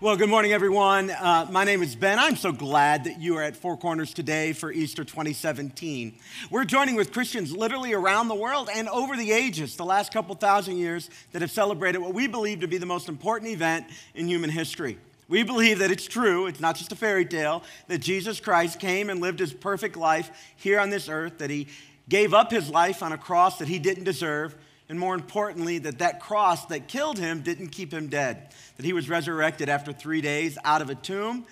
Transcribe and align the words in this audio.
Well, 0.00 0.16
good 0.16 0.28
morning, 0.28 0.52
everyone. 0.52 1.10
Uh, 1.10 1.48
my 1.50 1.64
name 1.64 1.82
is 1.82 1.96
Ben. 1.96 2.20
I'm 2.20 2.36
so 2.36 2.52
glad 2.52 3.02
that 3.02 3.20
you 3.20 3.36
are 3.36 3.42
at 3.42 3.56
Four 3.56 3.76
Corners 3.76 4.14
today 4.14 4.52
for 4.52 4.70
Easter 4.70 5.02
2017. 5.02 6.14
We're 6.50 6.64
joining 6.64 6.94
with 6.94 7.12
Christians 7.12 7.50
literally 7.50 7.92
around 7.92 8.28
the 8.28 8.36
world 8.36 8.70
and 8.72 8.88
over 8.88 9.16
the 9.16 9.32
ages, 9.32 9.74
the 9.74 9.84
last 9.84 10.12
couple 10.12 10.36
thousand 10.36 10.76
years, 10.76 11.10
that 11.32 11.42
have 11.42 11.50
celebrated 11.50 11.98
what 11.98 12.14
we 12.14 12.28
believe 12.28 12.60
to 12.60 12.68
be 12.68 12.78
the 12.78 12.86
most 12.86 13.08
important 13.08 13.50
event 13.50 13.86
in 14.14 14.28
human 14.28 14.50
history. 14.50 14.98
We 15.26 15.42
believe 15.42 15.80
that 15.80 15.90
it's 15.90 16.06
true, 16.06 16.46
it's 16.46 16.60
not 16.60 16.76
just 16.76 16.92
a 16.92 16.96
fairy 16.96 17.24
tale, 17.24 17.64
that 17.88 17.98
Jesus 17.98 18.38
Christ 18.38 18.78
came 18.78 19.10
and 19.10 19.20
lived 19.20 19.40
his 19.40 19.52
perfect 19.52 19.96
life 19.96 20.30
here 20.54 20.78
on 20.78 20.90
this 20.90 21.08
earth, 21.08 21.38
that 21.38 21.50
he 21.50 21.66
gave 22.08 22.32
up 22.32 22.52
his 22.52 22.70
life 22.70 23.02
on 23.02 23.10
a 23.10 23.18
cross 23.18 23.58
that 23.58 23.66
he 23.66 23.80
didn't 23.80 24.04
deserve 24.04 24.54
and 24.88 24.98
more 24.98 25.14
importantly, 25.14 25.78
that 25.78 25.98
that 25.98 26.20
cross 26.20 26.66
that 26.66 26.88
killed 26.88 27.18
him 27.18 27.42
didn't 27.42 27.68
keep 27.68 27.92
him 27.92 28.08
dead, 28.08 28.54
that 28.76 28.86
he 28.86 28.92
was 28.92 29.08
resurrected 29.08 29.68
after 29.68 29.92
three 29.92 30.20
days 30.20 30.56
out 30.64 30.80
of 30.80 30.88
a 30.88 30.94
tomb. 30.94 31.46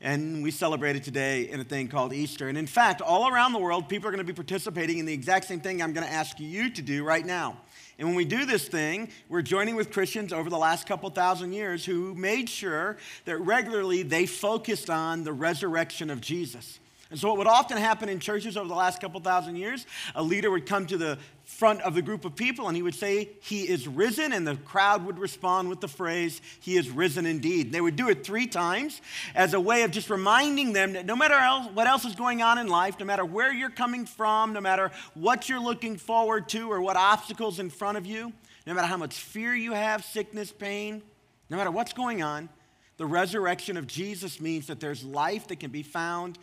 And 0.00 0.42
we 0.42 0.50
celebrated 0.50 1.04
today 1.04 1.48
in 1.48 1.60
a 1.60 1.64
thing 1.64 1.86
called 1.86 2.12
Easter. 2.12 2.48
And 2.48 2.58
in 2.58 2.66
fact, 2.66 3.00
all 3.00 3.28
around 3.28 3.52
the 3.52 3.60
world, 3.60 3.88
people 3.88 4.08
are 4.08 4.10
going 4.10 4.24
to 4.24 4.32
be 4.32 4.34
participating 4.34 4.98
in 4.98 5.06
the 5.06 5.12
exact 5.12 5.46
same 5.46 5.60
thing 5.60 5.80
I'm 5.80 5.92
going 5.92 6.06
to 6.06 6.12
ask 6.12 6.40
you 6.40 6.70
to 6.70 6.82
do 6.82 7.04
right 7.04 7.24
now. 7.24 7.56
And 7.98 8.08
when 8.08 8.16
we 8.16 8.24
do 8.24 8.44
this 8.44 8.66
thing, 8.66 9.10
we're 9.28 9.42
joining 9.42 9.76
with 9.76 9.92
Christians 9.92 10.32
over 10.32 10.50
the 10.50 10.58
last 10.58 10.88
couple 10.88 11.08
thousand 11.10 11.52
years 11.52 11.84
who 11.84 12.14
made 12.16 12.48
sure 12.48 12.96
that 13.26 13.38
regularly 13.38 14.02
they 14.02 14.26
focused 14.26 14.90
on 14.90 15.22
the 15.22 15.32
resurrection 15.32 16.10
of 16.10 16.20
Jesus. 16.20 16.80
And 17.12 17.20
so, 17.20 17.28
what 17.28 17.36
would 17.36 17.46
often 17.46 17.76
happen 17.76 18.08
in 18.08 18.20
churches 18.20 18.56
over 18.56 18.66
the 18.66 18.74
last 18.74 18.98
couple 18.98 19.20
thousand 19.20 19.56
years, 19.56 19.84
a 20.14 20.22
leader 20.22 20.50
would 20.50 20.64
come 20.64 20.86
to 20.86 20.96
the 20.96 21.18
front 21.44 21.82
of 21.82 21.94
the 21.94 22.00
group 22.00 22.24
of 22.24 22.34
people 22.34 22.68
and 22.68 22.74
he 22.74 22.82
would 22.82 22.94
say, 22.94 23.28
He 23.42 23.68
is 23.68 23.86
risen, 23.86 24.32
and 24.32 24.48
the 24.48 24.56
crowd 24.56 25.04
would 25.04 25.18
respond 25.18 25.68
with 25.68 25.82
the 25.82 25.88
phrase, 25.88 26.40
He 26.60 26.78
is 26.78 26.88
risen 26.88 27.26
indeed. 27.26 27.70
They 27.70 27.82
would 27.82 27.96
do 27.96 28.08
it 28.08 28.24
three 28.24 28.46
times 28.46 29.02
as 29.34 29.52
a 29.52 29.60
way 29.60 29.82
of 29.82 29.90
just 29.90 30.08
reminding 30.08 30.72
them 30.72 30.94
that 30.94 31.04
no 31.04 31.14
matter 31.14 31.34
else, 31.34 31.68
what 31.74 31.86
else 31.86 32.06
is 32.06 32.14
going 32.14 32.40
on 32.40 32.56
in 32.56 32.68
life, 32.68 32.98
no 32.98 33.04
matter 33.04 33.26
where 33.26 33.52
you're 33.52 33.68
coming 33.68 34.06
from, 34.06 34.54
no 34.54 34.62
matter 34.62 34.90
what 35.12 35.50
you're 35.50 35.60
looking 35.60 35.98
forward 35.98 36.48
to 36.48 36.72
or 36.72 36.80
what 36.80 36.96
obstacles 36.96 37.58
in 37.58 37.68
front 37.68 37.98
of 37.98 38.06
you, 38.06 38.32
no 38.66 38.72
matter 38.72 38.86
how 38.86 38.96
much 38.96 39.18
fear 39.18 39.54
you 39.54 39.72
have, 39.72 40.02
sickness, 40.02 40.50
pain, 40.50 41.02
no 41.50 41.58
matter 41.58 41.70
what's 41.70 41.92
going 41.92 42.22
on, 42.22 42.48
the 42.96 43.06
resurrection 43.06 43.76
of 43.76 43.86
Jesus 43.86 44.40
means 44.40 44.68
that 44.68 44.80
there's 44.80 45.04
life 45.04 45.48
that 45.48 45.60
can 45.60 45.70
be 45.70 45.82
found 45.82 46.38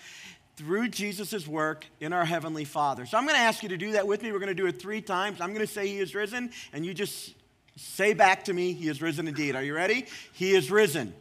through 0.60 0.90
Jesus' 0.90 1.48
work 1.48 1.86
in 2.02 2.12
our 2.12 2.26
Heavenly 2.26 2.66
Father. 2.66 3.06
So 3.06 3.18
I'm 3.18 3.24
going 3.24 3.36
to 3.36 3.42
ask 3.42 3.64
you 3.64 3.70
to 3.70 3.78
do 3.78 3.94
that 3.94 4.06
with 4.06 4.22
me. 4.22 4.34
We're 4.34 4.40
going 4.40 4.50
to 4.50 4.54
do 4.54 4.68
it 4.68 4.78
three 4.78 5.02
times. 5.02 5.40
I'm 5.40 5.54
going 5.54 5.66
to 5.66 5.72
say, 5.72 5.88
He 5.88 6.00
is 6.00 6.14
risen, 6.14 6.52
and 6.74 6.86
you 6.86 6.94
just 6.94 7.34
say 7.78 8.14
back 8.14 8.44
to 8.44 8.54
me, 8.54 8.74
He 8.74 8.90
is 8.90 9.02
risen 9.02 9.30
indeed. 9.30 9.56
Are 9.56 9.64
you 9.64 9.74
ready? 9.74 10.06
He 10.34 10.54
is 10.54 10.70
risen. 10.70 11.14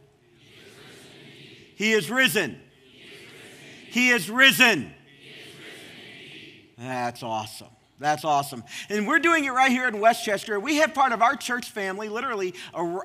He 1.75 1.93
is 1.93 2.11
risen. 2.11 2.59
He 3.89 4.09
is 4.09 4.29
risen. 4.29 4.93
That's 6.77 7.23
awesome. 7.23 7.69
That's 7.99 8.23
awesome. 8.23 8.63
And 8.87 9.05
we're 9.05 9.19
doing 9.19 9.43
it 9.43 9.49
right 9.49 9.69
here 9.69 9.85
in 9.85 9.99
Westchester. 9.99 10.57
We 10.57 10.77
have 10.77 10.93
part 10.93 11.11
of 11.11 11.21
our 11.21 11.35
church 11.35 11.69
family, 11.69 12.07
literally 12.07 12.53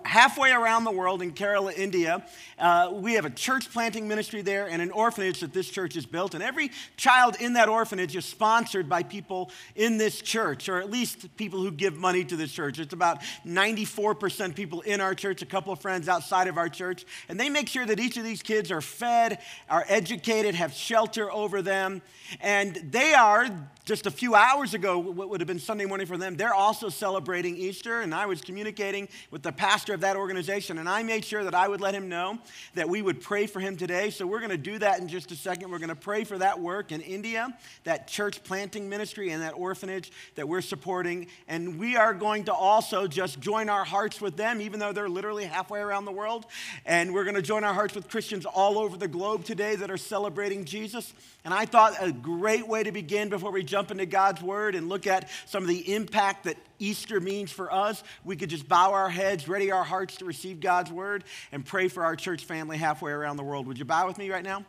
halfway 0.04 0.52
around 0.52 0.84
the 0.84 0.92
world 0.92 1.20
in 1.20 1.32
Kerala, 1.32 1.76
India. 1.76 2.24
Uh, 2.56 2.90
we 2.92 3.14
have 3.14 3.24
a 3.24 3.30
church 3.30 3.72
planting 3.72 4.06
ministry 4.06 4.40
there 4.40 4.68
and 4.68 4.80
an 4.80 4.92
orphanage 4.92 5.40
that 5.40 5.52
this 5.52 5.68
church 5.68 5.94
has 5.94 6.06
built. 6.06 6.34
And 6.34 6.44
every 6.44 6.70
child 6.96 7.34
in 7.40 7.54
that 7.54 7.68
orphanage 7.68 8.14
is 8.14 8.24
sponsored 8.24 8.88
by 8.88 9.02
people 9.02 9.50
in 9.74 9.98
this 9.98 10.20
church, 10.22 10.68
or 10.68 10.78
at 10.78 10.88
least 10.88 11.36
people 11.36 11.60
who 11.60 11.72
give 11.72 11.96
money 11.96 12.24
to 12.26 12.36
this 12.36 12.52
church. 12.52 12.78
It's 12.78 12.94
about 12.94 13.20
94% 13.44 14.54
people 14.54 14.80
in 14.82 15.00
our 15.00 15.16
church, 15.16 15.42
a 15.42 15.46
couple 15.46 15.72
of 15.72 15.80
friends 15.80 16.08
outside 16.08 16.46
of 16.46 16.56
our 16.56 16.68
church. 16.68 17.04
And 17.28 17.40
they 17.40 17.48
make 17.48 17.68
sure 17.68 17.84
that 17.84 17.98
each 17.98 18.16
of 18.16 18.22
these 18.22 18.42
kids 18.42 18.70
are 18.70 18.80
fed, 18.80 19.40
are 19.68 19.84
educated, 19.88 20.54
have 20.54 20.72
shelter 20.72 21.32
over 21.32 21.62
them. 21.62 22.00
And 22.40 22.76
they 22.76 23.12
are, 23.12 23.48
just 23.84 24.06
a 24.06 24.10
few 24.10 24.36
hours 24.36 24.72
ago, 24.72 24.83
what 24.84 25.28
would 25.28 25.40
have 25.40 25.48
been 25.48 25.58
Sunday 25.58 25.84
morning 25.84 26.06
for 26.06 26.16
them, 26.16 26.36
they're 26.36 26.54
also 26.54 26.88
celebrating 26.88 27.56
Easter. 27.56 28.00
And 28.00 28.14
I 28.14 28.26
was 28.26 28.40
communicating 28.40 29.08
with 29.30 29.42
the 29.42 29.52
pastor 29.52 29.94
of 29.94 30.00
that 30.00 30.16
organization, 30.16 30.78
and 30.78 30.88
I 30.88 31.02
made 31.02 31.24
sure 31.24 31.42
that 31.44 31.54
I 31.54 31.66
would 31.66 31.80
let 31.80 31.94
him 31.94 32.08
know 32.08 32.38
that 32.74 32.88
we 32.88 33.02
would 33.02 33.20
pray 33.20 33.46
for 33.46 33.60
him 33.60 33.76
today. 33.76 34.10
So 34.10 34.26
we're 34.26 34.38
going 34.38 34.50
to 34.50 34.56
do 34.56 34.78
that 34.78 35.00
in 35.00 35.08
just 35.08 35.32
a 35.32 35.36
second. 35.36 35.70
We're 35.70 35.78
going 35.78 35.88
to 35.88 35.96
pray 35.96 36.24
for 36.24 36.38
that 36.38 36.60
work 36.60 36.92
in 36.92 37.00
India, 37.00 37.56
that 37.84 38.06
church 38.06 38.44
planting 38.44 38.88
ministry, 38.88 39.30
and 39.30 39.42
that 39.42 39.54
orphanage 39.54 40.12
that 40.34 40.46
we're 40.46 40.60
supporting. 40.60 41.26
And 41.48 41.78
we 41.78 41.96
are 41.96 42.14
going 42.14 42.44
to 42.44 42.52
also 42.52 43.06
just 43.06 43.40
join 43.40 43.68
our 43.68 43.84
hearts 43.84 44.20
with 44.20 44.36
them, 44.36 44.60
even 44.60 44.80
though 44.80 44.92
they're 44.92 45.08
literally 45.08 45.44
halfway 45.44 45.80
around 45.80 46.04
the 46.04 46.12
world. 46.12 46.46
And 46.84 47.14
we're 47.14 47.24
going 47.24 47.36
to 47.36 47.42
join 47.42 47.64
our 47.64 47.74
hearts 47.74 47.94
with 47.94 48.08
Christians 48.08 48.44
all 48.44 48.78
over 48.78 48.96
the 48.96 49.08
globe 49.08 49.44
today 49.44 49.76
that 49.76 49.90
are 49.90 49.96
celebrating 49.96 50.64
Jesus. 50.64 51.12
And 51.44 51.52
I 51.52 51.66
thought 51.66 51.94
a 52.00 52.10
great 52.10 52.66
way 52.66 52.82
to 52.82 52.90
begin 52.90 53.28
before 53.28 53.50
we 53.50 53.62
jump 53.62 53.90
into 53.90 54.06
God's 54.06 54.42
word 54.42 54.74
and 54.74 54.88
look 54.88 55.06
at 55.06 55.28
some 55.44 55.62
of 55.62 55.68
the 55.68 55.94
impact 55.94 56.44
that 56.44 56.56
Easter 56.78 57.20
means 57.20 57.52
for 57.52 57.70
us, 57.70 58.02
we 58.24 58.36
could 58.36 58.48
just 58.48 58.66
bow 58.66 58.92
our 58.92 59.10
heads, 59.10 59.46
ready 59.46 59.70
our 59.70 59.84
hearts 59.84 60.16
to 60.16 60.24
receive 60.24 60.60
God's 60.60 60.90
word, 60.90 61.22
and 61.52 61.64
pray 61.64 61.88
for 61.88 62.02
our 62.02 62.16
church 62.16 62.44
family 62.44 62.78
halfway 62.78 63.12
around 63.12 63.36
the 63.36 63.42
world. 63.42 63.66
Would 63.66 63.78
you 63.78 63.84
bow 63.84 64.06
with 64.06 64.16
me 64.16 64.30
right 64.30 64.42
now? 64.42 64.64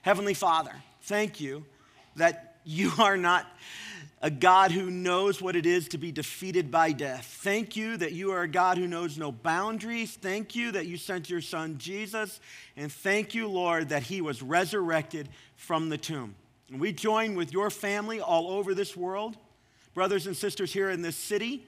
Heavenly 0.00 0.34
Father, 0.34 0.72
thank 1.02 1.38
you 1.38 1.66
that 2.16 2.56
you 2.64 2.92
are 2.98 3.18
not 3.18 3.46
a 4.22 4.30
God 4.30 4.72
who 4.72 4.90
knows 4.90 5.42
what 5.42 5.56
it 5.56 5.66
is 5.66 5.88
to 5.88 5.98
be 5.98 6.10
defeated 6.10 6.70
by 6.70 6.92
death. 6.92 7.26
Thank 7.42 7.76
you 7.76 7.96
that 7.98 8.12
you 8.12 8.32
are 8.32 8.42
a 8.42 8.48
God 8.48 8.78
who 8.78 8.86
knows 8.86 9.18
no 9.18 9.30
boundaries. 9.30 10.14
Thank 10.14 10.56
you 10.56 10.72
that 10.72 10.86
you 10.86 10.96
sent 10.96 11.28
your 11.28 11.42
son 11.42 11.76
Jesus. 11.78 12.40
And 12.76 12.90
thank 12.90 13.34
you, 13.34 13.46
Lord, 13.46 13.90
that 13.90 14.04
he 14.04 14.22
was 14.22 14.42
resurrected 14.42 15.28
from 15.56 15.90
the 15.90 15.98
tomb. 15.98 16.34
And 16.70 16.80
we 16.80 16.92
join 16.92 17.34
with 17.34 17.52
your 17.52 17.70
family 17.70 18.20
all 18.20 18.50
over 18.50 18.74
this 18.74 18.96
world, 18.96 19.36
brothers 19.94 20.26
and 20.26 20.36
sisters 20.36 20.72
here 20.72 20.90
in 20.90 21.02
this 21.02 21.16
city. 21.16 21.64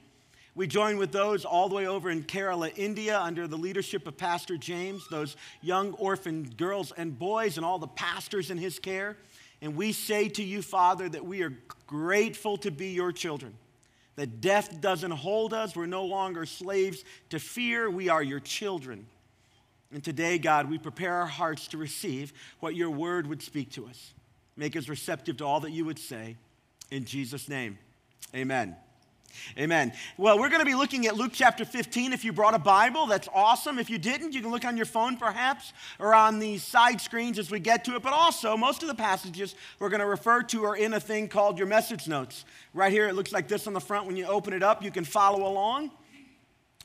We 0.55 0.67
join 0.67 0.97
with 0.97 1.13
those 1.13 1.45
all 1.45 1.69
the 1.69 1.77
way 1.77 1.87
over 1.87 2.11
in 2.11 2.25
Kerala, 2.25 2.73
India, 2.77 3.21
under 3.21 3.47
the 3.47 3.57
leadership 3.57 4.09
of 4.09 4.17
Pastor 4.17 4.57
James, 4.57 5.07
those 5.09 5.37
young 5.63 5.93
orphan 5.93 6.53
girls 6.57 6.93
and 6.97 7.17
boys, 7.17 7.59
and 7.59 7.65
all 7.65 7.79
the 7.79 7.87
pastors 7.87 8.51
in 8.51 8.59
his 8.59 8.81
care. 8.81 9.17
And 9.61 9.77
we 9.77 9.93
say 9.93 10.29
to 10.31 10.43
you, 10.43 10.63
Father, 10.63 11.09
that 11.09 11.25
we 11.25 11.43
are 11.43 11.53
grateful 11.87 12.57
to 12.59 12.71
be 12.71 12.89
your 12.89 13.13
children. 13.13 13.55
That 14.17 14.41
death 14.41 14.81
doesn't 14.81 15.11
hold 15.11 15.55
us. 15.55 15.77
We're 15.77 15.87
no 15.87 16.05
longer 16.05 16.47
slaves 16.47 17.05
to 17.31 17.39
fear. 17.39 17.91
We 17.91 18.09
are 18.09 18.23
your 18.23 18.41
children. 18.41 19.07
And 19.93 20.03
today, 20.05 20.39
God, 20.39 20.69
we 20.69 20.79
prepare 20.79 21.15
our 21.15 21.27
hearts 21.27 21.69
to 21.69 21.79
receive 21.79 22.33
what 22.61 22.75
your 22.75 22.91
word 22.91 23.27
would 23.27 23.43
speak 23.43 23.71
to 23.73 23.87
us. 23.87 24.13
Make 24.57 24.77
us 24.77 24.89
receptive 24.89 25.39
to 25.39 25.45
all 25.45 25.61
that 25.61 25.71
you 25.71 25.85
would 25.85 25.99
say. 25.99 26.37
In 26.91 27.05
Jesus' 27.05 27.49
name, 27.49 27.79
amen. 28.35 28.77
Amen. 29.59 29.93
Well, 30.17 30.39
we're 30.39 30.49
going 30.49 30.61
to 30.61 30.67
be 30.67 30.75
looking 30.75 31.07
at 31.07 31.17
Luke 31.17 31.33
chapter 31.35 31.65
15. 31.65 32.13
If 32.13 32.25
you 32.25 32.33
brought 32.33 32.55
a 32.55 32.59
Bible, 32.59 33.07
that's 33.07 33.29
awesome. 33.35 33.79
If 33.79 33.91
you 33.91 33.99
didn't, 33.99 34.33
you 34.33 34.41
can 34.41 34.51
look 34.51 34.65
on 34.65 34.77
your 34.77 34.87
phone 34.87 35.17
perhaps 35.17 35.73
or 35.99 36.15
on 36.15 36.39
the 36.39 36.59
side 36.59 37.01
screens 37.01 37.39
as 37.39 37.51
we 37.51 37.61
get 37.61 37.85
to 37.87 37.97
it. 37.97 38.03
But 38.03 38.13
also, 38.13 38.57
most 38.57 38.83
of 38.83 38.89
the 38.89 38.95
passages 38.95 39.55
we're 39.79 39.89
going 39.89 40.01
to 40.01 40.07
refer 40.07 40.43
to 40.45 40.65
are 40.65 40.77
in 40.77 40.95
a 40.95 41.01
thing 41.01 41.29
called 41.29 41.59
your 41.59 41.67
message 41.67 42.09
notes. 42.09 42.45
Right 42.75 42.93
here, 42.93 43.09
it 43.09 43.15
looks 43.15 43.33
like 43.33 43.49
this 43.49 43.67
on 43.67 43.73
the 43.73 43.81
front. 43.81 44.07
When 44.07 44.17
you 44.17 44.27
open 44.27 44.53
it 44.53 44.63
up, 44.63 44.83
you 44.83 44.91
can 44.91 45.05
follow 45.05 45.47
along. 45.47 45.91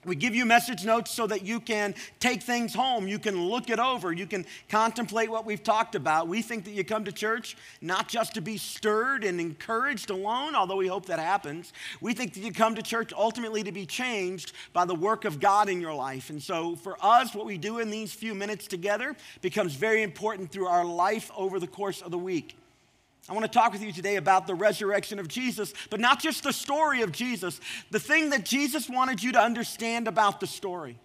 We 0.06 0.16
give 0.16 0.36
you 0.36 0.46
message 0.46 0.86
notes 0.86 1.12
so 1.12 1.28
that 1.28 1.44
you 1.44 1.60
can 1.60 1.96
take 2.20 2.44
things 2.44 2.74
home. 2.74 3.08
You 3.08 3.20
can 3.20 3.40
look 3.40 3.70
it 3.70 3.80
over. 3.80 4.12
You 4.12 4.28
can 4.28 4.46
contemplate 4.70 5.30
what 5.30 5.46
we've 5.46 5.64
talked 5.64 5.96
about. 5.96 6.28
We 6.28 6.42
think 6.42 6.66
that 6.66 6.72
you 6.72 6.84
come 6.84 7.06
to 7.06 7.12
church 7.12 7.56
not 7.82 8.08
just 8.08 8.34
to 8.36 8.42
be 8.42 8.58
stirred 8.58 9.24
and 9.24 9.40
encouraged 9.40 10.10
alone, 10.10 10.56
although 10.56 10.78
we 10.78 10.88
hope 10.88 11.06
that 11.08 11.20
happens. 11.20 11.74
We 12.02 12.14
think 12.14 12.34
that 12.34 12.42
you 12.42 12.52
come 12.52 12.76
to 12.76 12.82
church 12.82 13.14
ultimately 13.14 13.64
to 13.64 13.72
be 13.72 13.86
changed 13.86 14.54
by 14.74 14.86
the 14.86 14.96
work 14.96 15.26
of 15.26 15.40
God 15.40 15.70
in 15.70 15.80
your 15.80 15.94
life. 15.94 16.30
And 16.30 16.42
so 16.42 16.76
for 16.76 16.98
us, 17.02 17.34
what 17.34 17.46
we 17.46 17.58
do 17.58 17.80
in 17.80 17.90
these 17.90 18.14
few 18.14 18.34
minutes 18.36 18.68
together 18.68 19.16
becomes 19.42 19.74
very 19.76 20.04
important 20.04 20.52
through 20.52 20.68
our 20.68 20.86
life 20.86 21.32
over 21.36 21.60
the 21.60 21.68
course 21.68 22.02
of 22.02 22.12
the 22.12 22.18
week. 22.18 22.58
I 23.30 23.34
want 23.34 23.46
to 23.46 23.52
talk 23.52 23.72
with 23.72 23.82
you 23.82 23.94
today 23.94 24.18
about 24.18 24.48
the 24.48 24.56
resurrection 24.56 25.18
of 25.18 25.30
Jesus, 25.30 25.74
but 25.90 26.00
not 26.00 26.20
just 26.20 26.44
the 26.44 26.52
story 26.52 27.04
of 27.04 27.14
Jesus, 27.14 27.62
the 27.90 28.00
thing 28.00 28.32
that 28.32 28.44
Jesus 28.44 28.90
wanted 28.90 29.24
you 29.24 29.32
to 29.32 29.40
understand 29.40 30.08
about 30.08 30.42
the 30.42 30.48
story. 30.48 31.00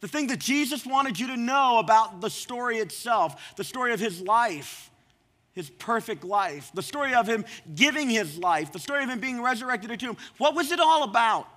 The 0.00 0.08
thing 0.08 0.28
that 0.28 0.38
Jesus 0.38 0.86
wanted 0.86 1.18
you 1.18 1.26
to 1.28 1.36
know 1.36 1.78
about 1.78 2.20
the 2.20 2.30
story 2.30 2.78
itself, 2.78 3.54
the 3.56 3.64
story 3.64 3.92
of 3.92 4.00
his 4.00 4.22
life, 4.22 4.90
his 5.52 5.68
perfect 5.68 6.24
life, 6.24 6.70
the 6.74 6.82
story 6.82 7.14
of 7.14 7.26
him 7.26 7.44
giving 7.74 8.08
his 8.08 8.38
life, 8.38 8.72
the 8.72 8.78
story 8.78 9.02
of 9.02 9.10
him 9.10 9.20
being 9.20 9.42
resurrected 9.42 9.90
to 9.90 9.96
tomb. 9.96 10.16
What 10.38 10.54
was 10.54 10.70
it 10.70 10.80
all 10.80 11.02
about? 11.02 11.48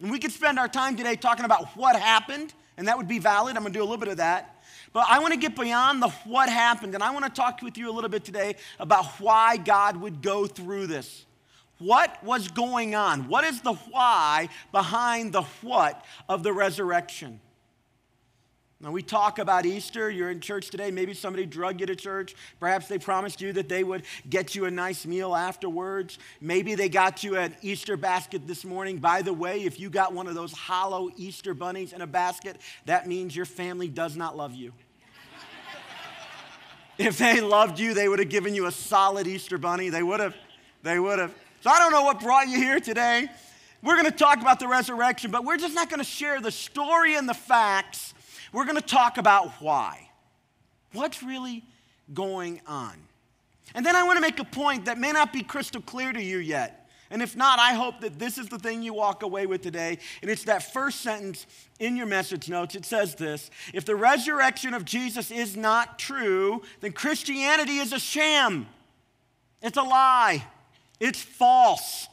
And 0.00 0.10
we 0.10 0.18
could 0.18 0.32
spend 0.32 0.58
our 0.58 0.68
time 0.68 0.96
today 0.96 1.16
talking 1.16 1.44
about 1.44 1.76
what 1.76 1.96
happened, 1.96 2.52
and 2.76 2.88
that 2.88 2.96
would 2.96 3.08
be 3.08 3.18
valid. 3.18 3.56
I'm 3.56 3.62
going 3.62 3.72
to 3.72 3.78
do 3.78 3.82
a 3.82 3.84
little 3.84 3.98
bit 3.98 4.08
of 4.08 4.16
that. 4.16 4.61
But 4.92 5.06
I 5.08 5.18
want 5.20 5.32
to 5.32 5.40
get 5.40 5.56
beyond 5.56 6.02
the 6.02 6.10
what 6.24 6.48
happened, 6.48 6.94
and 6.94 7.02
I 7.02 7.10
want 7.10 7.24
to 7.24 7.30
talk 7.30 7.62
with 7.62 7.78
you 7.78 7.90
a 7.90 7.92
little 7.92 8.10
bit 8.10 8.24
today 8.24 8.56
about 8.78 9.06
why 9.20 9.56
God 9.56 9.96
would 9.96 10.20
go 10.20 10.46
through 10.46 10.86
this. 10.86 11.24
What 11.78 12.22
was 12.22 12.48
going 12.48 12.94
on? 12.94 13.28
What 13.28 13.44
is 13.44 13.60
the 13.60 13.72
why 13.72 14.48
behind 14.70 15.32
the 15.32 15.42
what 15.62 16.04
of 16.28 16.42
the 16.42 16.52
resurrection? 16.52 17.40
Now, 18.82 18.90
we 18.90 19.00
talk 19.00 19.38
about 19.38 19.64
Easter. 19.64 20.10
You're 20.10 20.32
in 20.32 20.40
church 20.40 20.70
today. 20.70 20.90
Maybe 20.90 21.14
somebody 21.14 21.46
drug 21.46 21.78
you 21.78 21.86
to 21.86 21.94
church. 21.94 22.34
Perhaps 22.58 22.88
they 22.88 22.98
promised 22.98 23.40
you 23.40 23.52
that 23.52 23.68
they 23.68 23.84
would 23.84 24.02
get 24.28 24.56
you 24.56 24.64
a 24.64 24.72
nice 24.72 25.06
meal 25.06 25.36
afterwards. 25.36 26.18
Maybe 26.40 26.74
they 26.74 26.88
got 26.88 27.22
you 27.22 27.36
an 27.36 27.54
Easter 27.62 27.96
basket 27.96 28.48
this 28.48 28.64
morning. 28.64 28.98
By 28.98 29.22
the 29.22 29.32
way, 29.32 29.62
if 29.62 29.78
you 29.78 29.88
got 29.88 30.12
one 30.12 30.26
of 30.26 30.34
those 30.34 30.50
hollow 30.52 31.10
Easter 31.16 31.54
bunnies 31.54 31.92
in 31.92 32.00
a 32.00 32.08
basket, 32.08 32.56
that 32.86 33.06
means 33.06 33.36
your 33.36 33.46
family 33.46 33.86
does 33.86 34.16
not 34.16 34.36
love 34.36 34.52
you. 34.52 34.72
if 36.98 37.18
they 37.18 37.40
loved 37.40 37.78
you, 37.78 37.94
they 37.94 38.08
would 38.08 38.18
have 38.18 38.30
given 38.30 38.52
you 38.52 38.66
a 38.66 38.72
solid 38.72 39.28
Easter 39.28 39.58
bunny. 39.58 39.90
They 39.90 40.02
would 40.02 40.18
have. 40.18 40.34
They 40.82 40.98
would 40.98 41.20
have. 41.20 41.32
So 41.60 41.70
I 41.70 41.78
don't 41.78 41.92
know 41.92 42.02
what 42.02 42.18
brought 42.18 42.48
you 42.48 42.58
here 42.58 42.80
today. 42.80 43.28
We're 43.82 43.96
going 43.96 44.10
to 44.10 44.16
talk 44.16 44.40
about 44.40 44.60
the 44.60 44.68
resurrection, 44.68 45.30
but 45.30 45.44
we're 45.44 45.56
just 45.56 45.74
not 45.74 45.90
going 45.90 45.98
to 45.98 46.04
share 46.04 46.40
the 46.40 46.52
story 46.52 47.16
and 47.16 47.28
the 47.28 47.34
facts 47.34 48.14
we're 48.52 48.64
going 48.64 48.76
to 48.76 48.82
talk 48.82 49.18
about 49.18 49.48
why. 49.60 50.08
What's 50.92 51.22
really 51.22 51.64
going 52.12 52.60
on? 52.66 52.92
And 53.74 53.84
then 53.84 53.96
I 53.96 54.02
want 54.02 54.18
to 54.18 54.20
make 54.20 54.38
a 54.38 54.44
point 54.44 54.84
that 54.84 54.98
may 54.98 55.12
not 55.12 55.32
be 55.32 55.42
crystal 55.42 55.80
clear 55.80 56.12
to 56.12 56.22
you 56.22 56.38
yet. 56.38 56.78
And 57.10 57.22
if 57.22 57.36
not, 57.36 57.58
I 57.58 57.74
hope 57.74 58.00
that 58.00 58.18
this 58.18 58.38
is 58.38 58.48
the 58.48 58.58
thing 58.58 58.82
you 58.82 58.94
walk 58.94 59.22
away 59.22 59.46
with 59.46 59.62
today. 59.62 59.98
And 60.22 60.30
it's 60.30 60.44
that 60.44 60.72
first 60.72 61.00
sentence 61.00 61.46
in 61.78 61.96
your 61.96 62.06
message 62.06 62.48
notes. 62.48 62.74
It 62.74 62.84
says 62.84 63.14
this 63.14 63.50
If 63.74 63.84
the 63.84 63.96
resurrection 63.96 64.74
of 64.74 64.84
Jesus 64.84 65.30
is 65.30 65.56
not 65.56 65.98
true, 65.98 66.62
then 66.80 66.92
Christianity 66.92 67.78
is 67.78 67.92
a 67.92 67.98
sham. 67.98 68.66
It's 69.62 69.76
a 69.76 69.82
lie. 69.82 70.44
It's 71.00 71.20
false. 71.20 72.08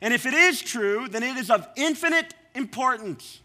And 0.00 0.12
if 0.12 0.26
it 0.26 0.34
is 0.34 0.60
true, 0.60 1.08
then 1.08 1.22
it 1.22 1.36
is 1.36 1.50
of 1.50 1.66
infinite 1.76 2.34
importance. 2.54 3.40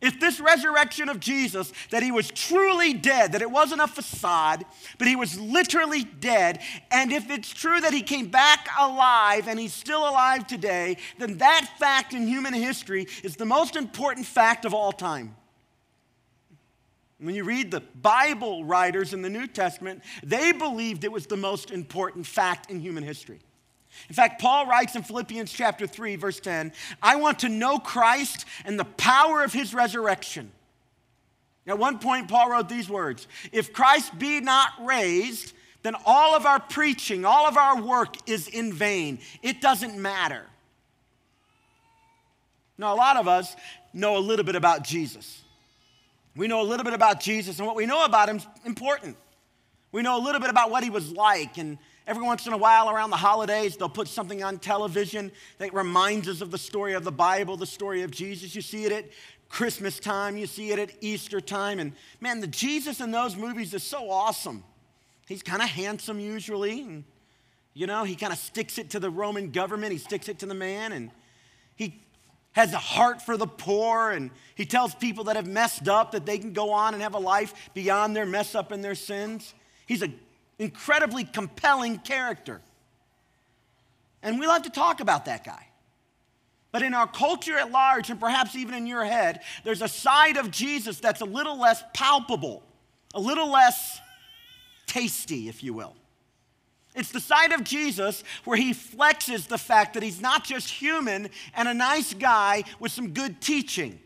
If 0.00 0.20
this 0.20 0.40
resurrection 0.40 1.08
of 1.08 1.20
Jesus, 1.20 1.72
that 1.90 2.02
he 2.02 2.12
was 2.12 2.28
truly 2.28 2.92
dead, 2.92 3.32
that 3.32 3.40
it 3.40 3.50
wasn't 3.50 3.80
a 3.80 3.86
facade, 3.86 4.64
but 4.98 5.08
he 5.08 5.16
was 5.16 5.40
literally 5.40 6.04
dead, 6.04 6.60
and 6.90 7.10
if 7.10 7.30
it's 7.30 7.48
true 7.48 7.80
that 7.80 7.94
he 7.94 8.02
came 8.02 8.28
back 8.28 8.68
alive 8.78 9.48
and 9.48 9.58
he's 9.58 9.72
still 9.72 10.06
alive 10.06 10.46
today, 10.46 10.98
then 11.18 11.38
that 11.38 11.66
fact 11.78 12.12
in 12.12 12.28
human 12.28 12.52
history 12.52 13.06
is 13.24 13.36
the 13.36 13.46
most 13.46 13.74
important 13.74 14.26
fact 14.26 14.66
of 14.66 14.74
all 14.74 14.92
time. 14.92 15.34
When 17.18 17.34
you 17.34 17.44
read 17.44 17.70
the 17.70 17.80
Bible 17.80 18.66
writers 18.66 19.14
in 19.14 19.22
the 19.22 19.30
New 19.30 19.46
Testament, 19.46 20.02
they 20.22 20.52
believed 20.52 21.04
it 21.04 21.12
was 21.12 21.26
the 21.26 21.38
most 21.38 21.70
important 21.70 22.26
fact 22.26 22.70
in 22.70 22.80
human 22.80 23.02
history. 23.02 23.40
In 24.08 24.14
fact, 24.14 24.40
Paul 24.40 24.66
writes 24.66 24.94
in 24.94 25.02
Philippians 25.02 25.52
chapter 25.52 25.86
3, 25.86 26.16
verse 26.16 26.40
10, 26.40 26.72
I 27.02 27.16
want 27.16 27.40
to 27.40 27.48
know 27.48 27.78
Christ 27.78 28.44
and 28.64 28.78
the 28.78 28.84
power 28.84 29.42
of 29.42 29.52
his 29.52 29.74
resurrection. 29.74 30.52
At 31.66 31.78
one 31.78 31.98
point, 31.98 32.28
Paul 32.28 32.50
wrote 32.50 32.68
these 32.68 32.88
words 32.88 33.26
If 33.52 33.72
Christ 33.72 34.18
be 34.18 34.40
not 34.40 34.70
raised, 34.80 35.52
then 35.82 35.94
all 36.04 36.34
of 36.34 36.46
our 36.46 36.60
preaching, 36.60 37.24
all 37.24 37.46
of 37.46 37.56
our 37.56 37.80
work 37.80 38.28
is 38.28 38.48
in 38.48 38.72
vain. 38.72 39.18
It 39.42 39.60
doesn't 39.60 39.96
matter. 39.96 40.42
Now, 42.78 42.94
a 42.94 42.96
lot 42.96 43.16
of 43.16 43.26
us 43.26 43.56
know 43.92 44.16
a 44.16 44.20
little 44.20 44.44
bit 44.44 44.56
about 44.56 44.84
Jesus. 44.84 45.42
We 46.36 46.48
know 46.48 46.60
a 46.60 46.64
little 46.64 46.84
bit 46.84 46.92
about 46.92 47.20
Jesus, 47.20 47.58
and 47.58 47.66
what 47.66 47.76
we 47.76 47.86
know 47.86 48.04
about 48.04 48.28
him 48.28 48.36
is 48.36 48.46
important. 48.64 49.16
We 49.92 50.02
know 50.02 50.18
a 50.18 50.22
little 50.22 50.40
bit 50.40 50.50
about 50.50 50.70
what 50.70 50.84
he 50.84 50.90
was 50.90 51.10
like 51.10 51.56
and 51.56 51.78
Every 52.06 52.22
once 52.22 52.46
in 52.46 52.52
a 52.52 52.56
while 52.56 52.88
around 52.88 53.10
the 53.10 53.16
holidays, 53.16 53.76
they'll 53.76 53.88
put 53.88 54.06
something 54.06 54.44
on 54.44 54.58
television 54.58 55.32
that 55.58 55.74
reminds 55.74 56.28
us 56.28 56.40
of 56.40 56.52
the 56.52 56.58
story 56.58 56.92
of 56.94 57.02
the 57.02 57.10
Bible, 57.10 57.56
the 57.56 57.66
story 57.66 58.02
of 58.02 58.12
Jesus. 58.12 58.54
You 58.54 58.62
see 58.62 58.84
it 58.84 58.92
at 58.92 59.06
Christmas 59.48 59.98
time, 59.98 60.36
you 60.36 60.46
see 60.46 60.70
it 60.70 60.78
at 60.78 60.92
Easter 61.00 61.40
time. 61.40 61.80
And 61.80 61.92
man, 62.20 62.40
the 62.40 62.46
Jesus 62.46 63.00
in 63.00 63.10
those 63.10 63.36
movies 63.36 63.74
is 63.74 63.82
so 63.82 64.08
awesome. 64.08 64.62
He's 65.26 65.42
kind 65.42 65.60
of 65.60 65.68
handsome 65.68 66.20
usually. 66.20 66.82
And, 66.82 67.04
you 67.74 67.88
know, 67.88 68.04
he 68.04 68.14
kind 68.14 68.32
of 68.32 68.38
sticks 68.38 68.78
it 68.78 68.90
to 68.90 69.00
the 69.00 69.10
Roman 69.10 69.50
government, 69.50 69.92
he 69.92 69.98
sticks 69.98 70.28
it 70.28 70.38
to 70.40 70.46
the 70.46 70.54
man. 70.54 70.92
And 70.92 71.10
he 71.74 72.00
has 72.52 72.72
a 72.72 72.78
heart 72.78 73.20
for 73.20 73.36
the 73.36 73.48
poor. 73.48 74.12
And 74.12 74.30
he 74.54 74.64
tells 74.64 74.94
people 74.94 75.24
that 75.24 75.34
have 75.34 75.48
messed 75.48 75.88
up 75.88 76.12
that 76.12 76.24
they 76.24 76.38
can 76.38 76.52
go 76.52 76.70
on 76.70 76.94
and 76.94 77.02
have 77.02 77.14
a 77.14 77.18
life 77.18 77.70
beyond 77.74 78.14
their 78.14 78.26
mess 78.26 78.54
up 78.54 78.70
and 78.70 78.84
their 78.84 78.94
sins. 78.94 79.54
He's 79.86 80.02
a 80.02 80.10
incredibly 80.58 81.24
compelling 81.24 81.98
character. 81.98 82.60
And 84.22 84.40
we 84.40 84.46
love 84.46 84.62
to 84.62 84.70
talk 84.70 85.00
about 85.00 85.26
that 85.26 85.44
guy. 85.44 85.66
But 86.72 86.82
in 86.82 86.94
our 86.94 87.06
culture 87.06 87.56
at 87.56 87.70
large, 87.70 88.10
and 88.10 88.20
perhaps 88.20 88.54
even 88.56 88.74
in 88.74 88.86
your 88.86 89.04
head, 89.04 89.40
there's 89.64 89.82
a 89.82 89.88
side 89.88 90.36
of 90.36 90.50
Jesus 90.50 90.98
that's 91.00 91.20
a 91.20 91.24
little 91.24 91.58
less 91.58 91.82
palpable, 91.94 92.62
a 93.14 93.20
little 93.20 93.50
less 93.50 94.00
tasty, 94.86 95.48
if 95.48 95.62
you 95.62 95.72
will. 95.72 95.94
It's 96.94 97.12
the 97.12 97.20
side 97.20 97.52
of 97.52 97.62
Jesus 97.62 98.24
where 98.44 98.56
he 98.56 98.72
flexes 98.72 99.46
the 99.48 99.58
fact 99.58 99.94
that 99.94 100.02
he's 100.02 100.20
not 100.20 100.44
just 100.44 100.68
human 100.68 101.28
and 101.54 101.68
a 101.68 101.74
nice 101.74 102.14
guy 102.14 102.64
with 102.80 102.90
some 102.90 103.10
good 103.10 103.40
teaching. 103.40 104.00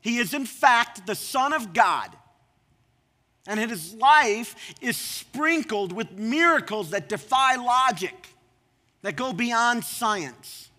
He 0.00 0.18
is, 0.18 0.32
in 0.32 0.46
fact, 0.46 1.06
the 1.06 1.14
Son 1.14 1.52
of 1.52 1.74
God 1.74 2.16
and 3.46 3.58
his 3.58 3.94
life 3.94 4.74
is 4.80 4.96
sprinkled 4.96 5.92
with 5.92 6.12
miracles 6.12 6.90
that 6.90 7.08
defy 7.08 7.56
logic, 7.56 8.28
that 9.02 9.16
go 9.16 9.32
beyond 9.32 9.84
science. 9.84 10.70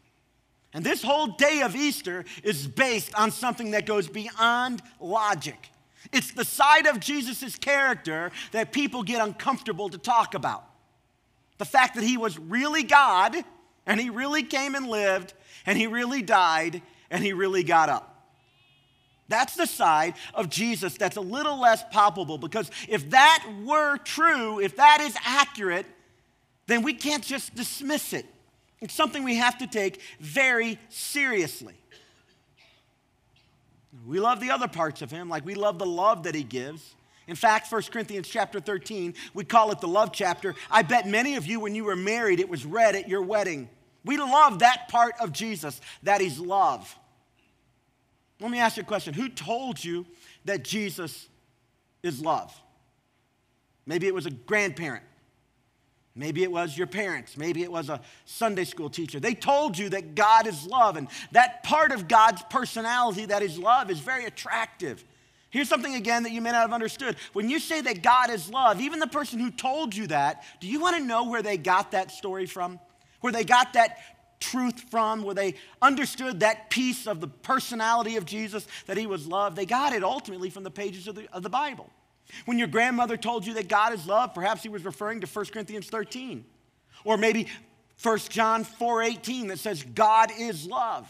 And 0.74 0.86
this 0.86 1.04
whole 1.04 1.28
day 1.28 1.62
of 1.62 1.76
Easter 1.76 2.24
is 2.44 2.68
based 2.68 3.14
on 3.16 3.32
something 3.32 3.72
that 3.72 3.86
goes 3.86 4.08
beyond 4.08 4.82
logic. 5.00 5.70
It's 6.12 6.32
the 6.32 6.46
side 6.46 6.88
of 6.88 7.00
Jesus' 7.00 7.56
character 7.56 8.32
that 8.52 8.72
people 8.72 9.04
get 9.04 9.22
uncomfortable 9.22 9.90
to 9.90 9.98
talk 9.98 10.34
about. 10.34 10.64
The 11.58 11.66
fact 11.66 11.96
that 11.96 12.04
he 12.04 12.18
was 12.18 12.40
really 12.40 12.84
God, 12.84 13.36
and 13.86 14.00
he 14.00 14.10
really 14.10 14.44
came 14.44 14.76
and 14.76 14.88
lived, 14.88 15.34
and 15.66 15.78
he 15.78 15.88
really 15.88 16.22
died, 16.22 16.82
and 17.10 17.24
he 17.24 17.34
really 17.34 17.64
got 17.64 17.90
up. 17.90 18.11
That's 19.32 19.56
the 19.56 19.66
side 19.66 20.16
of 20.34 20.50
Jesus 20.50 20.98
that's 20.98 21.16
a 21.16 21.22
little 21.22 21.60
less 21.60 21.84
palpable 21.90 22.38
because 22.38 22.70
if 22.90 23.10
that 23.12 23.48
were 23.64 23.98
true, 23.98 24.60
if 24.60 24.76
that 24.76 25.00
is 25.02 25.16
accurate, 25.26 25.86
then 26.68 26.84
we 26.84 26.94
can't 26.94 27.24
just 27.24 27.56
dismiss 27.56 28.12
it. 28.12 28.26
It's 28.82 28.94
something 28.94 29.24
we 29.24 29.36
have 29.36 29.58
to 29.60 29.68
take 29.68 30.02
very 30.20 30.78
seriously. 30.90 31.76
We 34.06 34.20
love 34.20 34.42
the 34.42 34.52
other 34.52 34.68
parts 34.68 35.02
of 35.02 35.10
him, 35.12 35.30
like 35.30 35.46
we 35.46 35.56
love 35.56 35.80
the 35.80 35.86
love 35.86 36.24
that 36.24 36.36
he 36.36 36.44
gives. 36.44 36.96
In 37.28 37.36
fact, 37.38 37.72
1 37.72 37.84
Corinthians 37.84 38.28
chapter 38.28 38.60
13, 38.60 39.14
we 39.34 39.46
call 39.46 39.72
it 39.72 39.80
the 39.80 39.88
love 39.88 40.12
chapter. 40.12 40.56
I 40.70 40.82
bet 40.82 41.08
many 41.08 41.38
of 41.38 41.46
you, 41.46 41.62
when 41.62 41.74
you 41.74 41.86
were 41.86 41.96
married, 41.96 42.42
it 42.42 42.50
was 42.50 42.66
read 42.66 42.96
at 42.96 43.08
your 43.08 43.22
wedding. 43.22 43.70
We 44.04 44.18
love 44.18 44.60
that 44.60 44.90
part 44.90 45.14
of 45.22 45.32
Jesus, 45.32 45.80
that 46.04 46.20
he's 46.20 46.38
love. 46.38 46.98
Let 48.42 48.50
me 48.50 48.60
ask 48.60 48.76
you 48.76 48.84
a 48.84 48.86
question. 48.86 49.14
Who 49.14 49.30
told 49.30 49.84
you 49.84 50.06
that 50.46 50.64
Jesus 50.64 51.30
is 52.02 52.22
love? 52.22 52.54
Maybe 53.86 54.08
it 54.08 54.16
was 54.16 54.26
a 54.26 54.32
grandparent. 54.32 55.04
Maybe 56.16 56.44
it 56.44 56.52
was 56.52 56.78
your 56.78 56.88
parents. 56.88 57.38
Maybe 57.38 57.62
it 57.64 57.72
was 57.72 57.90
a 57.90 58.02
Sunday 58.26 58.66
school 58.66 58.90
teacher. 58.90 59.20
They 59.20 59.34
told 59.34 59.78
you 59.78 59.90
that 59.90 60.16
God 60.16 60.46
is 60.48 60.66
love, 60.66 60.98
and 60.98 61.08
that 61.32 61.64
part 61.64 61.92
of 61.92 62.08
God's 62.08 62.42
personality, 62.50 63.26
that 63.28 63.44
is 63.44 63.58
love, 63.58 63.90
is 63.90 64.00
very 64.00 64.26
attractive. 64.26 65.06
Here's 65.52 65.70
something 65.70 65.96
again 65.96 66.24
that 66.24 66.32
you 66.32 66.42
may 66.42 66.52
not 66.52 66.62
have 66.62 66.74
understood. 66.74 67.16
When 67.34 67.50
you 67.50 67.60
say 67.60 67.82
that 67.82 68.02
God 68.02 68.30
is 68.30 68.50
love, 68.50 68.82
even 68.82 69.00
the 69.00 69.08
person 69.08 69.40
who 69.40 69.52
told 69.52 69.96
you 69.96 70.08
that, 70.08 70.44
do 70.60 70.68
you 70.68 70.80
want 70.80 70.98
to 70.98 71.04
know 71.04 71.26
where 71.26 71.42
they 71.42 71.58
got 71.58 71.92
that 71.92 72.12
story 72.12 72.46
from? 72.46 72.80
Where 73.22 73.34
they 73.34 73.44
got 73.44 73.74
that 73.74 73.98
truth 74.42 74.82
from, 74.90 75.24
where 75.24 75.36
they 75.36 75.56
understood 75.82 76.42
that 76.42 76.70
piece 76.70 77.08
of 77.08 77.22
the 77.22 77.28
personality 77.28 78.18
of 78.18 78.26
Jesus, 78.26 78.68
that 78.88 78.98
he 78.98 79.08
was 79.08 79.26
love. 79.28 79.56
They 79.56 79.66
got 79.66 79.94
it 79.94 80.04
ultimately 80.04 80.50
from 80.50 80.64
the 80.64 80.72
pages 80.72 81.08
of 81.08 81.16
the, 81.16 81.28
of 81.32 81.44
the 81.44 81.50
Bible. 81.50 81.90
When 82.46 82.58
your 82.58 82.68
grandmother 82.68 83.16
told 83.16 83.46
you 83.46 83.54
that 83.54 83.70
God 83.70 83.94
is 83.94 84.06
love, 84.06 84.34
perhaps 84.34 84.64
he 84.64 84.70
was 84.70 84.84
referring 84.84 85.22
to 85.22 85.28
1 85.28 85.46
Corinthians 85.46 85.88
13. 85.88 86.44
Or 87.04 87.18
maybe 87.18 87.48
1 88.02 88.18
John 88.30 88.66
4:18 88.66 89.48
that 89.48 89.60
says 89.60 89.84
God 89.84 90.32
is 90.38 90.66
love. 90.66 91.08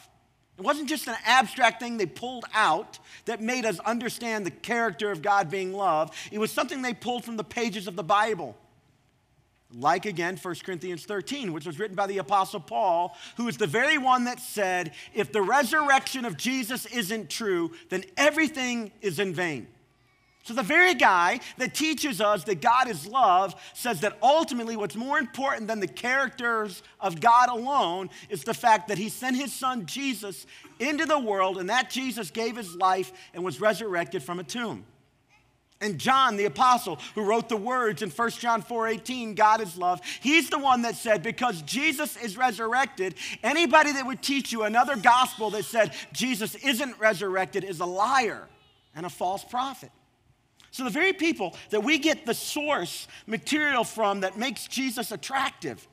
It 0.57 0.63
wasn't 0.63 0.89
just 0.89 1.07
an 1.07 1.15
abstract 1.25 1.79
thing 1.79 1.97
they 1.97 2.05
pulled 2.05 2.45
out 2.53 2.99
that 3.25 3.41
made 3.41 3.65
us 3.65 3.79
understand 3.79 4.45
the 4.45 4.51
character 4.51 5.09
of 5.11 5.21
God 5.21 5.49
being 5.49 5.73
love. 5.73 6.11
It 6.31 6.37
was 6.37 6.51
something 6.51 6.81
they 6.81 6.93
pulled 6.93 7.25
from 7.25 7.37
the 7.37 7.43
pages 7.43 7.87
of 7.87 7.95
the 7.95 8.03
Bible. 8.03 8.55
Like 9.73 10.05
again, 10.05 10.37
1 10.37 10.55
Corinthians 10.65 11.05
13, 11.05 11.53
which 11.53 11.65
was 11.65 11.79
written 11.79 11.95
by 11.95 12.07
the 12.07 12.17
Apostle 12.17 12.59
Paul, 12.59 13.15
who 13.37 13.47
is 13.47 13.57
the 13.57 13.67
very 13.67 13.97
one 13.97 14.25
that 14.25 14.39
said, 14.39 14.91
If 15.13 15.31
the 15.31 15.41
resurrection 15.41 16.25
of 16.25 16.37
Jesus 16.37 16.85
isn't 16.87 17.29
true, 17.29 17.71
then 17.89 18.03
everything 18.17 18.91
is 19.01 19.19
in 19.19 19.33
vain. 19.33 19.67
So, 20.43 20.55
the 20.55 20.63
very 20.63 20.95
guy 20.95 21.39
that 21.57 21.75
teaches 21.75 22.19
us 22.19 22.43
that 22.45 22.61
God 22.61 22.89
is 22.89 23.05
love 23.05 23.53
says 23.75 24.01
that 24.01 24.17
ultimately 24.23 24.75
what's 24.75 24.95
more 24.95 25.19
important 25.19 25.67
than 25.67 25.79
the 25.79 25.87
characters 25.87 26.81
of 26.99 27.21
God 27.21 27.49
alone 27.49 28.09
is 28.27 28.43
the 28.43 28.53
fact 28.53 28.87
that 28.87 28.97
he 28.97 29.07
sent 29.07 29.37
his 29.37 29.53
son 29.53 29.85
Jesus 29.85 30.47
into 30.79 31.05
the 31.05 31.19
world 31.19 31.59
and 31.59 31.69
that 31.69 31.91
Jesus 31.91 32.31
gave 32.31 32.57
his 32.57 32.75
life 32.75 33.11
and 33.35 33.43
was 33.43 33.61
resurrected 33.61 34.23
from 34.23 34.39
a 34.39 34.43
tomb. 34.43 34.83
And 35.81 35.97
John, 35.97 36.37
the 36.37 36.45
apostle, 36.45 36.99
who 37.15 37.23
wrote 37.23 37.49
the 37.49 37.57
words 37.57 38.03
in 38.03 38.11
1 38.11 38.29
John 38.39 38.61
4:18, 38.61 39.33
God 39.33 39.61
is 39.61 39.75
love, 39.75 39.99
he's 40.21 40.49
the 40.49 40.59
one 40.59 40.83
that 40.83 40.95
said, 40.95 41.23
because 41.23 41.63
Jesus 41.63 42.15
is 42.17 42.37
resurrected, 42.37 43.15
anybody 43.41 43.91
that 43.91 44.05
would 44.05 44.21
teach 44.21 44.51
you 44.51 44.63
another 44.63 44.95
gospel 44.95 45.49
that 45.49 45.65
said 45.65 45.93
Jesus 46.13 46.53
isn't 46.55 46.99
resurrected 46.99 47.63
is 47.63 47.79
a 47.79 47.85
liar 47.85 48.47
and 48.95 49.07
a 49.07 49.09
false 49.09 49.43
prophet. 49.43 49.91
So, 50.69 50.85
the 50.85 50.89
very 50.89 51.13
people 51.13 51.55
that 51.71 51.83
we 51.83 51.97
get 51.97 52.25
the 52.25 52.33
source 52.33 53.07
material 53.25 53.83
from 53.83 54.21
that 54.21 54.37
makes 54.37 54.67
Jesus 54.67 55.11
attractive, 55.11 55.85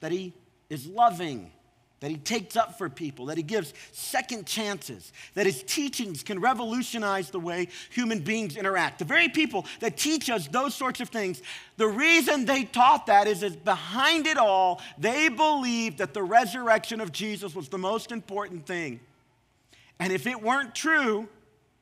that 0.00 0.10
he 0.10 0.32
is 0.68 0.86
loving, 0.86 1.52
that 2.00 2.10
he 2.10 2.16
takes 2.18 2.56
up 2.56 2.78
for 2.78 2.88
people, 2.88 3.26
that 3.26 3.36
he 3.36 3.42
gives 3.42 3.74
second 3.92 4.46
chances, 4.46 5.12
that 5.34 5.46
his 5.46 5.62
teachings 5.62 6.22
can 6.22 6.40
revolutionize 6.40 7.30
the 7.30 7.40
way 7.40 7.68
human 7.90 8.20
beings 8.20 8.56
interact. 8.56 8.98
The 8.98 9.04
very 9.04 9.28
people 9.28 9.66
that 9.80 9.96
teach 9.96 10.30
us 10.30 10.46
those 10.48 10.74
sorts 10.74 11.00
of 11.00 11.08
things, 11.08 11.42
the 11.76 11.88
reason 11.88 12.44
they 12.44 12.64
taught 12.64 13.06
that 13.06 13.16
that 13.16 13.26
is 13.26 13.56
behind 13.56 14.26
it 14.26 14.36
all, 14.36 14.80
they 14.98 15.28
believed 15.28 15.98
that 15.98 16.12
the 16.12 16.22
resurrection 16.22 17.00
of 17.00 17.12
Jesus 17.12 17.54
was 17.54 17.68
the 17.68 17.78
most 17.78 18.12
important 18.12 18.66
thing. 18.66 19.00
And 19.98 20.12
if 20.12 20.26
it 20.26 20.42
weren't 20.42 20.74
true, 20.74 21.28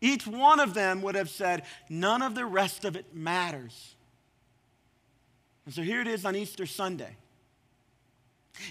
each 0.00 0.26
one 0.26 0.60
of 0.60 0.74
them 0.74 1.02
would 1.02 1.16
have 1.16 1.28
said, 1.28 1.64
none 1.88 2.22
of 2.22 2.34
the 2.34 2.46
rest 2.46 2.84
of 2.84 2.94
it 2.94 3.14
matters. 3.14 3.96
And 5.64 5.74
so 5.74 5.82
here 5.82 6.00
it 6.00 6.06
is 6.06 6.24
on 6.24 6.36
Easter 6.36 6.66
Sunday. 6.66 7.16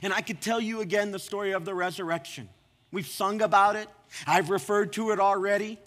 And 0.02 0.14
I 0.14 0.22
could 0.22 0.42
tell 0.42 0.60
you 0.60 0.82
again 0.82 1.12
the 1.12 1.20
story 1.20 1.52
of 1.52 1.66
the 1.66 1.74
resurrection. 1.74 2.50
We've 2.92 3.08
sung 3.08 3.42
about 3.42 3.76
it, 3.76 3.88
I've 4.28 4.50
referred 4.50 4.94
to 4.94 5.12
it 5.12 5.20
already. 5.20 5.80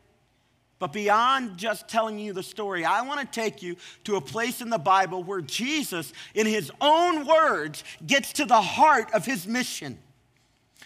But 0.78 0.92
beyond 0.92 1.56
just 1.56 1.88
telling 1.88 2.18
you 2.18 2.34
the 2.34 2.42
story, 2.42 2.84
I 2.84 3.00
want 3.00 3.20
to 3.20 3.26
take 3.26 3.62
you 3.62 3.76
to 4.04 4.16
a 4.16 4.20
place 4.20 4.60
in 4.60 4.68
the 4.68 4.78
Bible 4.78 5.22
where 5.22 5.40
Jesus, 5.40 6.12
in 6.34 6.46
his 6.46 6.70
own 6.82 7.26
words, 7.26 7.82
gets 8.06 8.34
to 8.34 8.44
the 8.44 8.60
heart 8.60 9.12
of 9.14 9.24
his 9.24 9.46
mission. 9.46 9.98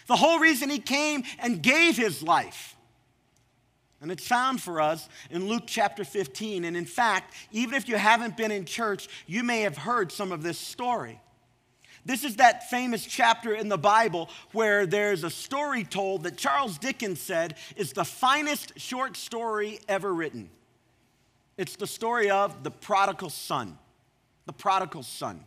The 0.07 0.15
whole 0.15 0.39
reason 0.39 0.69
he 0.69 0.79
came 0.79 1.23
and 1.39 1.61
gave 1.61 1.97
his 1.97 2.23
life. 2.23 2.77
And 4.01 4.11
it's 4.11 4.25
found 4.25 4.61
for 4.61 4.81
us 4.81 5.07
in 5.29 5.47
Luke 5.47 5.63
chapter 5.67 6.03
15. 6.03 6.63
And 6.63 6.75
in 6.75 6.85
fact, 6.85 7.33
even 7.51 7.75
if 7.75 7.87
you 7.87 7.97
haven't 7.97 8.37
been 8.37 8.51
in 8.51 8.65
church, 8.65 9.07
you 9.27 9.43
may 9.43 9.61
have 9.61 9.77
heard 9.77 10.11
some 10.11 10.31
of 10.31 10.41
this 10.41 10.57
story. 10.57 11.19
This 12.05 12.23
is 12.23 12.37
that 12.37 12.69
famous 12.69 13.05
chapter 13.05 13.53
in 13.53 13.69
the 13.69 13.77
Bible 13.77 14.29
where 14.53 14.85
there's 14.85 15.23
a 15.23 15.29
story 15.29 15.83
told 15.83 16.23
that 16.23 16.37
Charles 16.37 16.77
Dickens 16.77 17.19
said 17.19 17.55
is 17.75 17.93
the 17.93 18.05
finest 18.05 18.79
short 18.79 19.15
story 19.15 19.79
ever 19.87 20.13
written. 20.13 20.49
It's 21.57 21.75
the 21.75 21.87
story 21.87 22.31
of 22.31 22.63
the 22.63 22.71
prodigal 22.71 23.29
son. 23.29 23.77
The 24.47 24.53
prodigal 24.53 25.03
son. 25.03 25.45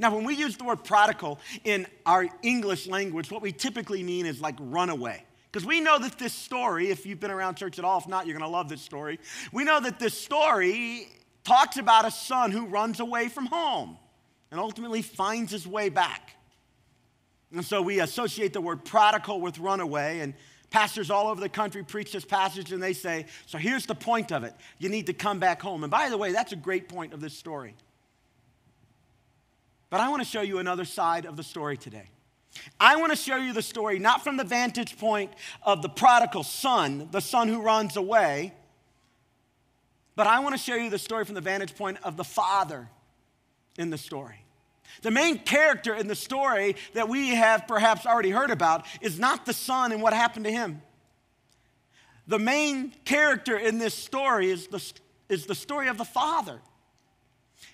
Now, 0.00 0.12
when 0.14 0.24
we 0.24 0.34
use 0.34 0.56
the 0.56 0.64
word 0.64 0.82
prodigal 0.82 1.38
in 1.62 1.86
our 2.04 2.26
English 2.42 2.88
language, 2.88 3.30
what 3.30 3.42
we 3.42 3.52
typically 3.52 4.02
mean 4.02 4.26
is 4.26 4.40
like 4.40 4.56
runaway. 4.58 5.24
Because 5.52 5.64
we 5.64 5.80
know 5.80 6.00
that 6.00 6.18
this 6.18 6.32
story, 6.32 6.90
if 6.90 7.06
you've 7.06 7.20
been 7.20 7.30
around 7.30 7.54
church 7.54 7.78
at 7.78 7.84
all, 7.84 7.98
if 7.98 8.08
not, 8.08 8.26
you're 8.26 8.36
going 8.36 8.50
to 8.50 8.52
love 8.52 8.68
this 8.68 8.82
story. 8.82 9.20
We 9.52 9.62
know 9.62 9.78
that 9.78 10.00
this 10.00 10.18
story 10.20 11.06
talks 11.44 11.76
about 11.76 12.04
a 12.04 12.10
son 12.10 12.50
who 12.50 12.66
runs 12.66 12.98
away 12.98 13.28
from 13.28 13.46
home 13.46 13.98
and 14.54 14.60
ultimately 14.60 15.02
finds 15.02 15.50
his 15.50 15.66
way 15.66 15.88
back. 15.88 16.36
And 17.52 17.64
so 17.64 17.82
we 17.82 17.98
associate 17.98 18.52
the 18.52 18.60
word 18.60 18.84
prodigal 18.84 19.40
with 19.40 19.58
runaway, 19.58 20.20
and 20.20 20.32
pastors 20.70 21.10
all 21.10 21.26
over 21.26 21.40
the 21.40 21.48
country 21.48 21.82
preach 21.82 22.12
this 22.12 22.24
passage 22.24 22.70
and 22.70 22.80
they 22.80 22.92
say, 22.92 23.26
So 23.46 23.58
here's 23.58 23.84
the 23.86 23.96
point 23.96 24.30
of 24.30 24.44
it 24.44 24.54
you 24.78 24.88
need 24.88 25.06
to 25.06 25.12
come 25.12 25.40
back 25.40 25.60
home. 25.60 25.82
And 25.82 25.90
by 25.90 26.08
the 26.08 26.16
way, 26.16 26.30
that's 26.30 26.52
a 26.52 26.56
great 26.56 26.88
point 26.88 27.12
of 27.12 27.20
this 27.20 27.36
story. 27.36 27.74
But 29.90 29.98
I 29.98 30.08
want 30.08 30.22
to 30.22 30.28
show 30.28 30.42
you 30.42 30.58
another 30.58 30.84
side 30.84 31.26
of 31.26 31.36
the 31.36 31.42
story 31.42 31.76
today. 31.76 32.10
I 32.78 32.94
want 32.94 33.10
to 33.10 33.16
show 33.16 33.36
you 33.36 33.52
the 33.52 33.60
story 33.60 33.98
not 33.98 34.22
from 34.22 34.36
the 34.36 34.44
vantage 34.44 34.96
point 34.98 35.32
of 35.64 35.82
the 35.82 35.88
prodigal 35.88 36.44
son, 36.44 37.08
the 37.10 37.20
son 37.20 37.48
who 37.48 37.60
runs 37.60 37.96
away, 37.96 38.54
but 40.14 40.28
I 40.28 40.38
want 40.38 40.54
to 40.54 40.62
show 40.62 40.76
you 40.76 40.90
the 40.90 40.98
story 40.98 41.24
from 41.24 41.34
the 41.34 41.40
vantage 41.40 41.74
point 41.74 41.98
of 42.04 42.16
the 42.16 42.22
father 42.22 42.88
in 43.78 43.90
the 43.90 43.98
story. 43.98 44.43
The 45.02 45.10
main 45.10 45.38
character 45.38 45.94
in 45.94 46.08
the 46.08 46.14
story 46.14 46.76
that 46.94 47.08
we 47.08 47.30
have 47.30 47.66
perhaps 47.66 48.06
already 48.06 48.30
heard 48.30 48.50
about 48.50 48.86
is 49.00 49.18
not 49.18 49.46
the 49.46 49.52
son 49.52 49.92
and 49.92 50.00
what 50.02 50.12
happened 50.12 50.44
to 50.46 50.52
him. 50.52 50.82
The 52.26 52.38
main 52.38 52.92
character 53.04 53.56
in 53.56 53.78
this 53.78 53.94
story 53.94 54.50
is 54.50 54.68
the, 54.68 54.92
is 55.28 55.46
the 55.46 55.54
story 55.54 55.88
of 55.88 55.98
the 55.98 56.04
father 56.04 56.60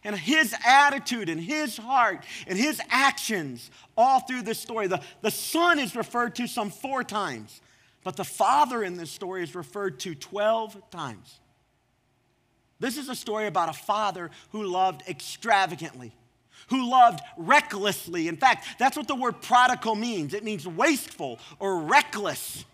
and 0.03 0.17
his 0.17 0.55
attitude 0.65 1.29
and 1.29 1.41
his 1.41 1.77
heart 1.77 2.25
and 2.47 2.59
his 2.59 2.81
actions 2.91 3.71
all 3.97 4.21
through 4.21 4.43
this 4.43 4.59
story. 4.59 4.87
The, 4.87 5.01
the 5.21 5.31
son 5.31 5.79
is 5.79 5.95
referred 5.95 6.35
to 6.37 6.47
some 6.47 6.71
four 6.71 7.05
times, 7.05 7.61
but 8.03 8.17
the 8.17 8.25
father 8.25 8.83
in 8.83 8.97
this 8.97 9.11
story 9.11 9.43
is 9.43 9.55
referred 9.55 10.01
to 10.01 10.15
12 10.15 10.91
times. 10.91 11.41
This 12.79 12.97
is 12.97 13.09
a 13.11 13.15
story 13.15 13.47
about 13.47 13.69
a 13.69 13.75
father 13.75 14.31
who 14.53 14.63
loved 14.65 15.03
extravagantly, 15.07 16.13
who 16.69 16.91
loved 16.91 17.21
recklessly. 17.37 18.29
In 18.29 18.37
fact, 18.37 18.67
that's 18.79 18.97
what 18.97 19.09
the 19.09 19.15
word 19.15 19.41
prodigal 19.43 19.95
means 19.95 20.35
it 20.35 20.45
means 20.45 20.67
wasteful 20.67 21.39
or 21.59 21.81
reckless. 21.81 22.65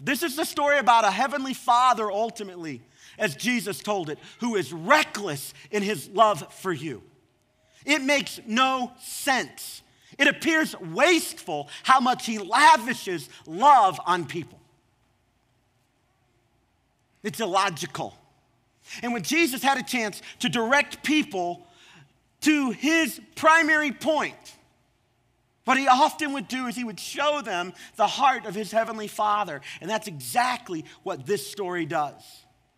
This 0.00 0.22
is 0.22 0.36
the 0.36 0.44
story 0.44 0.78
about 0.78 1.04
a 1.04 1.10
heavenly 1.10 1.54
father 1.54 2.10
ultimately 2.10 2.82
as 3.18 3.34
Jesus 3.34 3.80
told 3.80 4.10
it, 4.10 4.18
who 4.40 4.54
is 4.56 4.72
reckless 4.72 5.52
in 5.70 5.82
his 5.82 6.08
love 6.10 6.52
for 6.54 6.72
you. 6.72 7.02
It 7.84 8.02
makes 8.02 8.40
no 8.46 8.92
sense. 9.00 9.82
It 10.18 10.28
appears 10.28 10.78
wasteful 10.80 11.68
how 11.82 12.00
much 12.00 12.26
he 12.26 12.38
lavishes 12.38 13.28
love 13.46 14.00
on 14.06 14.26
people. 14.26 14.58
It's 17.22 17.40
illogical. 17.40 18.14
And 19.02 19.12
when 19.12 19.22
Jesus 19.22 19.62
had 19.62 19.78
a 19.78 19.82
chance 19.82 20.22
to 20.40 20.48
direct 20.48 21.02
people 21.02 21.66
to 22.42 22.70
his 22.70 23.20
primary 23.36 23.92
point, 23.92 24.34
what 25.64 25.76
he 25.76 25.86
often 25.86 26.32
would 26.32 26.48
do 26.48 26.66
is 26.66 26.76
he 26.76 26.84
would 26.84 26.98
show 26.98 27.42
them 27.42 27.74
the 27.96 28.06
heart 28.06 28.46
of 28.46 28.54
his 28.54 28.72
heavenly 28.72 29.06
Father. 29.06 29.60
And 29.80 29.90
that's 29.90 30.08
exactly 30.08 30.86
what 31.02 31.26
this 31.26 31.46
story 31.46 31.84
does. 31.84 32.22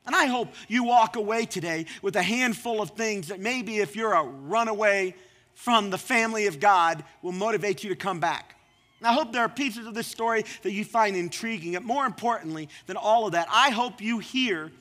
And 0.07 0.17
I 0.17 0.27
hope 0.27 0.49
you 0.67 0.83
walk 0.83 1.15
away 1.15 1.45
today 1.45 1.87
with 2.03 2.17
a 2.17 2.23
handful 2.23 2.83
of 2.83 2.91
things 2.91 3.29
that 3.29 3.39
maybe 3.39 3.79
if 3.79 3.95
you're 3.95 4.15
a 4.15 4.25
runaway 4.25 5.15
from 5.55 5.91
the 5.91 5.99
family 5.99 6.47
of 6.47 6.59
God 6.59 7.05
will 7.23 7.33
motivate 7.33 7.85
you 7.85 7.91
to 7.91 7.97
come 7.97 8.19
back. 8.19 8.57
And 8.99 9.07
I 9.07 9.13
hope 9.13 9.33
there 9.33 9.43
are 9.43 9.49
pieces 9.49 9.87
of 9.87 9.95
this 9.95 10.07
story 10.07 10.45
that 10.63 10.73
you 10.73 10.85
find 10.85 11.17
intriguing. 11.17 11.75
But 11.75 11.85
more 11.85 12.07
importantly 12.07 12.69
than 12.87 12.97
all 12.97 13.27
of 13.27 13.33
that, 13.33 13.47
I 13.51 13.71
hope 13.71 14.01
you 14.01 14.19
hear 14.19 14.73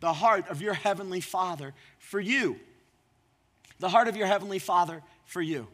the 0.00 0.12
heart 0.12 0.48
of 0.48 0.62
your 0.62 0.74
heavenly 0.74 1.20
Father 1.20 1.74
for 1.98 2.20
you. 2.20 2.60
The 3.78 3.88
heart 3.88 4.08
of 4.08 4.16
your 4.16 4.26
heavenly 4.26 4.58
Father 4.58 5.02
for 5.24 5.42
you. 5.42 5.66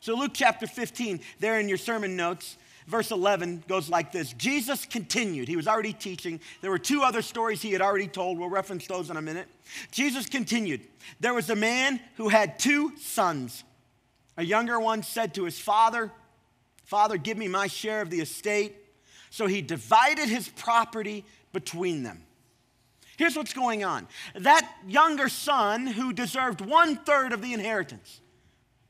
So, 0.00 0.14
Luke 0.14 0.32
chapter 0.34 0.66
15, 0.66 1.20
there 1.40 1.58
in 1.58 1.68
your 1.68 1.78
sermon 1.78 2.16
notes, 2.16 2.58
verse 2.86 3.10
11 3.10 3.64
goes 3.66 3.88
like 3.88 4.12
this 4.12 4.32
Jesus 4.34 4.84
continued. 4.84 5.48
He 5.48 5.56
was 5.56 5.66
already 5.66 5.92
teaching. 5.92 6.40
There 6.60 6.70
were 6.70 6.78
two 6.78 7.02
other 7.02 7.22
stories 7.22 7.62
he 7.62 7.72
had 7.72 7.80
already 7.80 8.08
told. 8.08 8.38
We'll 8.38 8.50
reference 8.50 8.86
those 8.86 9.10
in 9.10 9.16
a 9.16 9.22
minute. 9.22 9.48
Jesus 9.90 10.26
continued. 10.26 10.82
There 11.20 11.34
was 11.34 11.50
a 11.50 11.56
man 11.56 12.00
who 12.16 12.28
had 12.28 12.58
two 12.58 12.96
sons. 12.98 13.64
A 14.36 14.44
younger 14.44 14.80
one 14.80 15.02
said 15.02 15.34
to 15.34 15.44
his 15.44 15.58
father, 15.58 16.10
Father, 16.84 17.16
give 17.16 17.38
me 17.38 17.48
my 17.48 17.66
share 17.66 18.02
of 18.02 18.10
the 18.10 18.20
estate. 18.20 18.76
So 19.30 19.46
he 19.46 19.62
divided 19.62 20.28
his 20.28 20.48
property 20.48 21.24
between 21.52 22.02
them. 22.02 22.22
Here's 23.16 23.36
what's 23.36 23.54
going 23.54 23.84
on 23.84 24.08
that 24.34 24.68
younger 24.86 25.28
son 25.28 25.86
who 25.86 26.12
deserved 26.12 26.60
one 26.60 26.96
third 26.96 27.32
of 27.32 27.42
the 27.42 27.52
inheritance 27.52 28.20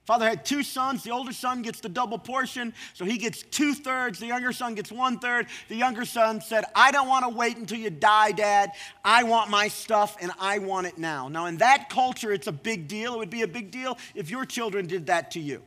Father 0.05 0.29
had 0.29 0.45
two 0.45 0.63
sons. 0.63 1.03
The 1.03 1.11
older 1.11 1.33
son 1.33 1.63
gets 1.63 1.81
the 1.81 1.89
double 1.89 2.19
portion, 2.19 2.75
so 2.93 3.07
he 3.07 3.17
gets 3.17 3.43
two 3.43 3.75
thirds. 3.75 4.19
The 4.19 4.27
younger 4.27 4.53
son 4.53 4.75
gets 4.75 4.93
one 4.93 5.19
third. 5.19 5.47
The 5.69 5.77
younger 5.77 6.05
son 6.05 6.43
said, 6.43 6.65
I 6.75 6.91
don't 6.91 7.09
want 7.09 7.25
to 7.25 7.31
wait 7.31 7.57
until 7.57 7.79
you 7.79 7.89
die, 7.89 8.33
Dad. 8.33 8.73
I 9.03 9.23
want 9.23 9.49
my 9.49 9.69
stuff 9.69 10.17
and 10.21 10.31
I 10.39 10.59
want 10.59 10.87
it 10.87 10.99
now. 10.99 11.29
Now, 11.29 11.47
in 11.47 11.57
that 11.59 11.89
culture, 11.89 12.33
it's 12.33 12.49
a 12.49 12.53
big 12.53 12.87
deal. 12.87 13.15
It 13.15 13.19
would 13.19 13.31
be 13.31 13.43
a 13.43 13.49
big 13.49 13.71
deal 13.71 13.97
if 14.15 14.29
your 14.29 14.45
children 14.45 14.87
did 14.87 15.07
that 15.07 15.31
to 15.33 15.41
you. 15.41 15.63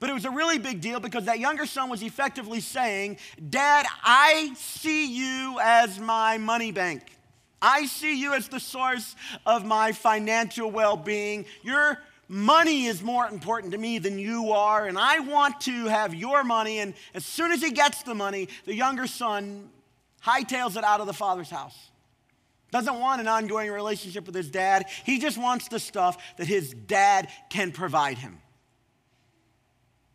But 0.00 0.10
it 0.10 0.14
was 0.14 0.26
a 0.26 0.30
really 0.30 0.58
big 0.58 0.82
deal 0.82 1.00
because 1.00 1.24
that 1.24 1.38
younger 1.38 1.64
son 1.64 1.88
was 1.88 2.02
effectively 2.02 2.60
saying, 2.60 3.18
Dad, 3.48 3.86
I 4.02 4.52
see 4.54 5.06
you 5.06 5.58
as 5.62 5.98
my 5.98 6.36
money 6.36 6.72
bank. 6.72 7.04
I 7.62 7.86
see 7.86 8.20
you 8.20 8.34
as 8.34 8.48
the 8.48 8.60
source 8.60 9.14
of 9.46 9.64
my 9.64 9.92
financial 9.92 10.70
well 10.70 10.96
being. 10.96 11.46
Your 11.62 11.98
money 12.28 12.86
is 12.86 13.02
more 13.02 13.26
important 13.26 13.72
to 13.72 13.78
me 13.78 13.98
than 13.98 14.18
you 14.18 14.52
are, 14.52 14.86
and 14.86 14.98
I 14.98 15.20
want 15.20 15.60
to 15.62 15.86
have 15.86 16.14
your 16.14 16.42
money. 16.42 16.80
And 16.80 16.94
as 17.14 17.24
soon 17.24 17.52
as 17.52 17.62
he 17.62 17.70
gets 17.70 18.02
the 18.02 18.14
money, 18.14 18.48
the 18.64 18.74
younger 18.74 19.06
son 19.06 19.70
hightails 20.24 20.76
it 20.76 20.84
out 20.84 21.00
of 21.00 21.06
the 21.06 21.12
father's 21.12 21.50
house. 21.50 21.76
Doesn't 22.72 22.98
want 22.98 23.20
an 23.20 23.28
ongoing 23.28 23.70
relationship 23.70 24.24
with 24.26 24.34
his 24.34 24.50
dad. 24.50 24.86
He 25.04 25.18
just 25.18 25.36
wants 25.36 25.68
the 25.68 25.78
stuff 25.78 26.16
that 26.38 26.46
his 26.46 26.72
dad 26.72 27.28
can 27.50 27.70
provide 27.70 28.16
him. 28.16 28.38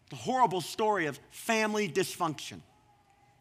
The 0.10 0.16
horrible 0.16 0.62
story 0.62 1.06
of 1.06 1.20
family 1.30 1.88
dysfunction. 1.88 2.62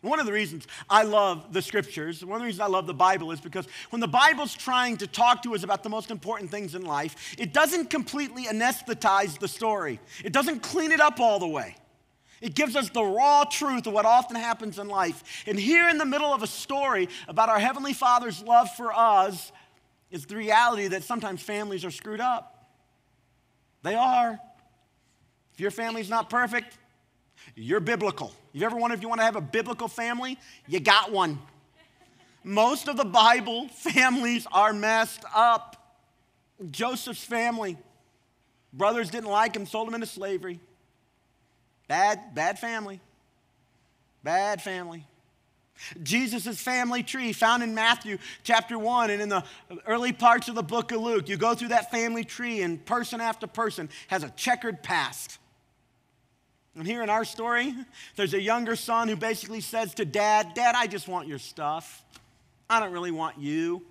One 0.03 0.21
of 0.21 0.27
the 0.27 0.33
reasons 0.33 0.67
I 0.89 1.03
love 1.03 1.53
the 1.53 1.63
scriptures, 1.63 2.25
one 2.25 2.37
of 2.37 2.41
the 2.41 2.47
reasons 2.47 2.61
I 2.61 2.67
love 2.67 2.87
the 2.87 2.95
Bible 2.95 3.33
is 3.33 3.41
because 3.41 3.67
when 3.91 4.01
the 4.01 4.07
Bible's 4.07 4.55
trying 4.55 4.97
to 4.99 5.07
talk 5.07 5.43
to 5.43 5.55
us 5.55 5.63
about 5.63 5.83
the 5.83 5.89
most 5.89 6.11
important 6.11 6.51
things 6.51 6.75
in 6.75 6.83
life, 6.83 7.35
it 7.39 7.53
doesn't 7.53 7.91
completely 7.91 8.45
anesthetize 8.45 9.39
the 9.39 9.49
story, 9.49 9.99
it 10.25 10.33
doesn't 10.33 10.61
clean 10.61 10.93
it 10.93 11.01
up 11.01 11.19
all 11.19 11.39
the 11.39 11.49
way. 11.49 11.77
It 12.41 12.55
gives 12.55 12.77
us 12.77 12.91
the 12.91 13.03
raw 13.03 13.45
truth 13.45 13.87
of 13.87 13.95
what 13.95 14.05
often 14.05 14.37
happens 14.37 14.79
in 14.79 14.89
life. 14.89 15.45
And 15.47 15.59
here 15.59 15.89
in 15.89 15.97
the 15.97 16.05
middle 16.05 16.33
of 16.35 16.43
a 16.43 16.47
story 16.47 17.09
about 17.29 17.49
our 17.49 17.59
Heavenly 17.59 17.95
Father's 17.95 18.43
love 18.43 18.71
for 18.77 18.93
us 18.93 19.53
is 20.11 20.27
the 20.27 20.37
reality 20.37 20.89
that 20.89 21.03
sometimes 21.03 21.41
families 21.41 21.85
are 21.85 21.91
screwed 21.91 22.21
up. 22.21 22.71
They 23.83 23.95
are. 23.95 24.39
If 25.55 25.61
your 25.61 25.71
family's 25.71 26.11
not 26.11 26.29
perfect, 26.29 26.77
you're 27.57 27.81
biblical. 27.81 28.33
You 28.53 28.67
ever 28.67 28.77
wonder 28.77 28.95
if 28.95 29.03
you 29.03 29.09
want 29.09 29.21
to 29.21 29.25
have 29.25 29.37
a 29.37 29.41
biblical 29.41 29.89
family? 29.89 30.39
You 30.69 30.79
got 30.79 31.11
one. 31.11 31.39
Most 32.45 32.87
of 32.87 32.97
the 32.97 33.05
Bible 33.05 33.69
families 33.75 34.47
are 34.53 34.73
messed 34.73 35.25
up. 35.35 35.73
Joseph's 36.71 37.25
family, 37.25 37.77
brothers 38.73 39.11
didn't 39.11 39.31
like 39.31 39.57
him, 39.57 39.67
sold 39.67 39.89
him 39.89 39.95
into 39.95 40.07
slavery. 40.07 40.61
Bad, 41.89 42.35
bad 42.35 42.59
family. 42.59 43.01
Bad 44.23 44.63
family. 44.63 45.07
Jesus' 46.03 46.59
family 46.59 47.03
tree 47.03 47.33
found 47.33 47.63
in 47.63 47.75
Matthew 47.75 48.19
chapter 48.43 48.79
1 48.79 49.11
and 49.11 49.21
in 49.21 49.29
the 49.29 49.45
early 49.87 50.13
parts 50.13 50.49
of 50.49 50.55
the 50.55 50.63
book 50.63 50.93
of 50.93 51.01
Luke. 51.01 51.29
You 51.29 51.37
go 51.37 51.55
through 51.55 51.69
that 51.69 51.91
family 51.91 52.25
tree, 52.25 52.63
and 52.63 52.85
person 52.85 53.21
after 53.21 53.47
person 53.47 53.89
has 54.09 54.23
a 54.23 54.31
checkered 54.31 54.83
past. 54.83 55.39
And 56.77 56.87
here 56.87 57.03
in 57.03 57.09
our 57.09 57.25
story, 57.25 57.75
there's 58.17 58.35
a 58.35 58.41
younger 58.41 58.77
son 58.77 59.09
who 59.09 59.17
basically 59.17 59.63
says 59.63 59.95
to 59.95 60.05
dad, 60.05 60.53
Dad, 60.55 60.75
I 60.77 60.87
just 60.87 61.09
want 61.09 61.27
your 61.27 61.39
stuff. 61.39 62.05
I 62.69 62.81
don't 62.81 62.93
really 62.93 63.11
want 63.11 63.39
you. 63.39 63.83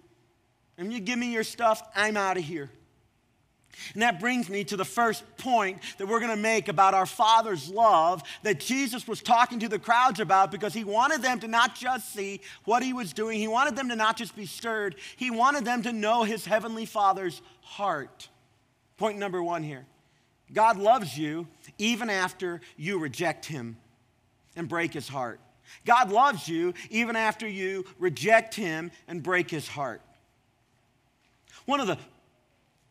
And 0.77 0.93
you 0.93 0.99
give 0.99 1.17
me 1.17 1.33
your 1.33 1.43
stuff, 1.43 1.81
I'm 1.95 2.15
out 2.15 2.37
of 2.37 2.43
here. 2.43 2.69
And 3.93 4.03
that 4.03 4.19
brings 4.19 4.49
me 4.49 4.63
to 4.65 4.77
the 4.77 4.85
first 4.85 5.23
point 5.37 5.79
that 5.97 6.07
we're 6.07 6.19
going 6.19 6.31
to 6.35 6.41
make 6.41 6.67
about 6.67 6.93
our 6.93 7.05
Father's 7.05 7.69
love 7.69 8.23
that 8.43 8.59
Jesus 8.59 9.07
was 9.07 9.21
talking 9.21 9.59
to 9.59 9.67
the 9.67 9.79
crowds 9.79 10.19
about 10.19 10.51
because 10.51 10.73
he 10.73 10.83
wanted 10.83 11.21
them 11.21 11.39
to 11.39 11.47
not 11.47 11.75
just 11.75 12.13
see 12.13 12.39
what 12.63 12.83
he 12.83 12.93
was 12.93 13.11
doing, 13.11 13.39
he 13.39 13.47
wanted 13.47 13.75
them 13.75 13.89
to 13.89 13.95
not 13.95 14.15
just 14.15 14.35
be 14.35 14.45
stirred, 14.45 14.95
he 15.17 15.31
wanted 15.31 15.65
them 15.65 15.81
to 15.83 15.91
know 15.91 16.23
his 16.23 16.45
Heavenly 16.45 16.85
Father's 16.85 17.41
heart. 17.61 18.29
Point 18.97 19.17
number 19.17 19.43
one 19.43 19.63
here 19.63 19.85
God 20.53 20.77
loves 20.77 21.17
you 21.17 21.47
even 21.77 22.09
after 22.09 22.61
you 22.77 22.99
reject 22.99 23.45
him 23.45 23.77
and 24.55 24.69
break 24.69 24.93
his 24.93 25.07
heart. 25.07 25.39
God 25.85 26.11
loves 26.11 26.47
you 26.47 26.73
even 26.89 27.15
after 27.15 27.47
you 27.47 27.85
reject 27.97 28.55
him 28.55 28.91
and 29.07 29.23
break 29.23 29.49
his 29.49 29.67
heart. 29.67 30.01
One 31.65 31.79
of 31.79 31.87
the 31.87 31.97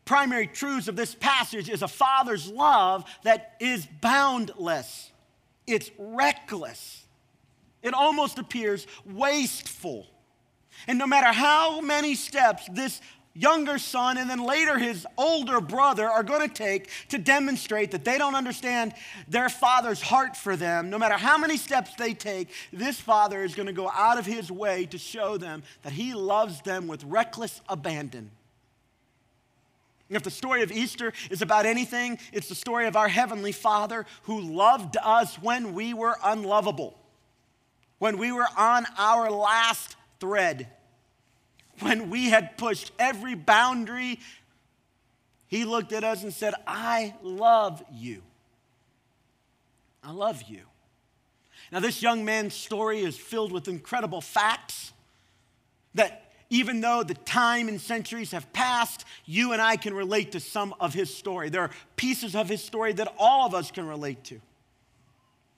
primary 0.03 0.47
truths 0.47 0.87
of 0.87 0.95
this 0.95 1.15
passage 1.15 1.69
is 1.69 1.81
a 1.81 1.87
father's 1.87 2.47
love 2.49 3.05
that 3.23 3.55
is 3.59 3.87
boundless, 4.01 5.11
it's 5.65 5.89
reckless, 5.97 7.03
it 7.81 7.93
almost 7.93 8.37
appears 8.37 8.85
wasteful. 9.05 10.07
And 10.87 10.99
no 10.99 11.07
matter 11.07 11.31
how 11.31 11.79
many 11.79 12.15
steps 12.15 12.67
this 12.71 12.99
younger 13.35 13.77
son 13.77 14.17
and 14.17 14.29
then 14.29 14.43
later 14.43 14.79
his 14.79 15.05
older 15.17 15.59
brother 15.59 16.09
are 16.09 16.23
going 16.23 16.47
to 16.47 16.53
take 16.53 16.89
to 17.09 17.17
demonstrate 17.17 17.91
that 17.91 18.05
they 18.05 18.17
don't 18.17 18.33
understand 18.33 18.93
their 19.27 19.49
father's 19.49 20.01
heart 20.01 20.35
for 20.37 20.55
them, 20.55 20.89
no 20.89 20.97
matter 20.97 21.15
how 21.15 21.37
many 21.37 21.57
steps 21.57 21.93
they 21.95 22.13
take, 22.13 22.49
this 22.71 22.99
father 22.99 23.43
is 23.43 23.53
going 23.53 23.67
to 23.67 23.73
go 23.73 23.89
out 23.93 24.17
of 24.17 24.25
his 24.25 24.51
way 24.51 24.85
to 24.87 24.97
show 24.97 25.37
them 25.37 25.61
that 25.83 25.93
he 25.93 26.13
loves 26.13 26.61
them 26.61 26.87
with 26.87 27.03
reckless 27.03 27.61
abandon. 27.67 28.31
If 30.09 30.23
the 30.23 30.31
story 30.31 30.61
of 30.61 30.71
Easter 30.71 31.13
is 31.29 31.41
about 31.41 31.65
anything, 31.65 32.19
it's 32.31 32.47
the 32.47 32.55
story 32.55 32.85
of 32.87 32.95
our 32.95 33.07
Heavenly 33.07 33.51
Father 33.51 34.05
who 34.23 34.39
loved 34.39 34.97
us 35.03 35.35
when 35.41 35.73
we 35.73 35.93
were 35.93 36.15
unlovable, 36.23 36.97
when 37.97 38.17
we 38.17 38.31
were 38.31 38.47
on 38.55 38.85
our 38.97 39.31
last 39.31 39.95
thread 40.19 40.67
when 41.79 42.09
we 42.09 42.29
had 42.29 42.57
pushed 42.57 42.91
every 42.97 43.35
boundary, 43.35 44.19
he 45.47 45.65
looked 45.65 45.93
at 45.93 46.03
us 46.03 46.23
and 46.23 46.33
said, 46.33 46.53
I 46.65 47.15
love 47.21 47.83
you. 47.91 48.21
I 50.03 50.11
love 50.11 50.43
you. 50.47 50.61
Now, 51.71 51.79
this 51.79 52.01
young 52.01 52.23
man's 52.25 52.53
story 52.53 53.01
is 53.01 53.17
filled 53.17 53.51
with 53.51 53.67
incredible 53.67 54.21
facts 54.21 54.93
that 55.95 56.31
even 56.49 56.81
though 56.81 57.03
the 57.03 57.15
time 57.15 57.67
and 57.67 57.81
centuries 57.81 58.31
have 58.31 58.51
passed, 58.53 59.03
you 59.25 59.51
and 59.51 59.61
I 59.61 59.77
can 59.77 59.93
relate 59.93 60.33
to 60.33 60.39
some 60.39 60.75
of 60.79 60.93
his 60.93 61.13
story. 61.13 61.49
There 61.49 61.61
are 61.61 61.71
pieces 61.95 62.35
of 62.35 62.47
his 62.47 62.63
story 62.63 62.93
that 62.93 63.13
all 63.17 63.47
of 63.47 63.55
us 63.55 63.71
can 63.71 63.87
relate 63.87 64.23
to. 64.25 64.39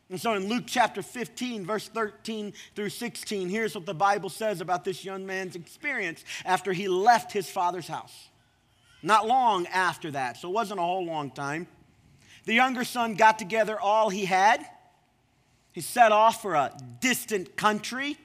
And 0.10 0.20
so 0.20 0.34
in 0.36 0.48
Luke 0.48 0.64
chapter 0.66 1.02
15, 1.02 1.66
verse 1.66 1.88
13 1.90 2.54
through 2.76 2.90
16, 2.90 3.50
here's 3.50 3.76
what 3.76 3.86
the 3.86 3.94
Bible 3.94 4.30
says 4.30 4.62
about 4.62 4.86
this 4.86 5.04
young 5.04 5.26
man's 5.26 5.56
experience 5.56 6.24
after 6.46 6.72
he 6.72 6.88
left 6.88 7.34
his 7.34 7.50
father's 7.50 7.88
house. 7.88 8.30
Not 9.04 9.28
long 9.28 9.68
after 9.68 10.12
that, 10.12 10.38
so 10.38 10.50
it 10.50 10.54
wasn't 10.54 10.80
a 10.80 10.84
whole 10.84 11.06
long 11.06 11.30
time. 11.32 11.68
The 12.46 12.54
younger 12.54 12.86
son 12.86 13.16
got 13.16 13.38
together 13.38 13.80
all 13.80 14.10
he 14.10 14.26
had. 14.26 14.66
He 15.74 15.82
set 15.82 16.12
off 16.12 16.42
for 16.42 16.56
a 16.56 16.72
distant 17.02 17.58
country, 17.58 18.18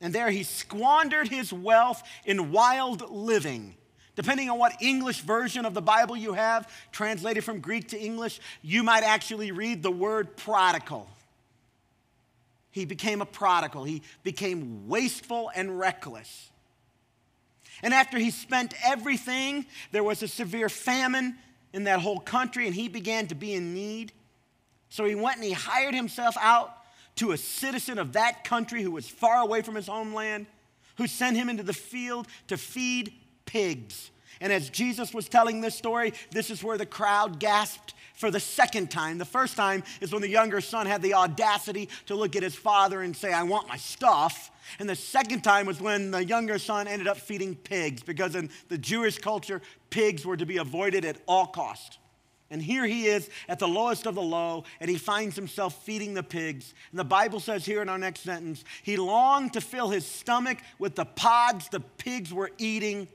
and 0.00 0.14
there 0.14 0.30
he 0.30 0.42
squandered 0.42 1.28
his 1.28 1.52
wealth 1.52 2.02
in 2.26 2.52
wild 2.52 3.10
living 3.10 3.76
Depending 4.14 4.50
on 4.50 4.58
what 4.58 4.82
English 4.82 5.20
version 5.20 5.64
of 5.64 5.72
the 5.74 5.82
Bible 5.82 6.16
you 6.16 6.34
have, 6.34 6.70
translated 6.92 7.44
from 7.44 7.60
Greek 7.60 7.88
to 7.88 7.98
English, 7.98 8.40
you 8.60 8.82
might 8.82 9.04
actually 9.04 9.52
read 9.52 9.82
the 9.82 9.90
word 9.90 10.36
prodigal. 10.36 11.08
He 12.70 12.84
became 12.84 13.22
a 13.22 13.26
prodigal. 13.26 13.84
He 13.84 14.02
became 14.22 14.88
wasteful 14.88 15.50
and 15.54 15.78
reckless. 15.78 16.50
And 17.82 17.94
after 17.94 18.18
he 18.18 18.30
spent 18.30 18.74
everything, 18.84 19.66
there 19.92 20.04
was 20.04 20.22
a 20.22 20.28
severe 20.28 20.68
famine 20.68 21.36
in 21.72 21.84
that 21.84 22.00
whole 22.00 22.20
country, 22.20 22.66
and 22.66 22.74
he 22.74 22.88
began 22.88 23.26
to 23.28 23.34
be 23.34 23.54
in 23.54 23.74
need. 23.74 24.12
So 24.90 25.04
he 25.04 25.14
went 25.14 25.36
and 25.36 25.44
he 25.44 25.52
hired 25.52 25.94
himself 25.94 26.36
out 26.38 26.74
to 27.16 27.32
a 27.32 27.36
citizen 27.36 27.98
of 27.98 28.12
that 28.12 28.44
country 28.44 28.82
who 28.82 28.90
was 28.90 29.08
far 29.08 29.42
away 29.42 29.62
from 29.62 29.74
his 29.74 29.86
homeland, 29.86 30.46
who 30.96 31.06
sent 31.06 31.36
him 31.36 31.48
into 31.48 31.62
the 31.62 31.72
field 31.72 32.26
to 32.48 32.56
feed 32.56 33.12
pigs. 33.52 34.10
And 34.40 34.50
as 34.50 34.70
Jesus 34.70 35.12
was 35.12 35.28
telling 35.28 35.60
this 35.60 35.74
story, 35.74 36.14
this 36.30 36.50
is 36.50 36.64
where 36.64 36.78
the 36.78 36.86
crowd 36.86 37.38
gasped 37.38 37.92
for 38.14 38.30
the 38.30 38.40
second 38.40 38.90
time. 38.90 39.18
The 39.18 39.24
first 39.24 39.56
time 39.56 39.84
is 40.00 40.10
when 40.10 40.22
the 40.22 40.28
younger 40.28 40.62
son 40.62 40.86
had 40.86 41.02
the 41.02 41.14
audacity 41.14 41.90
to 42.06 42.14
look 42.14 42.34
at 42.34 42.42
his 42.42 42.54
father 42.54 43.02
and 43.02 43.14
say, 43.14 43.32
I 43.32 43.42
want 43.42 43.68
my 43.68 43.76
stuff. 43.76 44.50
And 44.78 44.88
the 44.88 44.96
second 44.96 45.42
time 45.42 45.66
was 45.66 45.80
when 45.80 46.10
the 46.10 46.24
younger 46.24 46.58
son 46.58 46.88
ended 46.88 47.08
up 47.08 47.18
feeding 47.18 47.54
pigs, 47.54 48.02
because 48.02 48.34
in 48.34 48.48
the 48.68 48.78
Jewish 48.78 49.18
culture, 49.18 49.60
pigs 49.90 50.24
were 50.24 50.36
to 50.36 50.46
be 50.46 50.56
avoided 50.56 51.04
at 51.04 51.18
all 51.28 51.46
cost. 51.46 51.98
And 52.50 52.60
here 52.60 52.86
he 52.86 53.06
is 53.06 53.28
at 53.48 53.58
the 53.58 53.68
lowest 53.68 54.06
of 54.06 54.14
the 54.14 54.22
low, 54.22 54.64
and 54.80 54.90
he 54.90 54.96
finds 54.96 55.36
himself 55.36 55.84
feeding 55.84 56.14
the 56.14 56.22
pigs. 56.22 56.74
And 56.90 56.98
the 56.98 57.04
Bible 57.04 57.40
says 57.40 57.66
here 57.66 57.82
in 57.82 57.88
our 57.88 57.98
next 57.98 58.20
sentence, 58.20 58.64
he 58.82 58.96
longed 58.96 59.52
to 59.52 59.60
fill 59.60 59.90
his 59.90 60.06
stomach 60.06 60.58
with 60.78 60.94
the 60.94 61.04
pods 61.04 61.68
the 61.68 61.80
pigs 61.80 62.32
were 62.32 62.50
eating 62.58 63.08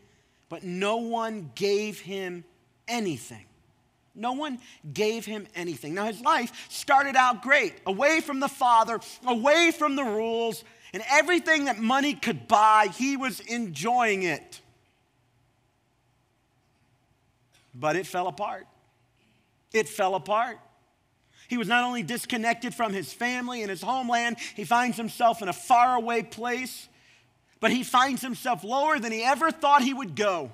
but 0.50 0.64
no 0.64 0.98
one 0.98 1.52
gave 1.56 2.00
him 2.00 2.44
anything. 2.88 3.46
No 4.16 4.34
one 4.34 4.60
gave 4.94 5.26
him 5.26 5.48
anything. 5.56 5.94
Now, 5.94 6.06
his 6.06 6.22
life 6.22 6.68
started 6.70 7.16
out 7.16 7.44
great, 7.44 7.74
away 7.86 8.20
from 8.22 8.40
the 8.40 8.48
Father, 8.48 9.00
away 9.26 9.72
from 9.72 9.96
the 9.96 10.04
rules, 10.04 10.64
and 10.92 11.04
everything 11.10 11.66
that 11.66 11.78
money 11.78 12.14
could 12.14 12.48
buy, 12.48 12.90
he 12.98 13.16
was 13.16 13.40
enjoying 13.42 14.24
it. 14.24 14.62
But 17.76 17.96
it 17.96 18.08
fell 18.08 18.28
apart. 18.28 18.66
It 19.72 19.88
fell 19.88 20.16
apart. 20.16 20.58
He 21.48 21.58
was 21.58 21.68
not 21.68 21.84
only 21.84 22.02
disconnected 22.02 22.74
from 22.74 22.94
his 22.94 23.14
family 23.14 23.62
and 23.62 23.70
his 23.70 23.82
homeland, 23.82 24.38
he 24.56 24.64
finds 24.64 24.98
himself 24.98 25.42
in 25.42 25.48
a 25.48 25.54
faraway 25.54 26.24
place 26.24 26.90
but 27.60 27.72
he 27.72 27.84
finds 27.84 28.22
himself 28.22 28.64
lower 28.64 29.00
than 29.00 29.12
he 29.12 29.24
ever 29.24 29.52
thought 29.52 29.82
he 29.82 29.94
would 29.94 30.16
go. 30.16 30.52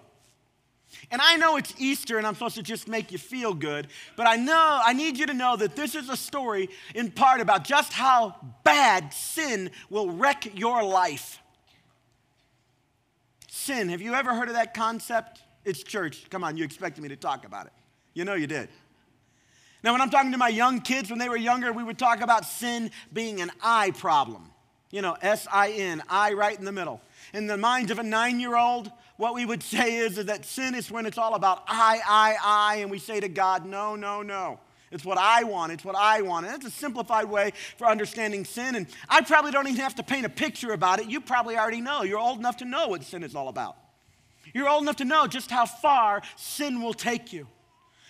And 1.11 1.21
I 1.21 1.37
know 1.37 1.57
it's 1.57 1.73
Easter 1.77 2.17
and 2.17 2.27
I'm 2.27 2.35
supposed 2.35 2.55
to 2.55 2.63
just 2.63 2.87
make 2.87 3.11
you 3.11 3.17
feel 3.17 3.53
good, 3.53 3.87
but 4.15 4.27
I 4.27 4.35
know, 4.35 4.81
I 4.83 4.93
need 4.93 5.17
you 5.17 5.25
to 5.25 5.33
know 5.33 5.55
that 5.55 5.75
this 5.75 5.95
is 5.95 6.09
a 6.09 6.17
story 6.17 6.69
in 6.93 7.11
part 7.11 7.41
about 7.41 7.63
just 7.63 7.93
how 7.93 8.35
bad 8.63 9.13
sin 9.13 9.71
will 9.89 10.11
wreck 10.11 10.57
your 10.57 10.83
life. 10.83 11.39
Sin, 13.49 13.89
have 13.89 14.01
you 14.01 14.13
ever 14.13 14.33
heard 14.33 14.49
of 14.49 14.55
that 14.55 14.73
concept? 14.73 15.41
It's 15.65 15.83
church. 15.83 16.29
Come 16.29 16.43
on, 16.43 16.57
you 16.57 16.63
expected 16.63 17.01
me 17.01 17.09
to 17.09 17.15
talk 17.15 17.45
about 17.45 17.65
it. 17.65 17.73
You 18.13 18.25
know 18.25 18.35
you 18.35 18.47
did. 18.47 18.69
Now, 19.83 19.91
when 19.91 20.01
I'm 20.01 20.09
talking 20.09 20.31
to 20.31 20.37
my 20.37 20.49
young 20.49 20.79
kids 20.79 21.09
when 21.09 21.19
they 21.19 21.27
were 21.27 21.37
younger, 21.37 21.73
we 21.73 21.83
would 21.83 21.99
talk 21.99 22.21
about 22.21 22.45
sin 22.45 22.91
being 23.11 23.41
an 23.41 23.51
eye 23.61 23.91
problem. 23.91 24.49
You 24.93 25.01
know, 25.01 25.17
S 25.23 25.47
I 25.51 25.71
N, 25.71 26.03
I 26.07 26.33
right 26.33 26.55
in 26.55 26.65
the 26.65 26.71
middle. 26.71 27.01
In 27.33 27.47
the 27.47 27.57
minds 27.57 27.89
of 27.89 27.97
a 27.97 28.03
nine 28.03 28.39
year 28.39 28.55
old, 28.55 28.91
what 29.17 29.33
we 29.33 29.43
would 29.43 29.63
say 29.75 29.95
is, 29.95 30.19
is 30.19 30.27
that 30.27 30.45
sin 30.45 30.75
is 30.75 30.91
when 30.91 31.07
it's 31.07 31.17
all 31.17 31.33
about 31.33 31.63
I, 31.67 31.99
I, 32.07 32.35
I, 32.43 32.75
and 32.75 32.91
we 32.91 32.99
say 32.99 33.19
to 33.19 33.27
God, 33.27 33.65
no, 33.65 33.95
no, 33.95 34.21
no. 34.21 34.59
It's 34.91 35.03
what 35.03 35.17
I 35.17 35.45
want. 35.45 35.71
It's 35.71 35.83
what 35.83 35.95
I 35.95 36.21
want. 36.21 36.45
And 36.45 36.53
that's 36.53 36.67
a 36.67 36.69
simplified 36.69 37.25
way 37.25 37.53
for 37.77 37.87
understanding 37.87 38.45
sin. 38.45 38.75
And 38.75 38.85
I 39.09 39.21
probably 39.21 39.49
don't 39.49 39.67
even 39.67 39.79
have 39.79 39.95
to 39.95 40.03
paint 40.03 40.27
a 40.27 40.29
picture 40.29 40.73
about 40.73 40.99
it. 40.99 41.09
You 41.09 41.21
probably 41.21 41.57
already 41.57 41.81
know. 41.81 42.03
You're 42.03 42.19
old 42.19 42.37
enough 42.37 42.57
to 42.57 42.65
know 42.65 42.89
what 42.89 43.03
sin 43.03 43.23
is 43.23 43.33
all 43.33 43.47
about. 43.47 43.75
You're 44.53 44.69
old 44.69 44.83
enough 44.83 44.97
to 44.97 45.05
know 45.05 45.25
just 45.25 45.49
how 45.49 45.65
far 45.65 46.21
sin 46.35 46.83
will 46.83 46.93
take 46.93 47.33
you. 47.33 47.47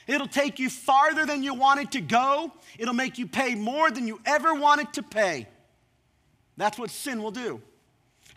It'll 0.05 0.27
take 0.27 0.59
you 0.59 0.69
farther 0.69 1.25
than 1.25 1.43
you 1.43 1.53
wanted 1.53 1.93
to 1.93 2.01
go. 2.01 2.51
It'll 2.77 2.93
make 2.93 3.17
you 3.17 3.25
pay 3.25 3.55
more 3.55 3.89
than 3.89 4.05
you 4.05 4.19
ever 4.25 4.53
wanted 4.53 4.91
to 4.95 5.03
pay. 5.03 5.47
That's 6.57 6.77
what 6.77 6.89
sin 6.89 7.23
will 7.23 7.31
do. 7.31 7.61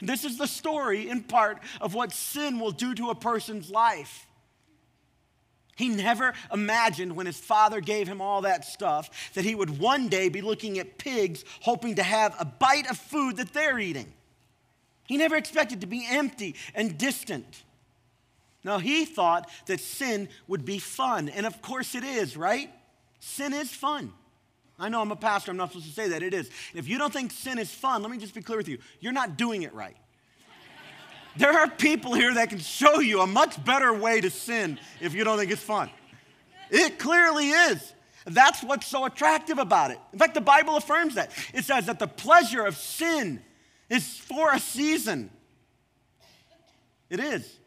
This 0.01 0.25
is 0.25 0.39
the 0.39 0.47
story, 0.47 1.09
in 1.09 1.23
part, 1.23 1.59
of 1.81 1.95
what 1.95 2.13
sin 2.13 2.59
will 2.59 2.71
do 2.71 2.95
to 2.95 3.11
a 3.11 3.15
person's 3.15 3.71
life. 3.71 4.27
He 5.77 5.89
never 5.89 6.33
imagined 6.53 7.15
when 7.15 7.27
his 7.27 7.39
father 7.39 7.81
gave 7.81 8.09
him 8.09 8.23
all 8.23 8.43
that 8.43 8.65
stuff 8.65 9.33
that 9.35 9.45
he 9.45 9.55
would 9.55 9.79
one 9.79 10.09
day 10.09 10.31
be 10.31 10.41
looking 10.41 10.79
at 10.79 10.97
pigs 10.97 11.45
hoping 11.61 11.97
to 11.97 12.03
have 12.03 12.35
a 12.41 12.47
bite 12.47 12.91
of 12.91 12.97
food 12.97 13.37
that 13.37 13.53
they're 13.53 13.79
eating. 13.79 14.13
He 15.07 15.19
never 15.19 15.37
expected 15.37 15.83
to 15.83 15.87
be 15.87 16.07
empty 16.09 16.57
and 16.75 16.97
distant. 16.97 17.63
Now, 18.65 18.79
he 18.79 19.05
thought 19.05 19.49
that 19.67 19.81
sin 19.81 20.29
would 20.49 20.65
be 20.65 20.79
fun. 20.79 21.29
And 21.29 21.47
of 21.47 21.61
course 21.63 21.95
it 21.95 22.05
is, 22.05 22.37
right? 22.37 22.71
Sin 23.21 23.53
is 23.53 23.71
fun. 23.71 24.13
I 24.79 24.89
know 24.89 25.01
I'm 25.01 25.11
a 25.11 25.17
pastor, 25.17 25.51
I'm 25.51 25.57
not 25.57 25.71
supposed 25.71 25.87
to 25.87 25.93
say 25.93 26.09
that. 26.09 26.23
It 26.23 26.35
is. 26.35 26.51
If 26.75 26.89
you 26.89 26.99
don't 26.99 27.13
think 27.13 27.33
sin 27.33 27.59
is 27.59 27.71
fun, 27.73 28.03
let 28.03 28.11
me 28.11 28.19
just 28.19 28.35
be 28.35 28.43
clear 28.43 28.59
with 28.59 28.69
you. 28.69 28.79
You're 29.01 29.13
not 29.13 29.37
doing 29.37 29.63
it 29.63 29.73
right. 29.75 29.97
There 31.37 31.53
are 31.53 31.69
people 31.69 32.15
here 32.15 32.35
that 32.35 32.49
can 32.49 32.59
show 32.59 33.01
you 33.01 33.21
a 33.21 33.27
much 33.27 33.63
better 33.65 33.93
way 33.93 34.21
to 34.21 34.31
sin 34.31 34.79
if 35.01 35.15
you 35.15 35.25
don't 35.25 35.39
think 35.39 35.51
it's 35.51 35.63
fun. 35.63 35.91
It 36.71 36.99
clearly 36.99 37.51
is. 37.51 37.93
That's 38.25 38.63
what's 38.63 38.87
so 38.87 39.05
attractive 39.05 39.59
about 39.59 39.93
it. 39.93 39.99
In 40.13 40.19
fact, 40.19 40.35
the 40.35 40.41
Bible 40.41 40.77
affirms 40.77 41.15
that. 41.15 41.31
It 41.55 41.65
says 41.65 41.87
that 41.87 41.99
the 41.99 42.09
pleasure 42.09 42.65
of 42.65 42.77
sin 42.77 43.43
is 43.89 44.19
for 44.19 44.53
a 44.53 44.59
season. 44.59 45.31
It 47.09 47.21
is 47.21 47.59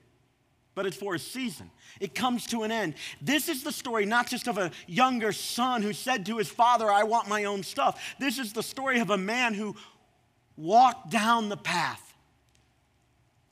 but 0.80 0.86
it's 0.86 0.96
for 0.96 1.13
a 1.13 1.20
season. 1.20 1.70
It 2.00 2.15
comes 2.15 2.48
to 2.48 2.63
an 2.63 2.72
end. 2.72 2.94
This 3.22 3.50
is 3.50 3.65
the 3.65 3.72
story 3.74 4.06
not 4.06 4.30
just 4.30 4.48
of 4.48 4.58
a 4.58 4.72
younger 4.88 5.34
son 5.34 5.82
who 5.82 5.92
said 5.92 6.26
to 6.28 6.38
his 6.38 6.48
father, 6.48 6.89
I 6.89 7.04
want 7.04 7.28
my 7.28 7.44
own 7.44 7.63
stuff. 7.63 8.15
This 8.18 8.39
is 8.39 8.54
the 8.54 8.63
story 8.63 9.02
of 9.02 9.10
a 9.10 9.18
man 9.18 9.54
who 9.54 9.76
walked 10.56 11.10
down 11.10 11.50
the 11.50 11.58
path 11.58 12.13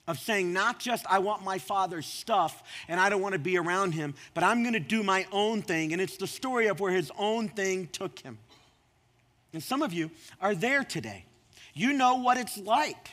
of 0.07 0.17
saying, 0.19 0.53
not 0.53 0.79
just 0.79 1.05
I 1.09 1.19
want 1.19 1.43
my 1.43 1.57
father's 1.57 2.05
stuff 2.05 2.63
and 2.87 2.97
I 2.97 3.09
don't 3.09 3.21
want 3.21 3.33
to 3.33 3.39
be 3.39 3.57
around 3.57 3.91
him, 3.91 4.15
but 4.33 4.45
I'm 4.45 4.63
going 4.63 4.71
to 4.71 4.79
do 4.79 5.03
my 5.03 5.27
own 5.33 5.61
thing. 5.61 5.91
And 5.91 6.01
it's 6.01 6.15
the 6.15 6.27
story 6.27 6.67
of 6.67 6.79
where 6.79 6.93
his 6.93 7.11
own 7.17 7.49
thing 7.49 7.87
took 7.87 8.19
him. 8.19 8.37
And 9.51 9.61
some 9.61 9.81
of 9.81 9.91
you 9.91 10.11
are 10.39 10.55
there 10.55 10.85
today. 10.85 11.25
You 11.73 11.91
know 11.91 12.15
what 12.15 12.37
it's 12.37 12.57
like 12.57 13.09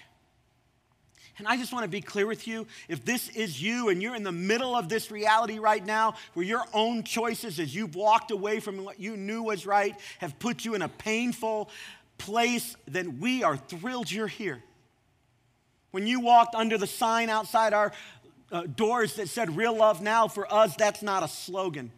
and 1.39 1.49
I 1.49 1.57
just 1.57 1.73
want 1.73 1.85
to 1.85 1.89
be 1.89 2.01
clear 2.01 2.27
with 2.27 2.47
you 2.47 2.67
if 2.89 3.05
this 3.05 3.29
is 3.31 3.61
you 3.61 3.89
and 3.89 4.01
you're 4.03 4.15
in 4.15 4.23
the 4.23 4.33
middle 4.33 4.77
of 4.77 4.89
this 4.89 5.11
reality 5.11 5.59
right 5.59 5.85
now, 5.85 6.15
where 6.35 6.47
your 6.47 6.65
own 6.73 7.03
choices 7.03 7.59
as 7.59 7.75
you've 7.75 7.97
walked 7.97 8.31
away 8.31 8.61
from 8.61 8.85
what 8.85 9.01
you 9.01 9.17
knew 9.17 9.43
was 9.43 9.67
right 9.67 9.99
have 10.19 10.39
put 10.39 10.65
you 10.65 10.75
in 10.75 10.83
a 10.83 10.89
painful 10.89 11.71
place, 12.19 12.77
then 12.87 13.19
we 13.19 13.43
are 13.43 13.57
thrilled 13.57 14.11
you're 14.11 14.29
here. 14.29 14.63
When 15.91 16.07
you 16.07 16.21
walked 16.21 16.55
under 16.55 16.79
the 16.79 16.87
sign 16.87 17.29
outside 17.29 17.73
our 17.73 17.93
uh, 18.53 18.63
doors 18.63 19.15
that 19.15 19.29
said 19.29 19.57
real 19.57 19.77
love 19.77 20.03
now, 20.03 20.29
for 20.29 20.53
us, 20.53 20.77
that's 20.77 21.03
not 21.03 21.23
a 21.23 21.29
slogan. 21.29 21.91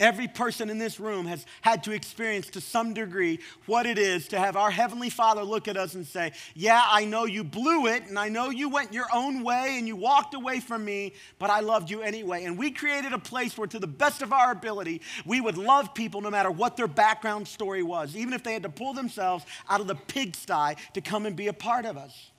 Every 0.00 0.28
person 0.28 0.70
in 0.70 0.78
this 0.78 0.98
room 0.98 1.26
has 1.26 1.44
had 1.60 1.84
to 1.84 1.92
experience 1.92 2.48
to 2.50 2.60
some 2.62 2.94
degree 2.94 3.38
what 3.66 3.84
it 3.84 3.98
is 3.98 4.28
to 4.28 4.38
have 4.38 4.56
our 4.56 4.70
Heavenly 4.70 5.10
Father 5.10 5.44
look 5.44 5.68
at 5.68 5.76
us 5.76 5.94
and 5.94 6.06
say, 6.06 6.32
Yeah, 6.54 6.82
I 6.90 7.04
know 7.04 7.26
you 7.26 7.44
blew 7.44 7.86
it, 7.86 8.06
and 8.06 8.18
I 8.18 8.30
know 8.30 8.48
you 8.48 8.70
went 8.70 8.94
your 8.94 9.08
own 9.12 9.44
way 9.44 9.76
and 9.76 9.86
you 9.86 9.96
walked 9.96 10.32
away 10.32 10.60
from 10.60 10.86
me, 10.86 11.12
but 11.38 11.50
I 11.50 11.60
loved 11.60 11.90
you 11.90 12.00
anyway. 12.00 12.44
And 12.44 12.56
we 12.56 12.70
created 12.70 13.12
a 13.12 13.18
place 13.18 13.58
where, 13.58 13.66
to 13.68 13.78
the 13.78 13.86
best 13.86 14.22
of 14.22 14.32
our 14.32 14.50
ability, 14.52 15.02
we 15.26 15.42
would 15.42 15.58
love 15.58 15.92
people 15.92 16.22
no 16.22 16.30
matter 16.30 16.50
what 16.50 16.78
their 16.78 16.88
background 16.88 17.46
story 17.46 17.82
was, 17.82 18.16
even 18.16 18.32
if 18.32 18.42
they 18.42 18.54
had 18.54 18.62
to 18.62 18.70
pull 18.70 18.94
themselves 18.94 19.44
out 19.68 19.82
of 19.82 19.86
the 19.86 19.94
pigsty 19.94 20.76
to 20.94 21.02
come 21.02 21.26
and 21.26 21.36
be 21.36 21.48
a 21.48 21.52
part 21.52 21.84
of 21.84 21.98
us. 21.98 22.30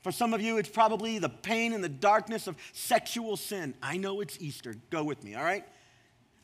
For 0.00 0.12
some 0.12 0.32
of 0.32 0.40
you, 0.40 0.56
it's 0.56 0.68
probably 0.70 1.18
the 1.18 1.28
pain 1.28 1.74
and 1.74 1.84
the 1.84 1.90
darkness 1.90 2.46
of 2.46 2.56
sexual 2.72 3.36
sin. 3.36 3.74
I 3.82 3.98
know 3.98 4.22
it's 4.22 4.38
Easter. 4.40 4.76
Go 4.88 5.04
with 5.04 5.22
me, 5.22 5.34
all 5.34 5.44
right? 5.44 5.64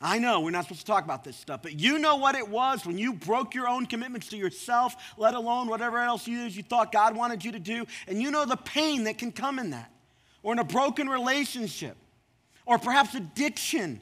I 0.01 0.17
know 0.17 0.39
we're 0.39 0.49
not 0.51 0.63
supposed 0.63 0.81
to 0.81 0.85
talk 0.87 1.03
about 1.03 1.23
this 1.23 1.35
stuff, 1.35 1.61
but 1.61 1.79
you 1.79 1.99
know 1.99 2.15
what 2.15 2.35
it 2.35 2.47
was 2.47 2.85
when 2.85 2.97
you 2.97 3.13
broke 3.13 3.53
your 3.53 3.67
own 3.67 3.85
commitments 3.85 4.29
to 4.29 4.37
yourself, 4.37 4.95
let 5.15 5.35
alone 5.35 5.67
whatever 5.67 5.99
else 5.99 6.27
you, 6.27 6.39
you 6.39 6.63
thought 6.63 6.91
God 6.91 7.15
wanted 7.15 7.45
you 7.45 7.51
to 7.51 7.59
do. 7.59 7.85
And 8.07 8.19
you 8.21 8.31
know 8.31 8.45
the 8.45 8.57
pain 8.57 9.03
that 9.03 9.19
can 9.19 9.31
come 9.31 9.59
in 9.59 9.69
that, 9.71 9.91
or 10.41 10.53
in 10.53 10.59
a 10.59 10.63
broken 10.63 11.07
relationship, 11.07 11.97
or 12.65 12.79
perhaps 12.79 13.13
addiction. 13.13 14.01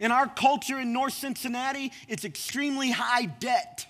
In 0.00 0.10
our 0.10 0.26
culture 0.26 0.80
in 0.80 0.92
North 0.92 1.12
Cincinnati, 1.12 1.92
it's 2.08 2.24
extremely 2.24 2.90
high 2.90 3.26
debt. 3.26 3.86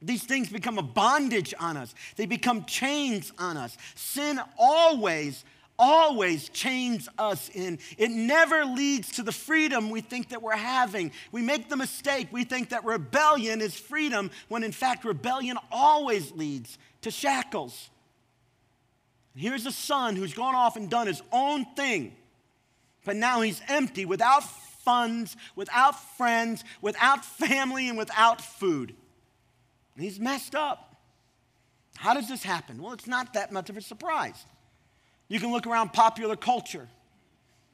These 0.00 0.24
things 0.24 0.48
become 0.48 0.78
a 0.78 0.82
bondage 0.82 1.54
on 1.58 1.76
us, 1.76 1.94
they 2.16 2.26
become 2.26 2.64
chains 2.66 3.32
on 3.38 3.56
us. 3.56 3.76
Sin 3.94 4.40
always 4.58 5.44
always 5.78 6.48
chains 6.48 7.08
us 7.18 7.50
in. 7.54 7.78
It 7.96 8.10
never 8.10 8.64
leads 8.64 9.12
to 9.12 9.22
the 9.22 9.32
freedom 9.32 9.90
we 9.90 10.00
think 10.00 10.30
that 10.30 10.42
we're 10.42 10.56
having. 10.56 11.12
We 11.30 11.42
make 11.42 11.68
the 11.68 11.76
mistake, 11.76 12.28
we 12.30 12.44
think 12.44 12.70
that 12.70 12.84
rebellion 12.84 13.60
is 13.60 13.74
freedom, 13.74 14.30
when 14.48 14.64
in 14.64 14.72
fact, 14.72 15.04
rebellion 15.04 15.58
always 15.70 16.32
leads 16.32 16.78
to 17.02 17.10
shackles. 17.10 17.90
Here's 19.34 19.66
a 19.66 19.72
son 19.72 20.16
who's 20.16 20.34
gone 20.34 20.56
off 20.56 20.76
and 20.76 20.90
done 20.90 21.06
his 21.06 21.22
own 21.32 21.64
thing, 21.76 22.16
but 23.04 23.14
now 23.14 23.40
he's 23.40 23.62
empty 23.68 24.04
without 24.04 24.42
funds, 24.42 25.36
without 25.54 25.92
friends, 26.16 26.64
without 26.80 27.24
family, 27.24 27.88
and 27.88 27.96
without 27.96 28.40
food. 28.40 28.94
And 29.94 30.04
he's 30.04 30.18
messed 30.18 30.54
up. 30.54 30.96
How 31.96 32.14
does 32.14 32.28
this 32.28 32.42
happen? 32.42 32.82
Well, 32.82 32.92
it's 32.92 33.06
not 33.06 33.34
that 33.34 33.52
much 33.52 33.70
of 33.70 33.76
a 33.76 33.80
surprise. 33.80 34.44
You 35.28 35.38
can 35.38 35.52
look 35.52 35.66
around 35.66 35.92
popular 35.92 36.36
culture. 36.36 36.88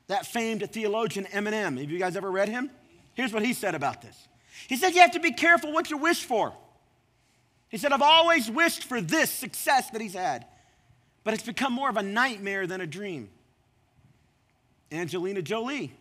That 0.08 0.26
famed 0.26 0.68
theologian 0.70 1.24
Eminem, 1.26 1.80
have 1.80 1.90
you 1.90 1.98
guys 1.98 2.16
ever 2.16 2.30
read 2.30 2.48
him? 2.48 2.70
Here's 3.14 3.32
what 3.32 3.44
he 3.44 3.52
said 3.52 3.74
about 3.74 4.02
this. 4.02 4.28
He 4.68 4.76
said, 4.76 4.94
You 4.94 5.00
have 5.00 5.12
to 5.12 5.20
be 5.20 5.32
careful 5.32 5.72
what 5.72 5.90
you 5.90 5.96
wish 5.96 6.24
for. 6.24 6.52
He 7.68 7.78
said, 7.78 7.92
I've 7.92 8.02
always 8.02 8.50
wished 8.50 8.84
for 8.84 9.00
this 9.00 9.30
success 9.30 9.90
that 9.90 10.00
he's 10.00 10.14
had, 10.14 10.46
but 11.24 11.34
it's 11.34 11.42
become 11.42 11.72
more 11.72 11.88
of 11.88 11.96
a 11.96 12.02
nightmare 12.02 12.66
than 12.66 12.80
a 12.80 12.86
dream. 12.86 13.30
Angelina 14.92 15.42
Jolie. 15.42 15.92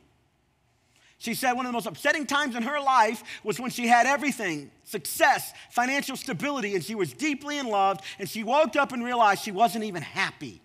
She 1.17 1.35
said 1.35 1.53
one 1.53 1.65
of 1.65 1.69
the 1.69 1.73
most 1.73 1.85
upsetting 1.85 2.25
times 2.25 2.53
in 2.55 2.63
her 2.63 2.81
life 2.81 3.23
was 3.45 3.57
when 3.57 3.71
she 3.71 3.87
had 3.87 4.05
everything 4.05 4.69
success, 4.83 5.53
financial 5.71 6.17
stability, 6.17 6.75
and 6.75 6.83
she 6.83 6.95
was 6.95 7.13
deeply 7.13 7.57
in 7.57 7.67
love, 7.67 7.99
and 8.19 8.27
she 8.27 8.43
woke 8.43 8.75
up 8.75 8.91
and 8.91 9.03
realized 9.03 9.41
she 9.41 9.51
wasn't 9.51 9.85
even 9.85 10.01
happy. 10.01 10.61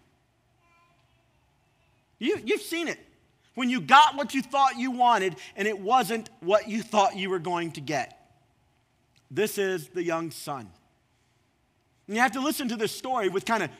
You, 2.19 2.41
you've 2.45 2.63
seen 2.63 2.89
it. 2.89 2.99
When 3.55 3.71
you 3.71 3.81
got 3.81 4.17
what 4.17 4.35
you 4.35 4.43
thought 4.43 4.79
you 4.79 4.91
wanted 4.91 5.37
and 5.57 5.67
it 5.67 5.79
wasn't 5.79 6.31
what 6.41 6.69
you 6.69 6.83
thought 6.83 7.17
you 7.17 7.29
were 7.31 7.41
going 7.41 7.73
to 7.73 7.81
get. 7.81 8.15
This 9.31 9.59
is 9.59 9.89
the 9.89 10.03
young 10.03 10.31
son. 10.31 10.71
And 12.07 12.17
you 12.17 12.23
have 12.23 12.33
to 12.33 12.41
listen 12.41 12.69
to 12.69 12.77
this 12.77 12.93
story 12.93 13.29
with 13.29 13.45
kind 13.45 13.63
of 13.63 13.71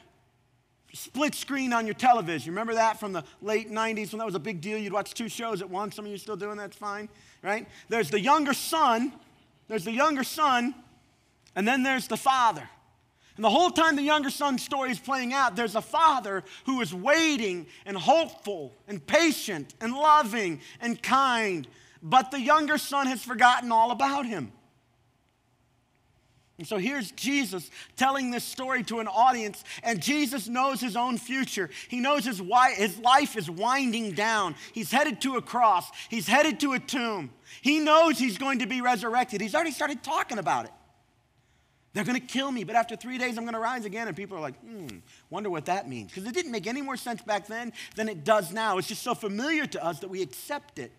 split 0.93 1.35
screen 1.35 1.73
on 1.73 1.87
your 1.87 1.95
television. 1.95 2.53
Remember 2.53 2.75
that 2.75 2.99
from 2.99 3.13
the 3.13 3.25
late 3.41 3.71
90s 3.71 4.13
when 4.13 4.19
that 4.19 4.27
was 4.27 4.35
a 4.35 4.41
big 4.41 4.61
deal? 4.61 4.79
You'd 4.79 4.93
watch 4.93 5.15
two 5.15 5.29
shows 5.29 5.63
at 5.63 5.71
once. 5.71 5.97
Some 5.97 6.07
of 6.07 6.11
you 6.11 6.19
still 6.19 6.37
doing 6.37 6.57
that's 6.57 6.77
fine, 6.77 7.09
right? 7.43 7.67
There's 7.89 8.11
the 8.11 8.21
younger 8.21 8.55
son, 8.55 9.13
there's 9.69 9.85
the 9.85 9.93
younger 9.93 10.25
son, 10.25 10.75
and 11.55 11.67
then 11.67 11.83
there's 11.83 12.09
the 12.09 12.17
father. 12.17 12.69
And 13.39 13.45
the 13.45 13.51
whole 13.51 13.71
time 13.71 13.95
the 13.95 14.03
younger 14.03 14.31
son's 14.31 14.65
story 14.65 14.91
is 14.91 14.99
playing 14.99 15.33
out, 15.33 15.55
there's 15.55 15.77
a 15.77 15.81
father 15.81 16.43
who 16.67 16.81
is 16.81 16.93
waiting 16.93 17.69
and 17.87 17.97
hopeful 17.97 18.75
and 18.89 19.07
patient 19.07 19.77
and 19.81 19.93
loving 19.93 20.61
and 20.81 21.01
kind. 21.01 21.69
But 22.03 22.33
the 22.33 22.41
younger 22.41 22.79
son 22.79 23.07
has 23.07 23.23
forgotten 23.23 23.71
all 23.71 23.93
about 23.93 24.27
him. 24.27 24.51
And 26.59 26.67
so 26.67 26.79
here's 26.79 27.13
Jesus 27.13 27.71
telling 27.97 28.33
this 28.33 28.43
story 28.43 28.83
to 28.83 28.99
an 28.99 29.07
audience, 29.07 29.63
and 29.85 30.03
Jesus 30.03 30.49
knows 30.49 30.81
his 30.81 30.97
own 30.97 31.17
future. 31.17 31.71
He 31.87 32.01
knows 32.01 32.25
his, 32.25 32.43
his 32.75 32.99
life 32.99 33.37
is 33.37 33.49
winding 33.49 34.15
down. 34.15 34.57
He's 34.73 34.91
headed 34.91 35.21
to 35.21 35.37
a 35.37 35.43
cross, 35.43 35.89
he's 36.09 36.27
headed 36.27 36.59
to 36.59 36.73
a 36.73 36.81
tomb. 36.81 37.31
He 37.63 37.79
knows 37.79 38.19
he's 38.19 38.37
going 38.37 38.59
to 38.59 38.67
be 38.67 38.81
resurrected. 38.81 39.41
He's 39.41 39.55
already 39.55 39.71
started 39.71 40.03
talking 40.03 40.39
about 40.39 40.65
it. 40.65 40.73
They're 41.95 42.05
going 42.05 42.21
to 42.21 42.27
kill 42.27 42.53
me, 42.53 42.65
but 42.65 42.77
after 42.77 42.97
three 42.97 43.19
days, 43.19 43.39
I'm 43.39 43.45
going 43.45 43.55
to 43.55 43.61
rise 43.61 43.85
again. 43.85 44.09
And 44.09 44.17
people 44.17 44.37
are 44.37 44.41
like, 44.41 44.59
hmm, 44.61 44.99
wonder 45.31 45.49
what 45.49 45.67
that 45.67 45.89
means. 45.89 46.11
Because 46.11 46.29
it 46.29 46.35
didn't 46.35 46.53
make 46.53 46.67
any 46.67 46.83
more 46.83 46.97
sense 46.97 47.23
back 47.23 47.47
then 47.47 47.73
than 47.97 48.09
it 48.09 48.25
does 48.25 48.53
now. 48.53 48.79
It's 48.79 48.89
just 48.89 49.03
so 49.03 49.15
familiar 49.15 49.67
to 49.67 49.85
us 49.85 50.01
that 50.01 50.09
we 50.09 50.23
accept 50.23 50.79
it. 50.79 50.93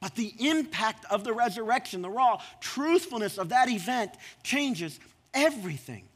But 0.00 0.14
the 0.14 0.34
impact 0.38 1.04
of 1.10 1.24
the 1.24 1.32
resurrection, 1.32 2.02
the 2.02 2.10
raw 2.10 2.40
truthfulness 2.60 3.38
of 3.38 3.50
that 3.50 3.68
event 3.68 4.12
changes 4.42 4.98
everything. 5.34 6.08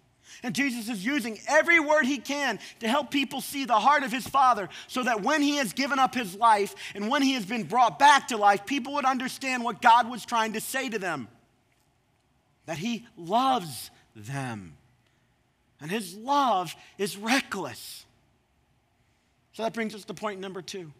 And 0.42 0.54
Jesus 0.54 0.88
is 0.88 1.04
using 1.04 1.38
every 1.48 1.80
word 1.80 2.04
he 2.04 2.18
can 2.18 2.58
to 2.80 2.88
help 2.88 3.10
people 3.10 3.40
see 3.40 3.64
the 3.64 3.78
heart 3.78 4.02
of 4.02 4.12
his 4.12 4.26
Father 4.26 4.68
so 4.86 5.02
that 5.02 5.22
when 5.22 5.40
he 5.40 5.56
has 5.56 5.72
given 5.72 5.98
up 5.98 6.14
his 6.14 6.34
life 6.34 6.74
and 6.94 7.08
when 7.08 7.22
he 7.22 7.32
has 7.32 7.46
been 7.46 7.64
brought 7.64 7.98
back 7.98 8.28
to 8.28 8.36
life, 8.36 8.66
people 8.66 8.94
would 8.94 9.04
understand 9.04 9.64
what 9.64 9.80
God 9.80 10.10
was 10.10 10.24
trying 10.24 10.52
to 10.54 10.60
say 10.60 10.88
to 10.88 10.98
them 10.98 11.28
that 12.66 12.78
he 12.78 13.06
loves 13.16 13.90
them. 14.14 14.76
And 15.80 15.90
his 15.90 16.14
love 16.14 16.74
is 16.98 17.16
reckless. 17.16 18.04
So 19.52 19.62
that 19.62 19.72
brings 19.72 19.94
us 19.94 20.04
to 20.04 20.14
point 20.14 20.40
number 20.40 20.62
two. 20.62 20.92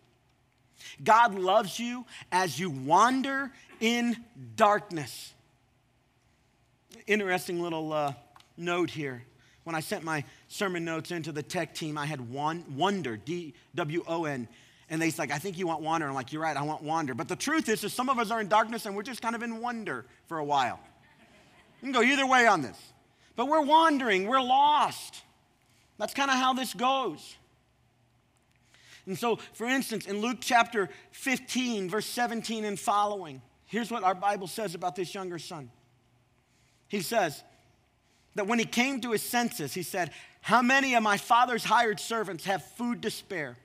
God 1.03 1.35
loves 1.35 1.79
you 1.79 2.05
as 2.31 2.59
you 2.59 2.71
wander 2.71 3.51
in 3.81 4.17
darkness. 4.57 5.33
Interesting 7.07 7.63
little 7.63 7.93
uh, 7.93 8.13
note 8.57 8.91
here. 8.91 9.23
When 9.65 9.75
I 9.75 9.81
sent 9.81 10.05
my 10.05 10.25
sermon 10.49 10.85
notes 10.85 11.11
into 11.11 11.33
the 11.33 11.43
tech 11.43 11.75
team, 11.75 11.99
I 11.99 12.07
had 12.07 12.31
one, 12.31 12.65
wonder, 12.77 13.17
D 13.17 13.55
W 13.75 14.05
O 14.07 14.25
N. 14.25 14.49
And 14.89 15.03
they's 15.03 15.19
like, 15.19 15.33
I 15.33 15.39
think 15.39 15.59
you 15.59 15.67
want 15.67 15.83
wander. 15.83 16.07
I'm 16.07 16.15
like, 16.15 16.33
you're 16.33 16.43
right, 16.43 16.57
I 16.57 16.63
want 16.63 16.83
wander. 16.83 17.15
But 17.15 17.27
the 17.27 17.35
truth 17.37 17.69
is, 17.69 17.83
is 17.83 17.93
some 17.93 18.09
of 18.09 18.19
us 18.19 18.31
are 18.31 18.41
in 18.41 18.49
darkness 18.49 18.87
and 18.87 18.95
we're 18.95 19.03
just 19.03 19.21
kind 19.21 19.35
of 19.35 19.43
in 19.43 19.61
wonder 19.61 20.05
for 20.27 20.39
a 20.39 20.45
while. 20.45 20.79
You 21.81 21.93
can 21.93 21.93
go 21.93 22.03
either 22.03 22.27
way 22.27 22.47
on 22.47 22.62
this. 22.62 22.79
But 23.37 23.49
we're 23.49 23.62
wandering, 23.62 24.27
we're 24.27 24.41
lost. 24.41 25.23
That's 25.99 26.15
kind 26.15 26.31
of 26.31 26.37
how 26.37 26.55
this 26.55 26.75
goes. 26.75 27.37
And 29.07 29.17
so, 29.17 29.37
for 29.53 29.67
instance, 29.67 30.07
in 30.07 30.21
Luke 30.21 30.39
chapter 30.41 30.89
15, 31.12 31.89
verse 31.89 32.07
17 32.07 32.65
and 32.65 32.79
following, 32.79 33.41
here's 33.67 33.91
what 33.91 34.03
our 34.03 34.15
Bible 34.15 34.49
says 34.49 34.75
about 34.75 34.97
this 34.97 35.15
younger 35.15 35.39
son. 35.39 35.71
He 36.89 37.01
says 37.03 37.43
that 38.35 38.47
when 38.47 38.59
he 38.59 38.65
came 38.65 39.01
to 39.03 39.12
his 39.12 39.23
senses, 39.23 39.75
he 39.75 39.83
said, 39.83 40.11
How 40.41 40.62
many 40.62 40.95
of 40.95 41.03
my 41.03 41.17
father's 41.17 41.65
hired 41.65 42.01
servants 42.01 42.45
have 42.45 42.65
food 42.77 43.03
to 43.03 43.11
spare? 43.11 43.57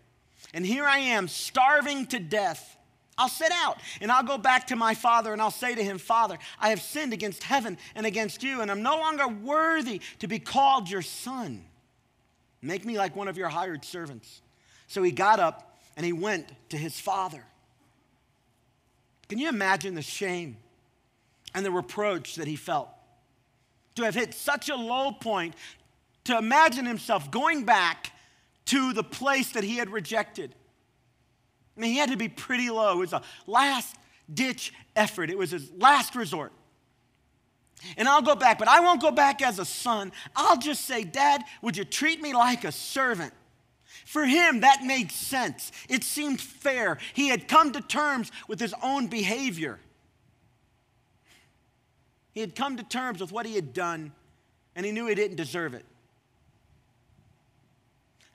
And 0.53 0.65
here 0.65 0.85
I 0.85 0.99
am, 0.99 1.27
starving 1.27 2.07
to 2.07 2.19
death. 2.19 2.77
I'll 3.17 3.29
sit 3.29 3.51
out 3.51 3.79
and 3.99 4.11
I'll 4.11 4.23
go 4.23 4.37
back 4.37 4.67
to 4.67 4.75
my 4.75 4.93
father 4.93 5.33
and 5.33 5.41
I'll 5.41 5.51
say 5.51 5.75
to 5.75 5.83
him, 5.83 5.97
Father, 5.97 6.37
I 6.59 6.69
have 6.69 6.81
sinned 6.81 7.13
against 7.13 7.43
heaven 7.43 7.77
and 7.93 8.05
against 8.05 8.41
you, 8.41 8.61
and 8.61 8.71
I'm 8.71 8.81
no 8.81 8.97
longer 8.97 9.27
worthy 9.27 10.01
to 10.19 10.27
be 10.27 10.39
called 10.39 10.89
your 10.89 11.01
son. 11.01 11.65
Make 12.61 12.85
me 12.85 12.97
like 12.97 13.15
one 13.15 13.27
of 13.27 13.37
your 13.37 13.49
hired 13.49 13.83
servants. 13.83 14.41
So 14.87 15.03
he 15.03 15.11
got 15.11 15.39
up 15.39 15.79
and 15.95 16.05
he 16.05 16.13
went 16.13 16.51
to 16.69 16.77
his 16.77 16.99
father. 16.99 17.43
Can 19.29 19.39
you 19.39 19.49
imagine 19.49 19.95
the 19.95 20.01
shame 20.01 20.57
and 21.53 21.65
the 21.65 21.71
reproach 21.71 22.35
that 22.35 22.47
he 22.47 22.55
felt? 22.55 22.89
To 23.95 24.03
have 24.03 24.15
hit 24.15 24.33
such 24.33 24.69
a 24.69 24.75
low 24.75 25.11
point, 25.11 25.55
to 26.25 26.37
imagine 26.37 26.85
himself 26.85 27.31
going 27.31 27.65
back 27.65 28.11
to 28.65 28.93
the 28.93 29.03
place 29.03 29.51
that 29.51 29.63
he 29.63 29.77
had 29.77 29.89
rejected. 29.89 30.55
Mean, 31.81 31.93
he 31.93 31.97
had 31.97 32.11
to 32.11 32.17
be 32.17 32.29
pretty 32.29 32.69
low. 32.69 32.93
It 32.93 32.97
was 32.97 33.13
a 33.13 33.23
last 33.47 33.95
ditch 34.31 34.71
effort, 34.95 35.31
it 35.31 35.37
was 35.37 35.49
his 35.49 35.71
last 35.77 36.15
resort. 36.15 36.53
And 37.97 38.07
I'll 38.07 38.21
go 38.21 38.35
back, 38.35 38.59
but 38.59 38.67
I 38.67 38.81
won't 38.81 39.01
go 39.01 39.09
back 39.09 39.41
as 39.41 39.57
a 39.57 39.65
son. 39.65 40.11
I'll 40.35 40.57
just 40.57 40.85
say, 40.85 41.03
Dad, 41.03 41.41
would 41.63 41.75
you 41.75 41.83
treat 41.83 42.21
me 42.21 42.33
like 42.35 42.63
a 42.63 42.71
servant? 42.71 43.33
For 44.05 44.23
him, 44.23 44.59
that 44.59 44.83
made 44.83 45.11
sense. 45.11 45.71
It 45.89 46.03
seemed 46.03 46.39
fair. 46.39 46.99
He 47.15 47.29
had 47.29 47.47
come 47.47 47.71
to 47.71 47.81
terms 47.81 48.31
with 48.47 48.59
his 48.59 48.75
own 48.83 49.07
behavior. 49.07 49.79
He 52.31 52.41
had 52.41 52.55
come 52.55 52.77
to 52.77 52.83
terms 52.83 53.21
with 53.21 53.31
what 53.31 53.47
he 53.47 53.55
had 53.55 53.73
done, 53.73 54.11
and 54.75 54.85
he 54.85 54.91
knew 54.91 55.07
he 55.07 55.15
didn't 55.15 55.37
deserve 55.37 55.73
it. 55.73 55.85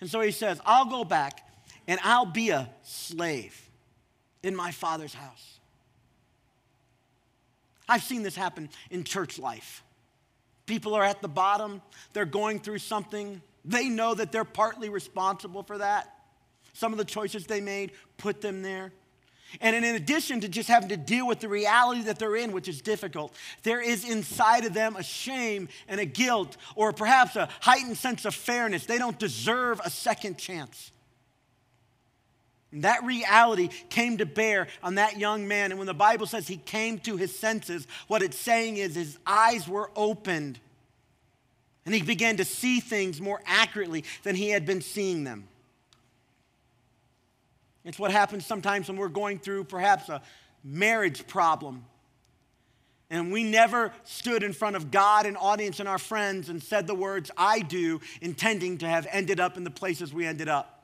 And 0.01 0.11
so 0.11 0.21
he 0.21 0.33
says, 0.33 0.61
I'll 0.67 0.87
go 0.87 1.05
back 1.05 1.46
and 1.87 2.01
I'll 2.03 2.27
be 2.27 2.51
a 2.51 2.68
slave 2.83 3.61
in 4.42 4.55
my 4.55 4.70
father's 4.70 5.14
house. 5.14 5.59
I've 7.88 8.03
seen 8.03 8.22
this 8.22 8.37
happen 8.37 8.68
in 8.90 9.05
church 9.05 9.38
life. 9.38 9.83
People 10.66 10.94
are 10.94 11.05
at 11.05 11.22
the 11.22 11.29
bottom, 11.29 11.81
they're 12.12 12.25
going 12.25 12.59
through 12.59 12.79
something, 12.79 13.40
they 13.64 13.88
know 13.88 14.14
that 14.14 14.33
they're 14.33 14.44
partly 14.44 14.88
responsible 14.88 15.62
for 15.62 15.79
that. 15.79 16.12
Some 16.72 16.92
of 16.92 16.99
the 16.99 17.05
choices 17.05 17.46
they 17.46 17.61
made 17.61 17.92
put 18.18 18.40
them 18.40 18.62
there. 18.62 18.92
And 19.61 19.77
in 19.77 19.94
addition 19.94 20.40
to 20.40 20.49
just 20.49 20.68
having 20.68 20.88
to 20.88 20.96
deal 20.96 21.27
with 21.27 21.40
the 21.40 21.49
reality 21.49 22.03
that 22.03 22.18
they're 22.18 22.37
in, 22.37 22.53
which 22.53 22.68
is 22.68 22.81
difficult, 22.83 23.35
there 23.62 23.81
is 23.81 24.09
inside 24.09 24.64
of 24.64 24.75
them 24.75 24.96
a 24.96 25.03
shame 25.03 25.68
and 25.88 26.01
a 26.01 26.05
guilt, 26.05 26.57
or 26.75 26.92
perhaps 26.92 27.37
a 27.37 27.49
heightened 27.61 27.96
sense 27.96 28.25
of 28.25 28.35
fairness. 28.35 28.87
They 28.87 28.99
don't 28.99 29.18
deserve 29.18 29.81
a 29.85 29.90
second 29.90 30.37
chance. 30.37 30.90
And 32.73 32.85
that 32.85 33.05
reality 33.05 33.69
came 33.89 34.19
to 34.19 34.27
bear 34.27 34.67
on 34.83 34.97
that 34.97 35.19
young 35.19 35.47
man. 35.47 35.71
And 35.71 35.79
when 35.79 35.87
the 35.87 35.95
Bible 35.95 36.27
says 36.27 36.49
he 36.49 36.57
came 36.57 36.99
to 37.01 37.17
his 37.17 37.37
senses, 37.37 37.87
what 38.09 38.23
it's 38.23 38.37
saying 38.37 38.77
is 38.77 38.95
his 38.95 39.19
eyes 39.27 39.69
were 39.69 39.91
opened 39.95 40.59
and 41.87 41.95
he 41.95 42.03
began 42.03 42.37
to 42.39 42.45
see 42.45 42.81
things 42.81 43.21
more 43.21 43.41
accurately 43.47 44.05
than 44.25 44.35
he 44.35 44.51
had 44.51 44.67
been 44.67 44.81
seeing 44.81 45.23
them. 45.23 45.47
It's 47.85 47.99
what 47.99 48.11
happens 48.11 48.45
sometimes 48.45 48.89
when 48.89 48.97
we're 48.97 49.09
going 49.09 49.39
through 49.39 49.65
perhaps 49.65 50.09
a 50.09 50.21
marriage 50.65 51.29
problem. 51.29 51.85
And 53.09 53.33
we 53.33 53.45
never 53.45 53.93
stood 54.03 54.43
in 54.43 54.53
front 54.53 54.75
of 54.75 54.91
God 54.91 55.27
and 55.27 55.37
audience 55.37 55.79
and 55.79 55.89
our 55.89 55.99
friends 55.99 56.49
and 56.49 56.61
said 56.61 56.89
the 56.89 56.95
words, 56.97 57.31
I 57.39 57.61
do, 57.61 58.01
intending 58.21 58.79
to 58.79 58.89
have 58.89 59.07
ended 59.13 59.39
up 59.39 59.57
in 59.57 59.63
the 59.63 59.71
places 59.71 60.13
we 60.13 60.27
ended 60.27 60.49
up. 60.49 60.76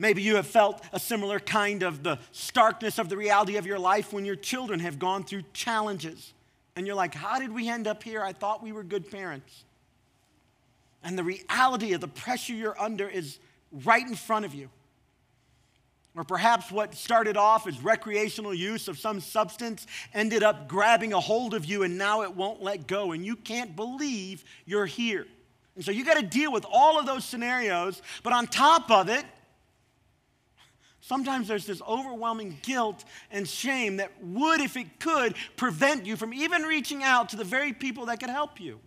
Maybe 0.00 0.22
you 0.22 0.36
have 0.36 0.46
felt 0.46 0.80
a 0.92 1.00
similar 1.00 1.40
kind 1.40 1.82
of 1.82 2.04
the 2.04 2.20
starkness 2.30 3.00
of 3.00 3.08
the 3.08 3.16
reality 3.16 3.56
of 3.56 3.66
your 3.66 3.80
life 3.80 4.12
when 4.12 4.24
your 4.24 4.36
children 4.36 4.78
have 4.78 5.00
gone 5.00 5.24
through 5.24 5.42
challenges 5.52 6.32
and 6.76 6.86
you're 6.86 6.94
like, 6.94 7.14
how 7.14 7.40
did 7.40 7.52
we 7.52 7.68
end 7.68 7.88
up 7.88 8.04
here? 8.04 8.22
I 8.22 8.32
thought 8.32 8.62
we 8.62 8.70
were 8.70 8.84
good 8.84 9.10
parents. 9.10 9.64
And 11.02 11.18
the 11.18 11.24
reality 11.24 11.94
of 11.94 12.00
the 12.00 12.06
pressure 12.06 12.52
you're 12.52 12.80
under 12.80 13.08
is 13.08 13.40
right 13.72 14.06
in 14.06 14.14
front 14.14 14.44
of 14.44 14.54
you. 14.54 14.70
Or 16.14 16.22
perhaps 16.22 16.70
what 16.70 16.94
started 16.94 17.36
off 17.36 17.66
as 17.66 17.80
recreational 17.82 18.54
use 18.54 18.86
of 18.86 19.00
some 19.00 19.20
substance 19.20 19.88
ended 20.14 20.44
up 20.44 20.68
grabbing 20.68 21.12
a 21.12 21.20
hold 21.20 21.54
of 21.54 21.64
you 21.64 21.82
and 21.82 21.98
now 21.98 22.22
it 22.22 22.34
won't 22.34 22.62
let 22.62 22.86
go, 22.86 23.10
and 23.12 23.26
you 23.26 23.34
can't 23.34 23.74
believe 23.74 24.44
you're 24.64 24.86
here. 24.86 25.26
And 25.74 25.84
so 25.84 25.90
you 25.90 26.04
got 26.04 26.18
to 26.18 26.26
deal 26.26 26.52
with 26.52 26.64
all 26.70 26.98
of 26.98 27.06
those 27.06 27.24
scenarios, 27.24 28.00
but 28.22 28.32
on 28.32 28.46
top 28.46 28.90
of 28.90 29.08
it, 29.08 29.24
Sometimes 31.08 31.48
there's 31.48 31.64
this 31.64 31.80
overwhelming 31.88 32.58
guilt 32.60 33.02
and 33.30 33.48
shame 33.48 33.96
that 33.96 34.12
would, 34.22 34.60
if 34.60 34.76
it 34.76 35.00
could, 35.00 35.36
prevent 35.56 36.04
you 36.04 36.16
from 36.16 36.34
even 36.34 36.64
reaching 36.64 37.02
out 37.02 37.30
to 37.30 37.36
the 37.36 37.44
very 37.44 37.72
people 37.72 38.04
that 38.06 38.20
could 38.20 38.28
help 38.28 38.60
you. 38.60 38.78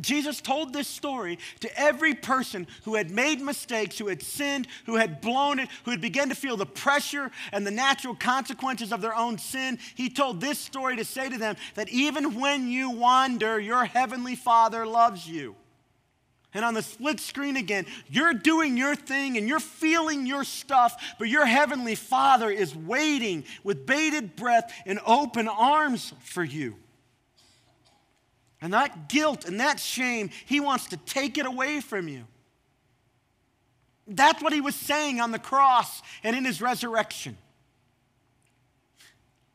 Jesus 0.00 0.40
told 0.40 0.72
this 0.72 0.88
story 0.88 1.38
to 1.60 1.78
every 1.78 2.14
person 2.14 2.66
who 2.82 2.96
had 2.96 3.12
made 3.12 3.40
mistakes, 3.40 3.96
who 3.96 4.08
had 4.08 4.20
sinned, 4.20 4.66
who 4.86 4.96
had 4.96 5.20
blown 5.20 5.60
it, 5.60 5.68
who 5.84 5.92
had 5.92 6.00
begun 6.00 6.30
to 6.30 6.34
feel 6.34 6.56
the 6.56 6.66
pressure 6.66 7.30
and 7.52 7.64
the 7.64 7.70
natural 7.70 8.16
consequences 8.16 8.92
of 8.92 9.00
their 9.00 9.14
own 9.14 9.38
sin. 9.38 9.78
He 9.94 10.10
told 10.10 10.40
this 10.40 10.58
story 10.58 10.96
to 10.96 11.04
say 11.04 11.28
to 11.28 11.38
them 11.38 11.54
that 11.76 11.88
even 11.90 12.40
when 12.40 12.66
you 12.66 12.90
wander, 12.90 13.60
your 13.60 13.84
heavenly 13.84 14.34
Father 14.34 14.84
loves 14.84 15.28
you. 15.28 15.54
And 16.54 16.64
on 16.64 16.72
the 16.74 16.82
split 16.82 17.20
screen 17.20 17.56
again, 17.56 17.84
you're 18.08 18.32
doing 18.32 18.76
your 18.76 18.96
thing 18.96 19.36
and 19.36 19.46
you're 19.46 19.60
feeling 19.60 20.26
your 20.26 20.44
stuff, 20.44 21.14
but 21.18 21.28
your 21.28 21.44
heavenly 21.44 21.94
Father 21.94 22.50
is 22.50 22.74
waiting 22.74 23.44
with 23.62 23.84
bated 23.84 24.34
breath 24.34 24.72
and 24.86 24.98
open 25.06 25.46
arms 25.46 26.14
for 26.20 26.42
you. 26.42 26.76
And 28.60 28.72
that 28.72 29.08
guilt 29.08 29.44
and 29.44 29.60
that 29.60 29.78
shame, 29.78 30.30
he 30.46 30.58
wants 30.58 30.86
to 30.86 30.96
take 30.96 31.36
it 31.36 31.44
away 31.44 31.80
from 31.80 32.08
you. 32.08 32.24
That's 34.06 34.42
what 34.42 34.54
he 34.54 34.62
was 34.62 34.74
saying 34.74 35.20
on 35.20 35.32
the 35.32 35.38
cross 35.38 36.00
and 36.24 36.34
in 36.34 36.46
his 36.46 36.62
resurrection. 36.62 37.36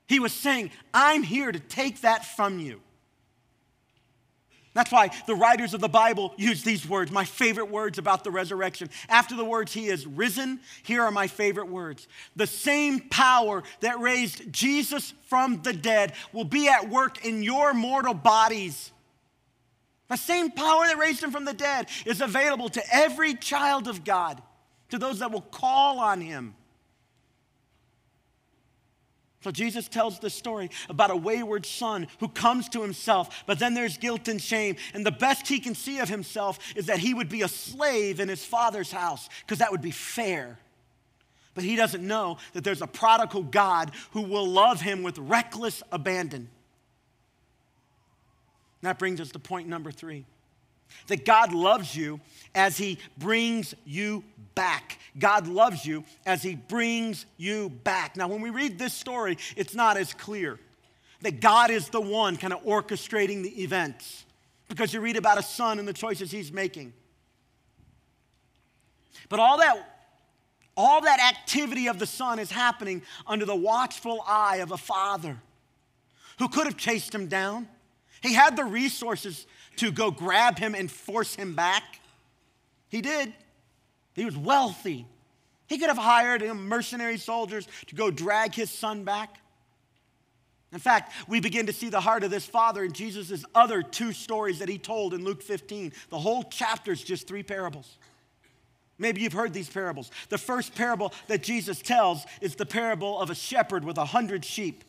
He 0.06 0.20
was 0.20 0.32
saying, 0.32 0.70
I'm 0.94 1.24
here 1.24 1.52
to 1.52 1.60
take 1.60 2.02
that 2.02 2.24
from 2.24 2.60
you. 2.60 2.83
That's 4.74 4.92
why 4.92 5.12
the 5.28 5.36
writers 5.36 5.76
of 5.76 5.82
the 5.82 5.88
Bible 5.88 6.34
use 6.36 6.64
these 6.64 6.88
words, 6.88 7.12
my 7.12 7.26
favorite 7.26 7.70
words 7.70 8.00
about 8.00 8.24
the 8.24 8.32
resurrection. 8.32 8.90
After 9.08 9.36
the 9.36 9.46
words, 9.46 9.72
He 9.72 9.88
is 9.88 10.08
risen, 10.08 10.60
here 10.82 11.04
are 11.04 11.12
my 11.12 11.28
favorite 11.28 11.68
words. 11.68 12.08
The 12.36 12.48
same 12.48 13.00
power 13.00 13.64
that 13.82 14.00
raised 14.00 14.52
Jesus 14.52 15.14
from 15.28 15.62
the 15.62 15.74
dead 15.74 16.14
will 16.32 16.44
be 16.44 16.68
at 16.68 16.90
work 16.90 17.24
in 17.24 17.44
your 17.44 17.74
mortal 17.74 18.16
bodies. 18.16 18.92
The 20.10 20.18
same 20.18 20.50
power 20.50 20.88
that 20.88 20.98
raised 20.98 21.24
Him 21.24 21.32
from 21.32 21.46
the 21.46 21.54
dead 21.54 21.88
is 22.06 22.22
available 22.22 22.70
to 22.70 22.84
every 22.92 23.36
child 23.36 23.88
of 23.88 24.04
God, 24.04 24.42
to 24.90 24.98
those 24.98 25.20
that 25.20 25.32
will 25.32 25.42
call 25.42 26.00
on 26.00 26.20
Him. 26.20 26.56
So 29.44 29.52
Jesus 29.52 29.90
tells 29.90 30.20
this 30.20 30.34
story 30.34 30.70
about 30.88 31.12
a 31.12 31.18
wayward 31.18 31.66
son 31.66 32.08
who 32.22 32.30
comes 32.30 32.70
to 32.70 32.82
himself, 32.82 33.44
but 33.46 33.60
then 33.60 33.74
there's 33.74 33.98
guilt 33.98 34.30
and 34.30 34.42
shame. 34.42 34.78
And 34.94 35.06
the 35.06 35.12
best 35.12 35.50
he 35.50 35.60
can 35.60 35.76
see 35.76 36.00
of 36.00 36.08
himself 36.08 36.60
is 36.78 36.86
that 36.86 37.00
he 37.00 37.14
would 37.14 37.28
be 37.28 37.42
a 37.42 37.50
slave 37.50 38.22
in 38.22 38.30
his 38.30 38.46
father's 38.46 38.90
house, 38.90 39.28
because 39.42 39.58
that 39.60 39.70
would 39.70 39.82
be 39.82 39.92
fair. 39.92 40.58
But 41.56 41.66
he 41.66 41.76
doesn't 41.76 42.06
know 42.08 42.38
that 42.54 42.64
there's 42.64 42.82
a 42.82 42.88
prodigal 42.88 43.44
God 43.44 43.92
who 44.12 44.22
will 44.22 44.48
love 44.48 44.80
him 44.80 45.04
with 45.04 45.18
reckless 45.18 45.84
abandon. 45.92 46.50
that 48.82 48.98
brings 48.98 49.20
us 49.20 49.32
to 49.32 49.40
point 49.40 49.68
number 49.68 49.92
three 49.92 50.26
that 51.08 51.26
God 51.26 51.54
loves 51.54 51.96
you 51.96 52.20
as 52.56 52.78
He 52.78 53.00
brings 53.18 53.76
you 53.86 54.24
back. 54.56 55.00
God 55.18 55.48
loves 55.48 55.86
you 55.86 56.04
as 56.26 56.44
He 56.44 56.56
brings 56.56 57.26
you 57.38 57.70
back. 57.70 58.16
Now, 58.16 58.28
when 58.28 58.42
we 58.42 58.50
read 58.50 58.80
this 58.80 58.94
story, 58.94 59.38
it's 59.56 59.76
not 59.76 59.98
as 59.98 60.14
clear 60.14 60.60
that 61.22 61.40
God 61.40 61.72
is 61.72 61.90
the 61.90 62.02
one 62.02 62.38
kind 62.38 62.54
of 62.54 62.64
orchestrating 62.64 63.44
the 63.44 63.64
events 63.64 64.26
because 64.68 64.94
you 64.94 65.00
read 65.02 65.18
about 65.18 65.38
a 65.38 65.44
son 65.44 65.80
and 65.80 65.88
the 65.88 65.94
choices 65.94 66.32
he's 66.32 66.52
making. 66.52 66.94
But 69.30 69.40
all 69.40 69.58
that 69.58 69.90
all 70.76 71.02
that 71.02 71.20
activity 71.20 71.88
of 71.88 72.00
the 72.00 72.08
son 72.08 72.40
is 72.40 72.50
happening 72.50 73.04
under 73.28 73.46
the 73.46 73.56
watchful 73.56 74.24
eye 74.26 74.58
of 74.58 74.72
a 74.72 74.78
father 74.78 75.38
who 76.40 76.50
could 76.50 76.66
have 76.66 76.78
chased 76.78 77.14
him 77.14 77.28
down. 77.28 77.68
He 78.24 78.34
had 78.34 78.58
the 78.58 78.64
resources 78.64 79.46
to 79.78 79.92
go 79.92 80.12
grab 80.12 80.58
him 80.58 80.76
and 80.76 80.90
force 80.92 81.36
him 81.36 81.56
back. 81.56 81.84
He 82.90 83.02
did. 83.02 83.34
He 84.14 84.26
was 84.26 84.38
wealthy. 84.38 85.06
He 85.68 85.78
could 85.78 85.88
have 85.88 85.98
hired 85.98 86.44
mercenary 86.56 87.18
soldiers 87.18 87.68
to 87.88 87.96
go 87.96 88.12
drag 88.12 88.54
his 88.54 88.70
son 88.70 89.04
back. 89.04 89.38
In 90.72 90.80
fact, 90.80 91.14
we 91.28 91.40
begin 91.40 91.68
to 91.68 91.74
see 91.74 91.90
the 91.90 92.02
heart 92.02 92.24
of 92.24 92.32
this 92.32 92.46
father 92.46 92.84
in 92.84 92.94
Jesus' 92.94 93.46
other 93.54 93.84
two 93.84 94.12
stories 94.12 94.60
that 94.60 94.70
he 94.70 94.80
told 94.80 95.14
in 95.14 95.24
Luke 95.24 95.42
15. 95.42 95.94
The 96.10 96.20
whole 96.20 96.44
chapter 96.44 96.92
is 96.92 97.04
just 97.04 97.28
three 97.28 97.44
parables. 97.44 97.98
Maybe 98.98 99.22
you've 99.22 99.34
heard 99.34 99.54
these 99.54 99.70
parables. 99.70 100.12
The 100.30 100.38
first 100.38 100.76
parable 100.76 101.14
that 101.28 101.44
Jesus 101.44 101.82
tells 101.82 102.26
is 102.42 102.56
the 102.56 102.66
parable 102.66 103.20
of 103.20 103.30
a 103.30 103.36
shepherd 103.36 103.84
with 103.84 103.98
a 103.98 104.06
hundred 104.06 104.44
sheep. 104.44 104.84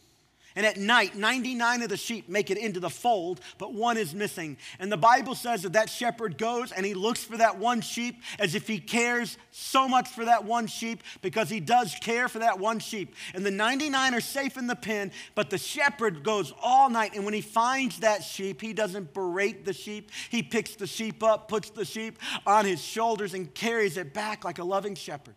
And 0.56 0.64
at 0.64 0.76
night, 0.76 1.16
99 1.16 1.82
of 1.82 1.88
the 1.88 1.96
sheep 1.96 2.28
make 2.28 2.48
it 2.48 2.58
into 2.58 2.78
the 2.78 2.90
fold, 2.90 3.40
but 3.58 3.74
one 3.74 3.96
is 3.96 4.14
missing. 4.14 4.56
And 4.78 4.90
the 4.90 4.96
Bible 4.96 5.34
says 5.34 5.62
that 5.62 5.72
that 5.72 5.90
shepherd 5.90 6.38
goes 6.38 6.70
and 6.70 6.86
he 6.86 6.94
looks 6.94 7.24
for 7.24 7.36
that 7.38 7.58
one 7.58 7.80
sheep 7.80 8.22
as 8.38 8.54
if 8.54 8.68
he 8.68 8.78
cares 8.78 9.36
so 9.50 9.88
much 9.88 10.08
for 10.08 10.26
that 10.26 10.44
one 10.44 10.68
sheep 10.68 11.02
because 11.22 11.50
he 11.50 11.58
does 11.58 11.96
care 12.00 12.28
for 12.28 12.38
that 12.38 12.60
one 12.60 12.78
sheep. 12.78 13.16
And 13.34 13.44
the 13.44 13.50
99 13.50 14.14
are 14.14 14.20
safe 14.20 14.56
in 14.56 14.68
the 14.68 14.76
pen, 14.76 15.10
but 15.34 15.50
the 15.50 15.58
shepherd 15.58 16.22
goes 16.22 16.52
all 16.62 16.88
night. 16.88 17.16
And 17.16 17.24
when 17.24 17.34
he 17.34 17.40
finds 17.40 17.98
that 18.00 18.22
sheep, 18.22 18.60
he 18.60 18.72
doesn't 18.72 19.12
berate 19.12 19.64
the 19.64 19.72
sheep. 19.72 20.12
He 20.30 20.44
picks 20.44 20.76
the 20.76 20.86
sheep 20.86 21.24
up, 21.24 21.48
puts 21.48 21.70
the 21.70 21.84
sheep 21.84 22.16
on 22.46 22.64
his 22.64 22.80
shoulders, 22.80 23.34
and 23.34 23.52
carries 23.54 23.96
it 23.96 24.14
back 24.14 24.44
like 24.44 24.60
a 24.60 24.64
loving 24.64 24.94
shepherd. 24.94 25.34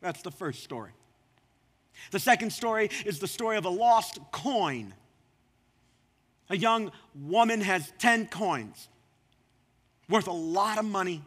That's 0.00 0.22
the 0.22 0.30
first 0.30 0.62
story. 0.62 0.92
The 2.10 2.18
second 2.18 2.50
story 2.50 2.90
is 3.04 3.18
the 3.18 3.28
story 3.28 3.56
of 3.56 3.64
a 3.64 3.70
lost 3.70 4.18
coin. 4.32 4.94
A 6.50 6.56
young 6.56 6.92
woman 7.14 7.60
has 7.60 7.92
10 7.98 8.26
coins 8.28 8.88
worth 10.08 10.26
a 10.26 10.32
lot 10.32 10.78
of 10.78 10.84
money. 10.84 11.22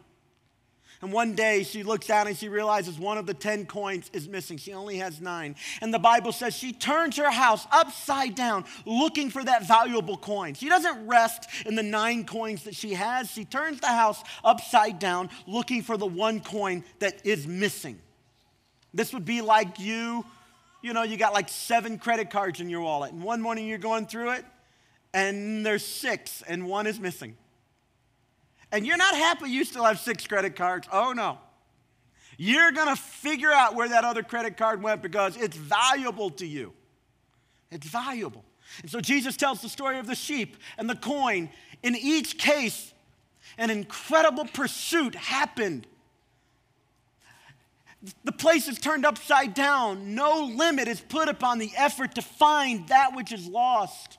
And 1.00 1.12
one 1.12 1.34
day 1.34 1.64
she 1.64 1.82
looks 1.82 2.10
out 2.10 2.28
and 2.28 2.36
she 2.36 2.48
realizes 2.48 2.96
one 2.96 3.18
of 3.18 3.26
the 3.26 3.34
10 3.34 3.66
coins 3.66 4.08
is 4.12 4.28
missing. 4.28 4.56
She 4.56 4.72
only 4.72 4.98
has 4.98 5.20
nine. 5.20 5.56
And 5.80 5.92
the 5.92 5.98
Bible 5.98 6.30
says 6.30 6.54
she 6.54 6.72
turns 6.72 7.16
her 7.16 7.30
house 7.30 7.66
upside 7.72 8.36
down 8.36 8.64
looking 8.86 9.28
for 9.28 9.42
that 9.42 9.66
valuable 9.66 10.16
coin. 10.16 10.54
She 10.54 10.68
doesn't 10.68 11.08
rest 11.08 11.48
in 11.66 11.74
the 11.74 11.82
nine 11.82 12.24
coins 12.24 12.62
that 12.64 12.76
she 12.76 12.94
has. 12.94 13.28
She 13.28 13.44
turns 13.44 13.80
the 13.80 13.88
house 13.88 14.22
upside 14.44 15.00
down 15.00 15.28
looking 15.48 15.82
for 15.82 15.96
the 15.96 16.06
one 16.06 16.38
coin 16.38 16.84
that 17.00 17.26
is 17.26 17.48
missing. 17.48 17.98
This 18.94 19.12
would 19.12 19.24
be 19.24 19.40
like 19.40 19.80
you 19.80 20.24
you 20.82 20.92
know, 20.92 21.02
you 21.04 21.16
got 21.16 21.32
like 21.32 21.48
seven 21.48 21.98
credit 21.98 22.30
cards 22.30 22.60
in 22.60 22.68
your 22.68 22.80
wallet, 22.80 23.12
and 23.12 23.22
one 23.22 23.40
morning 23.40 23.66
you're 23.66 23.78
going 23.78 24.06
through 24.06 24.32
it, 24.32 24.44
and 25.14 25.64
there's 25.64 25.84
six, 25.84 26.42
and 26.46 26.66
one 26.66 26.86
is 26.86 27.00
missing. 27.00 27.36
And 28.72 28.86
you're 28.86 28.96
not 28.96 29.14
happy 29.14 29.50
you 29.50 29.64
still 29.64 29.84
have 29.84 30.00
six 30.00 30.26
credit 30.26 30.56
cards. 30.56 30.88
Oh, 30.90 31.12
no. 31.12 31.38
You're 32.38 32.72
going 32.72 32.88
to 32.88 33.00
figure 33.00 33.52
out 33.52 33.74
where 33.74 33.88
that 33.88 34.04
other 34.04 34.22
credit 34.22 34.56
card 34.56 34.82
went 34.82 35.02
because 35.02 35.36
it's 35.36 35.56
valuable 35.56 36.30
to 36.30 36.46
you. 36.46 36.72
It's 37.70 37.86
valuable. 37.86 38.44
And 38.80 38.90
so 38.90 39.00
Jesus 39.00 39.36
tells 39.36 39.60
the 39.60 39.68
story 39.68 39.98
of 39.98 40.06
the 40.06 40.14
sheep 40.14 40.56
and 40.78 40.88
the 40.88 40.96
coin. 40.96 41.50
In 41.82 41.94
each 41.94 42.38
case, 42.38 42.94
an 43.58 43.68
incredible 43.68 44.46
pursuit 44.46 45.14
happened 45.14 45.86
the 48.24 48.32
place 48.32 48.68
is 48.68 48.78
turned 48.78 49.06
upside 49.06 49.54
down. 49.54 50.14
No 50.14 50.44
limit 50.44 50.88
is 50.88 51.00
put 51.00 51.28
upon 51.28 51.58
the 51.58 51.70
effort 51.76 52.16
to 52.16 52.22
find 52.22 52.88
that 52.88 53.14
which 53.14 53.32
is 53.32 53.46
lost. 53.46 54.18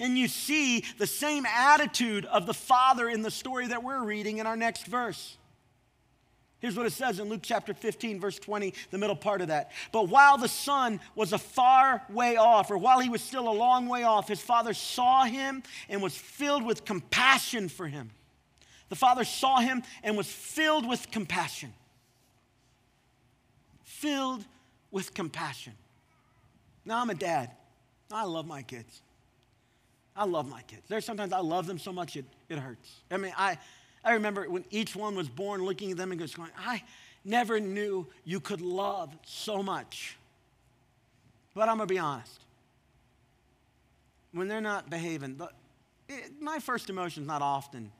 And 0.00 0.16
you 0.16 0.28
see 0.28 0.84
the 0.98 1.06
same 1.06 1.44
attitude 1.44 2.24
of 2.24 2.46
the 2.46 2.54
Father 2.54 3.08
in 3.08 3.20
the 3.20 3.30
story 3.30 3.66
that 3.66 3.82
we're 3.82 4.02
reading 4.02 4.38
in 4.38 4.46
our 4.46 4.56
next 4.56 4.86
verse. 4.86 5.36
Here's 6.60 6.76
what 6.76 6.86
it 6.86 6.94
says 6.94 7.18
in 7.18 7.28
Luke 7.28 7.42
chapter 7.42 7.74
15, 7.74 8.18
verse 8.18 8.38
20, 8.38 8.72
the 8.90 8.96
middle 8.96 9.16
part 9.16 9.42
of 9.42 9.48
that. 9.48 9.70
But 9.92 10.08
while 10.08 10.38
the 10.38 10.48
son 10.48 11.00
was 11.14 11.34
a 11.34 11.38
far 11.38 12.02
way 12.08 12.36
off, 12.36 12.70
or 12.70 12.78
while 12.78 13.00
he 13.00 13.10
was 13.10 13.20
still 13.20 13.50
a 13.50 13.52
long 13.52 13.86
way 13.86 14.04
off, 14.04 14.28
his 14.28 14.40
father 14.40 14.72
saw 14.72 15.24
him 15.24 15.62
and 15.90 16.02
was 16.02 16.16
filled 16.16 16.64
with 16.64 16.86
compassion 16.86 17.68
for 17.68 17.86
him. 17.86 18.12
The 18.88 18.96
father 18.96 19.24
saw 19.24 19.60
him 19.60 19.82
and 20.02 20.16
was 20.16 20.26
filled 20.26 20.88
with 20.88 21.10
compassion 21.10 21.74
filled 23.94 24.44
with 24.90 25.14
compassion. 25.14 25.72
Now, 26.84 27.00
I'm 27.00 27.10
a 27.10 27.14
dad. 27.14 27.50
I 28.12 28.24
love 28.24 28.46
my 28.46 28.62
kids. 28.62 29.00
I 30.16 30.24
love 30.24 30.48
my 30.48 30.62
kids. 30.62 30.82
There's 30.88 31.04
sometimes 31.04 31.32
I 31.32 31.40
love 31.40 31.66
them 31.66 31.78
so 31.78 31.92
much 31.92 32.16
it, 32.16 32.24
it 32.48 32.58
hurts. 32.58 33.02
I 33.10 33.16
mean, 33.16 33.32
I, 33.36 33.58
I 34.04 34.12
remember 34.14 34.48
when 34.48 34.64
each 34.70 34.94
one 34.94 35.16
was 35.16 35.28
born 35.28 35.64
looking 35.64 35.90
at 35.90 35.96
them 35.96 36.12
and 36.12 36.20
just 36.20 36.36
going, 36.36 36.50
I 36.58 36.82
never 37.24 37.58
knew 37.58 38.06
you 38.24 38.40
could 38.40 38.60
love 38.60 39.16
so 39.24 39.62
much. 39.62 40.16
But 41.54 41.68
I'm 41.68 41.76
going 41.76 41.88
to 41.88 41.94
be 41.94 41.98
honest. 41.98 42.40
When 44.32 44.48
they're 44.48 44.60
not 44.60 44.90
behaving, 44.90 45.36
the, 45.36 45.48
it, 46.08 46.32
my 46.40 46.58
first 46.58 46.90
emotion 46.90 47.22
is 47.22 47.26
not 47.26 47.42
often 47.42 47.90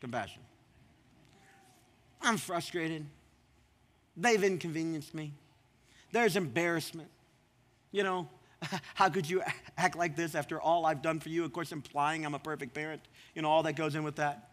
compassion. 0.00 0.42
I'm 2.20 2.36
frustrated. 2.36 3.04
They've 4.16 4.42
inconvenienced 4.42 5.14
me. 5.14 5.32
There's 6.12 6.36
embarrassment. 6.36 7.08
You 7.90 8.02
know, 8.02 8.28
how 8.94 9.08
could 9.08 9.28
you 9.28 9.42
act 9.76 9.96
like 9.96 10.16
this 10.16 10.34
after 10.34 10.60
all 10.60 10.86
I've 10.86 11.02
done 11.02 11.20
for 11.20 11.28
you? 11.28 11.44
Of 11.44 11.52
course, 11.52 11.72
implying 11.72 12.24
I'm 12.24 12.34
a 12.34 12.38
perfect 12.38 12.74
parent. 12.74 13.02
You 13.34 13.42
know, 13.42 13.48
all 13.48 13.62
that 13.64 13.74
goes 13.74 13.94
in 13.94 14.04
with 14.04 14.16
that 14.16 14.51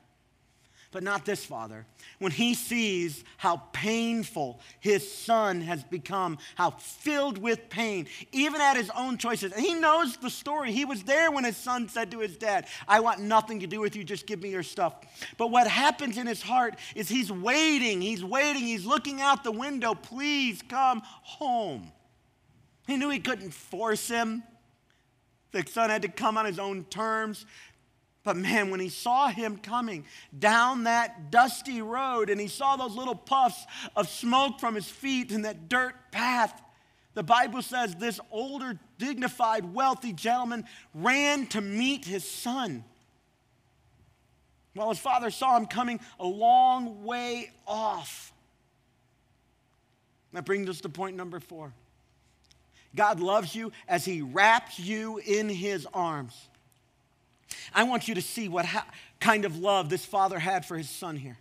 but 0.91 1.03
not 1.03 1.25
this 1.25 1.45
father. 1.45 1.85
When 2.17 2.31
he 2.31 2.53
sees 2.53 3.23
how 3.37 3.57
painful 3.73 4.59
his 4.79 5.11
son 5.11 5.61
has 5.61 5.83
become, 5.83 6.37
how 6.55 6.71
filled 6.71 7.37
with 7.37 7.69
pain, 7.69 8.07
even 8.31 8.59
at 8.59 8.75
his 8.75 8.89
own 8.91 9.17
choices. 9.17 9.51
And 9.51 9.63
he 9.63 9.75
knows 9.75 10.17
the 10.17 10.29
story. 10.29 10.71
He 10.71 10.85
was 10.85 11.03
there 11.03 11.31
when 11.31 11.43
his 11.43 11.57
son 11.57 11.89
said 11.89 12.11
to 12.11 12.19
his 12.19 12.37
dad, 12.37 12.65
I 12.87 13.01
want 13.01 13.19
nothing 13.19 13.59
to 13.59 13.67
do 13.67 13.79
with 13.79 13.95
you, 13.95 14.03
just 14.03 14.25
give 14.25 14.41
me 14.41 14.49
your 14.49 14.63
stuff. 14.63 14.95
But 15.37 15.51
what 15.51 15.67
happens 15.67 16.17
in 16.17 16.25
his 16.25 16.41
heart 16.41 16.75
is 16.95 17.07
he's 17.07 17.31
waiting, 17.31 18.01
he's 18.01 18.23
waiting, 18.23 18.63
he's 18.63 18.85
looking 18.85 19.21
out 19.21 19.43
the 19.43 19.51
window, 19.51 19.93
please 19.93 20.61
come 20.67 21.01
home. 21.03 21.91
He 22.87 22.97
knew 22.97 23.09
he 23.09 23.19
couldn't 23.19 23.53
force 23.53 24.07
him. 24.07 24.43
The 25.51 25.63
son 25.67 25.89
had 25.89 26.01
to 26.03 26.07
come 26.07 26.37
on 26.37 26.45
his 26.45 26.59
own 26.59 26.85
terms. 26.85 27.45
But 28.23 28.35
man, 28.35 28.69
when 28.69 28.79
he 28.79 28.89
saw 28.89 29.29
him 29.29 29.57
coming 29.57 30.05
down 30.37 30.83
that 30.83 31.31
dusty 31.31 31.81
road 31.81 32.29
and 32.29 32.39
he 32.39 32.47
saw 32.47 32.75
those 32.75 32.95
little 32.95 33.15
puffs 33.15 33.65
of 33.95 34.09
smoke 34.09 34.59
from 34.59 34.75
his 34.75 34.87
feet 34.87 35.31
and 35.31 35.45
that 35.45 35.69
dirt 35.69 35.95
path, 36.11 36.61
the 37.13 37.23
Bible 37.23 37.61
says 37.61 37.95
this 37.95 38.19
older, 38.31 38.77
dignified, 38.97 39.73
wealthy 39.73 40.13
gentleman 40.13 40.65
ran 40.93 41.47
to 41.47 41.61
meet 41.61 42.05
his 42.05 42.29
son. 42.29 42.83
While 44.73 44.89
his 44.89 44.99
father 44.99 45.31
saw 45.31 45.57
him 45.57 45.65
coming 45.65 45.99
a 46.19 46.25
long 46.25 47.03
way 47.03 47.51
off. 47.67 48.31
That 50.33 50.45
brings 50.45 50.69
us 50.69 50.81
to 50.81 50.89
point 50.89 51.15
number 51.15 51.39
four. 51.39 51.73
God 52.95 53.19
loves 53.19 53.55
you 53.55 53.71
as 53.87 54.05
he 54.05 54.21
wraps 54.21 54.79
you 54.79 55.19
in 55.25 55.49
his 55.49 55.87
arms. 55.93 56.47
I 57.73 57.83
want 57.83 58.07
you 58.07 58.15
to 58.15 58.21
see 58.21 58.47
what 58.47 58.65
ha- 58.65 58.87
kind 59.19 59.45
of 59.45 59.57
love 59.57 59.89
this 59.89 60.05
father 60.05 60.39
had 60.39 60.65
for 60.65 60.77
his 60.77 60.89
son 60.89 61.15
here. 61.15 61.37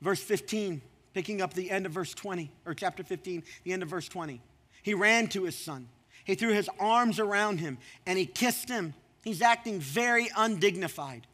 Verse 0.00 0.22
15, 0.22 0.80
picking 1.14 1.42
up 1.42 1.54
the 1.54 1.70
end 1.70 1.86
of 1.86 1.92
verse 1.92 2.14
20, 2.14 2.50
or 2.66 2.74
chapter 2.74 3.02
15, 3.02 3.42
the 3.64 3.72
end 3.72 3.82
of 3.82 3.88
verse 3.88 4.08
20. 4.08 4.40
He 4.82 4.94
ran 4.94 5.26
to 5.28 5.44
his 5.44 5.56
son. 5.56 5.88
He 6.24 6.34
threw 6.34 6.52
his 6.52 6.68
arms 6.78 7.18
around 7.18 7.58
him 7.58 7.78
and 8.06 8.18
he 8.18 8.26
kissed 8.26 8.68
him. 8.68 8.94
He's 9.24 9.42
acting 9.42 9.80
very 9.80 10.30
undignified. 10.36 11.26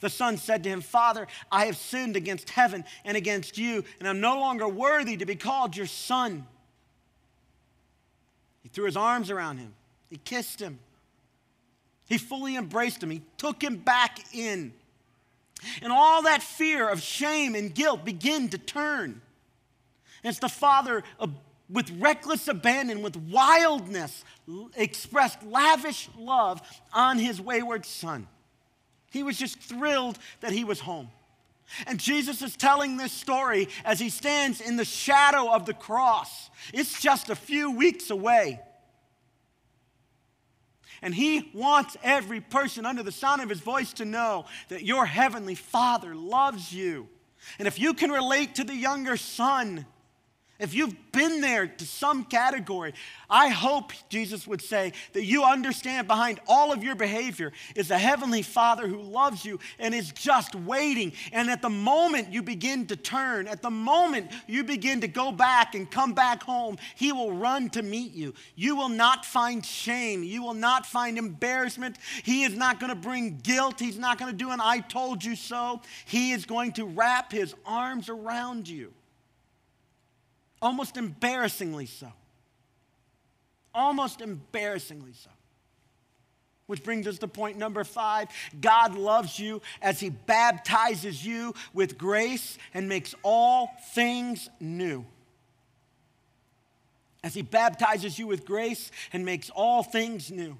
The 0.00 0.10
son 0.10 0.36
said 0.36 0.64
to 0.64 0.68
him, 0.68 0.80
Father, 0.80 1.26
I 1.50 1.66
have 1.66 1.76
sinned 1.76 2.16
against 2.16 2.50
heaven 2.50 2.84
and 3.04 3.16
against 3.16 3.58
you, 3.58 3.84
and 3.98 4.08
I'm 4.08 4.20
no 4.20 4.38
longer 4.38 4.66
worthy 4.66 5.16
to 5.16 5.26
be 5.26 5.36
called 5.36 5.76
your 5.76 5.86
son. 5.86 6.46
He 8.62 8.68
threw 8.68 8.86
his 8.86 8.96
arms 8.96 9.30
around 9.30 9.58
him, 9.58 9.74
he 10.10 10.16
kissed 10.16 10.60
him. 10.60 10.78
He 12.12 12.18
fully 12.18 12.56
embraced 12.56 13.02
him. 13.02 13.08
He 13.08 13.22
took 13.38 13.64
him 13.64 13.76
back 13.76 14.18
in. 14.34 14.74
And 15.80 15.90
all 15.90 16.24
that 16.24 16.42
fear 16.42 16.86
of 16.86 17.00
shame 17.00 17.54
and 17.54 17.74
guilt 17.74 18.04
began 18.04 18.50
to 18.50 18.58
turn. 18.58 19.22
And 20.22 20.30
it's 20.30 20.38
the 20.38 20.50
father 20.50 21.04
uh, 21.18 21.28
with 21.70 21.90
reckless 21.92 22.48
abandon, 22.48 23.00
with 23.00 23.16
wildness, 23.16 24.24
expressed 24.76 25.42
lavish 25.42 26.10
love 26.18 26.60
on 26.92 27.18
his 27.18 27.40
wayward 27.40 27.86
son. 27.86 28.26
He 29.10 29.22
was 29.22 29.38
just 29.38 29.58
thrilled 29.58 30.18
that 30.40 30.52
he 30.52 30.64
was 30.64 30.80
home. 30.80 31.08
And 31.86 31.98
Jesus 31.98 32.42
is 32.42 32.56
telling 32.58 32.98
this 32.98 33.12
story 33.12 33.68
as 33.86 33.98
he 33.98 34.10
stands 34.10 34.60
in 34.60 34.76
the 34.76 34.84
shadow 34.84 35.50
of 35.50 35.64
the 35.64 35.72
cross. 35.72 36.50
It's 36.74 37.00
just 37.00 37.30
a 37.30 37.34
few 37.34 37.70
weeks 37.70 38.10
away. 38.10 38.60
And 41.02 41.14
He 41.14 41.50
wants 41.52 41.96
every 42.02 42.40
person 42.40 42.86
under 42.86 43.02
the 43.02 43.12
sound 43.12 43.42
of 43.42 43.48
His 43.48 43.60
voice 43.60 43.92
to 43.94 44.04
know 44.04 44.46
that 44.68 44.84
your 44.84 45.04
Heavenly 45.04 45.56
Father 45.56 46.14
loves 46.14 46.72
you. 46.72 47.08
And 47.58 47.66
if 47.66 47.78
you 47.78 47.92
can 47.92 48.10
relate 48.10 48.54
to 48.54 48.64
the 48.64 48.74
younger 48.74 49.16
son, 49.16 49.84
if 50.58 50.74
you've 50.74 50.94
been 51.10 51.40
there 51.40 51.66
to 51.66 51.84
some 51.84 52.24
category, 52.24 52.94
I 53.28 53.48
hope 53.48 53.92
Jesus 54.08 54.46
would 54.46 54.62
say 54.62 54.92
that 55.12 55.24
you 55.24 55.42
understand 55.42 56.06
behind 56.06 56.40
all 56.46 56.72
of 56.72 56.84
your 56.84 56.94
behavior 56.94 57.52
is 57.74 57.90
a 57.90 57.98
heavenly 57.98 58.42
Father 58.42 58.86
who 58.86 59.00
loves 59.00 59.44
you 59.44 59.58
and 59.80 59.92
is 59.92 60.12
just 60.12 60.54
waiting. 60.54 61.14
And 61.32 61.50
at 61.50 61.62
the 61.62 61.68
moment 61.68 62.32
you 62.32 62.42
begin 62.42 62.86
to 62.86 62.96
turn, 62.96 63.48
at 63.48 63.60
the 63.60 63.70
moment 63.70 64.30
you 64.46 64.62
begin 64.62 65.00
to 65.00 65.08
go 65.08 65.32
back 65.32 65.74
and 65.74 65.90
come 65.90 66.12
back 66.12 66.44
home, 66.44 66.76
He 66.94 67.10
will 67.10 67.32
run 67.32 67.68
to 67.70 67.82
meet 67.82 68.12
you. 68.12 68.32
You 68.54 68.76
will 68.76 68.88
not 68.88 69.24
find 69.24 69.66
shame. 69.66 70.22
You 70.22 70.44
will 70.44 70.54
not 70.54 70.86
find 70.86 71.18
embarrassment. 71.18 71.96
He 72.22 72.44
is 72.44 72.54
not 72.54 72.78
going 72.78 72.90
to 72.90 72.96
bring 72.96 73.38
guilt. 73.38 73.80
He's 73.80 73.98
not 73.98 74.16
going 74.16 74.30
to 74.30 74.36
do 74.36 74.50
an 74.50 74.60
I 74.60 74.78
told 74.78 75.24
you 75.24 75.34
so. 75.34 75.80
He 76.04 76.30
is 76.30 76.46
going 76.46 76.72
to 76.72 76.84
wrap 76.84 77.32
His 77.32 77.54
arms 77.66 78.08
around 78.08 78.68
you 78.68 78.92
almost 80.62 80.96
embarrassingly 80.96 81.86
so. 81.86 82.10
Almost 83.74 84.20
embarrassingly 84.20 85.12
so. 85.12 85.30
Which 86.66 86.84
brings 86.84 87.06
us 87.06 87.18
to 87.18 87.28
point 87.28 87.58
number 87.58 87.84
five 87.84 88.28
God 88.60 88.94
loves 88.94 89.38
you 89.38 89.60
as 89.82 90.00
He 90.00 90.08
baptizes 90.08 91.26
you 91.26 91.54
with 91.74 91.98
grace 91.98 92.56
and 92.72 92.88
makes 92.88 93.14
all 93.22 93.70
things 93.94 94.48
new. 94.60 95.04
As 97.24 97.34
He 97.34 97.42
baptizes 97.42 98.18
you 98.18 98.26
with 98.26 98.46
grace 98.46 98.90
and 99.12 99.24
makes 99.24 99.50
all 99.50 99.82
things 99.82 100.30
new. 100.30 100.56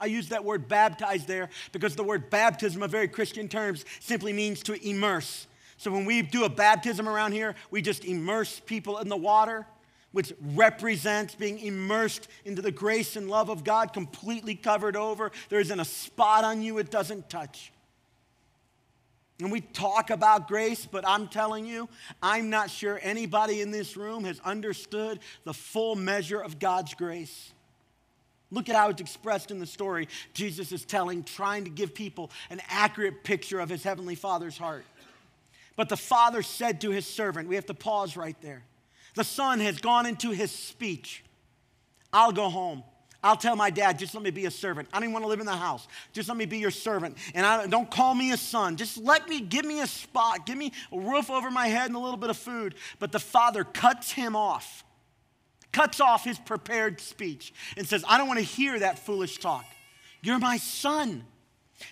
I 0.00 0.06
use 0.06 0.30
that 0.30 0.44
word 0.44 0.66
baptize 0.66 1.26
there 1.26 1.48
because 1.70 1.94
the 1.94 2.02
word 2.02 2.28
baptism, 2.28 2.82
of 2.82 2.90
very 2.90 3.06
Christian 3.06 3.48
terms, 3.48 3.84
simply 4.00 4.32
means 4.32 4.60
to 4.64 4.88
immerse. 4.88 5.46
So 5.82 5.90
when 5.90 6.04
we 6.04 6.22
do 6.22 6.44
a 6.44 6.48
baptism 6.48 7.08
around 7.08 7.32
here, 7.32 7.56
we 7.72 7.82
just 7.82 8.04
immerse 8.04 8.60
people 8.60 8.98
in 8.98 9.08
the 9.08 9.16
water, 9.16 9.66
which 10.12 10.32
represents 10.54 11.34
being 11.34 11.58
immersed 11.58 12.28
into 12.44 12.62
the 12.62 12.70
grace 12.70 13.16
and 13.16 13.28
love 13.28 13.48
of 13.48 13.64
God, 13.64 13.92
completely 13.92 14.54
covered 14.54 14.94
over. 14.94 15.32
There 15.48 15.58
isn't 15.58 15.80
a 15.80 15.84
spot 15.84 16.44
on 16.44 16.62
you 16.62 16.78
it 16.78 16.92
doesn't 16.92 17.28
touch. 17.28 17.72
And 19.40 19.50
we 19.50 19.60
talk 19.60 20.10
about 20.10 20.46
grace, 20.46 20.86
but 20.86 21.04
I'm 21.04 21.26
telling 21.26 21.66
you, 21.66 21.88
I'm 22.22 22.48
not 22.48 22.70
sure 22.70 23.00
anybody 23.02 23.60
in 23.60 23.72
this 23.72 23.96
room 23.96 24.22
has 24.22 24.38
understood 24.44 25.18
the 25.42 25.52
full 25.52 25.96
measure 25.96 26.40
of 26.40 26.60
God's 26.60 26.94
grace. 26.94 27.50
Look 28.52 28.68
at 28.68 28.76
how 28.76 28.90
it's 28.90 29.00
expressed 29.00 29.50
in 29.50 29.58
the 29.58 29.66
story 29.66 30.06
Jesus 30.32 30.70
is 30.70 30.84
telling, 30.84 31.24
trying 31.24 31.64
to 31.64 31.70
give 31.70 31.92
people 31.92 32.30
an 32.50 32.60
accurate 32.68 33.24
picture 33.24 33.58
of 33.58 33.68
his 33.68 33.82
heavenly 33.82 34.14
Father's 34.14 34.56
heart. 34.56 34.84
But 35.76 35.88
the 35.88 35.96
father 35.96 36.42
said 36.42 36.80
to 36.82 36.90
his 36.90 37.06
servant, 37.06 37.48
we 37.48 37.54
have 37.54 37.66
to 37.66 37.74
pause 37.74 38.16
right 38.16 38.36
there. 38.42 38.64
The 39.14 39.24
son 39.24 39.60
has 39.60 39.80
gone 39.80 40.06
into 40.06 40.30
his 40.30 40.50
speech. 40.50 41.24
I'll 42.12 42.32
go 42.32 42.48
home. 42.48 42.82
I'll 43.24 43.36
tell 43.36 43.54
my 43.54 43.70
dad, 43.70 44.00
just 44.00 44.14
let 44.14 44.22
me 44.24 44.30
be 44.30 44.46
a 44.46 44.50
servant. 44.50 44.88
I 44.92 44.98
don't 44.98 45.12
want 45.12 45.24
to 45.24 45.28
live 45.28 45.38
in 45.38 45.46
the 45.46 45.52
house. 45.52 45.86
Just 46.12 46.28
let 46.28 46.36
me 46.36 46.44
be 46.44 46.58
your 46.58 46.72
servant. 46.72 47.16
And 47.34 47.46
I, 47.46 47.66
don't 47.68 47.88
call 47.88 48.14
me 48.14 48.32
a 48.32 48.36
son. 48.36 48.76
Just 48.76 48.98
let 48.98 49.28
me, 49.28 49.40
give 49.40 49.64
me 49.64 49.80
a 49.80 49.86
spot. 49.86 50.44
Give 50.44 50.58
me 50.58 50.72
a 50.90 50.98
roof 50.98 51.30
over 51.30 51.48
my 51.48 51.68
head 51.68 51.86
and 51.86 51.94
a 51.94 52.00
little 52.00 52.16
bit 52.16 52.30
of 52.30 52.36
food. 52.36 52.74
But 52.98 53.12
the 53.12 53.20
father 53.20 53.62
cuts 53.62 54.10
him 54.10 54.34
off, 54.34 54.82
cuts 55.70 56.00
off 56.00 56.24
his 56.24 56.38
prepared 56.38 57.00
speech, 57.00 57.54
and 57.76 57.86
says, 57.86 58.04
I 58.08 58.18
don't 58.18 58.26
want 58.26 58.40
to 58.40 58.44
hear 58.44 58.80
that 58.80 58.98
foolish 58.98 59.38
talk. 59.38 59.64
You're 60.20 60.40
my 60.40 60.56
son. 60.56 61.24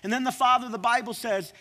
And 0.02 0.12
then 0.12 0.24
the 0.24 0.32
father, 0.32 0.68
the 0.68 0.78
Bible 0.78 1.14
says, 1.14 1.52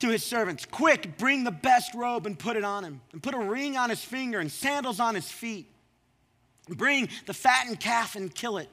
to 0.00 0.08
his 0.08 0.24
servants, 0.24 0.66
Quick, 0.66 1.16
bring 1.18 1.44
the 1.44 1.50
best 1.50 1.94
robe 1.94 2.26
and 2.26 2.38
put 2.38 2.56
it 2.56 2.64
on 2.64 2.84
him, 2.84 3.00
and 3.12 3.22
put 3.22 3.34
a 3.34 3.38
ring 3.38 3.76
on 3.76 3.90
his 3.90 4.02
finger 4.02 4.40
and 4.40 4.50
sandals 4.50 5.00
on 5.00 5.14
his 5.14 5.30
feet. 5.30 5.66
Bring 6.68 7.08
the 7.26 7.34
fattened 7.34 7.80
calf 7.80 8.16
and 8.16 8.34
kill 8.34 8.58
it. 8.58 8.68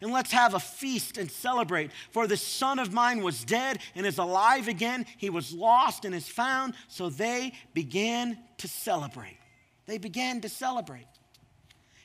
And 0.00 0.12
let's 0.12 0.30
have 0.30 0.54
a 0.54 0.60
feast 0.60 1.18
and 1.18 1.30
celebrate. 1.30 1.90
For 2.12 2.26
this 2.26 2.42
son 2.42 2.78
of 2.78 2.92
mine 2.92 3.22
was 3.22 3.44
dead 3.44 3.78
and 3.96 4.06
is 4.06 4.18
alive 4.18 4.68
again. 4.68 5.06
He 5.16 5.30
was 5.30 5.52
lost 5.52 6.04
and 6.04 6.14
is 6.14 6.28
found. 6.28 6.74
So 6.88 7.08
they 7.08 7.52
began 7.74 8.38
to 8.58 8.68
celebrate. 8.68 9.38
They 9.86 9.98
began 9.98 10.40
to 10.42 10.48
celebrate. 10.48 11.06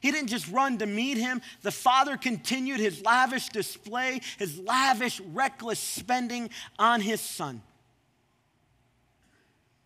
He 0.02 0.12
didn't 0.12 0.30
just 0.30 0.52
run 0.52 0.80
to 0.80 0.86
meet 0.86 1.18
him. 1.18 1.42
The 1.62 1.72
father 1.72 2.18
continued 2.18 2.80
his 2.80 3.04
lavish 3.04 3.50
display, 3.50 4.22
his 4.40 4.58
lavish, 4.58 5.20
reckless 5.20 5.80
spending 5.80 6.50
on 6.80 7.00
his 7.00 7.22
son. 7.22 7.62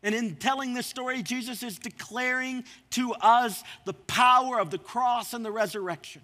And 0.08 0.16
in 0.16 0.38
telling 0.38 0.74
this 0.74 0.88
story, 0.88 1.22
Jesus 1.22 1.64
is 1.64 1.80
declaring 1.80 2.64
to 2.92 3.12
us 3.16 3.62
the 3.84 3.92
power 3.92 4.58
of 4.58 4.72
the 4.72 4.78
cross 4.78 5.34
and 5.34 5.44
the 5.44 5.52
resurrection. 5.52 6.22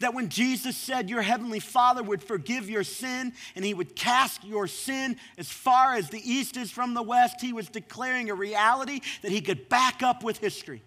That 0.00 0.12
when 0.12 0.28
Jesus 0.28 0.76
said, 0.76 1.08
Your 1.08 1.22
heavenly 1.22 1.58
Father 1.58 2.02
would 2.02 2.22
forgive 2.22 2.68
your 2.68 2.84
sin 2.84 3.32
and 3.56 3.64
he 3.64 3.72
would 3.72 3.96
cast 3.96 4.44
your 4.44 4.66
sin 4.66 5.16
as 5.38 5.48
far 5.48 5.94
as 5.94 6.10
the 6.10 6.20
east 6.22 6.58
is 6.58 6.70
from 6.70 6.92
the 6.92 7.02
west, 7.02 7.40
he 7.40 7.54
was 7.54 7.70
declaring 7.70 8.28
a 8.28 8.34
reality 8.34 9.00
that 9.22 9.32
he 9.32 9.40
could 9.40 9.70
back 9.70 10.02
up 10.02 10.22
with 10.22 10.36
history. 10.36 10.82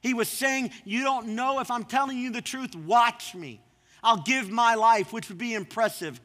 He 0.00 0.14
was 0.14 0.30
saying, 0.30 0.70
You 0.86 1.02
don't 1.02 1.34
know 1.34 1.60
if 1.60 1.70
I'm 1.70 1.84
telling 1.84 2.16
you 2.16 2.30
the 2.30 2.40
truth, 2.40 2.74
watch 2.74 3.34
me. 3.34 3.60
I'll 4.02 4.22
give 4.22 4.48
my 4.48 4.76
life, 4.76 5.12
which 5.12 5.28
would 5.28 5.36
be 5.36 5.52
impressive. 5.52 6.22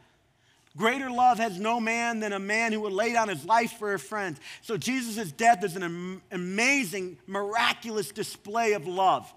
Greater 0.78 1.10
love 1.10 1.38
has 1.38 1.58
no 1.58 1.80
man 1.80 2.20
than 2.20 2.34
a 2.34 2.40
man 2.40 2.74
who 2.74 2.82
would 2.82 2.92
lay 2.92 3.14
down 3.14 3.30
his 3.30 3.46
life 3.46 3.74
for 3.74 3.94
a 3.94 4.00
friend. 4.00 4.38
So 4.62 4.76
Jesus' 4.76 5.32
death 5.32 5.64
is 5.64 5.76
an 5.78 6.22
amazing, 6.32 7.18
miraculous 7.28 8.12
display 8.12 8.74
of 8.74 8.86
love. 8.86 9.34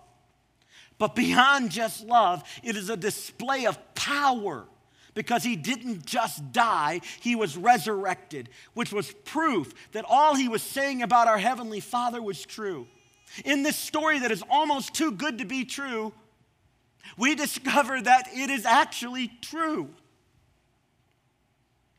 But 0.98 1.14
beyond 1.14 1.70
just 1.70 2.04
love, 2.04 2.42
it 2.64 2.76
is 2.76 2.90
a 2.90 2.96
display 2.96 3.66
of 3.66 3.78
power 3.94 4.66
because 5.14 5.44
he 5.44 5.56
didn't 5.56 6.04
just 6.06 6.52
die, 6.52 7.00
he 7.20 7.34
was 7.34 7.56
resurrected, 7.56 8.48
which 8.74 8.92
was 8.92 9.12
proof 9.24 9.72
that 9.92 10.04
all 10.08 10.34
he 10.34 10.48
was 10.48 10.62
saying 10.62 11.02
about 11.02 11.28
our 11.28 11.38
Heavenly 11.38 11.80
Father 11.80 12.22
was 12.22 12.44
true. 12.44 12.86
In 13.44 13.62
this 13.62 13.76
story 13.76 14.20
that 14.20 14.32
is 14.32 14.42
almost 14.50 14.94
too 14.94 15.12
good 15.12 15.38
to 15.38 15.44
be 15.44 15.64
true, 15.64 16.12
we 17.16 17.34
discover 17.34 18.00
that 18.00 18.28
it 18.32 18.50
is 18.50 18.64
actually 18.64 19.30
true. 19.40 19.88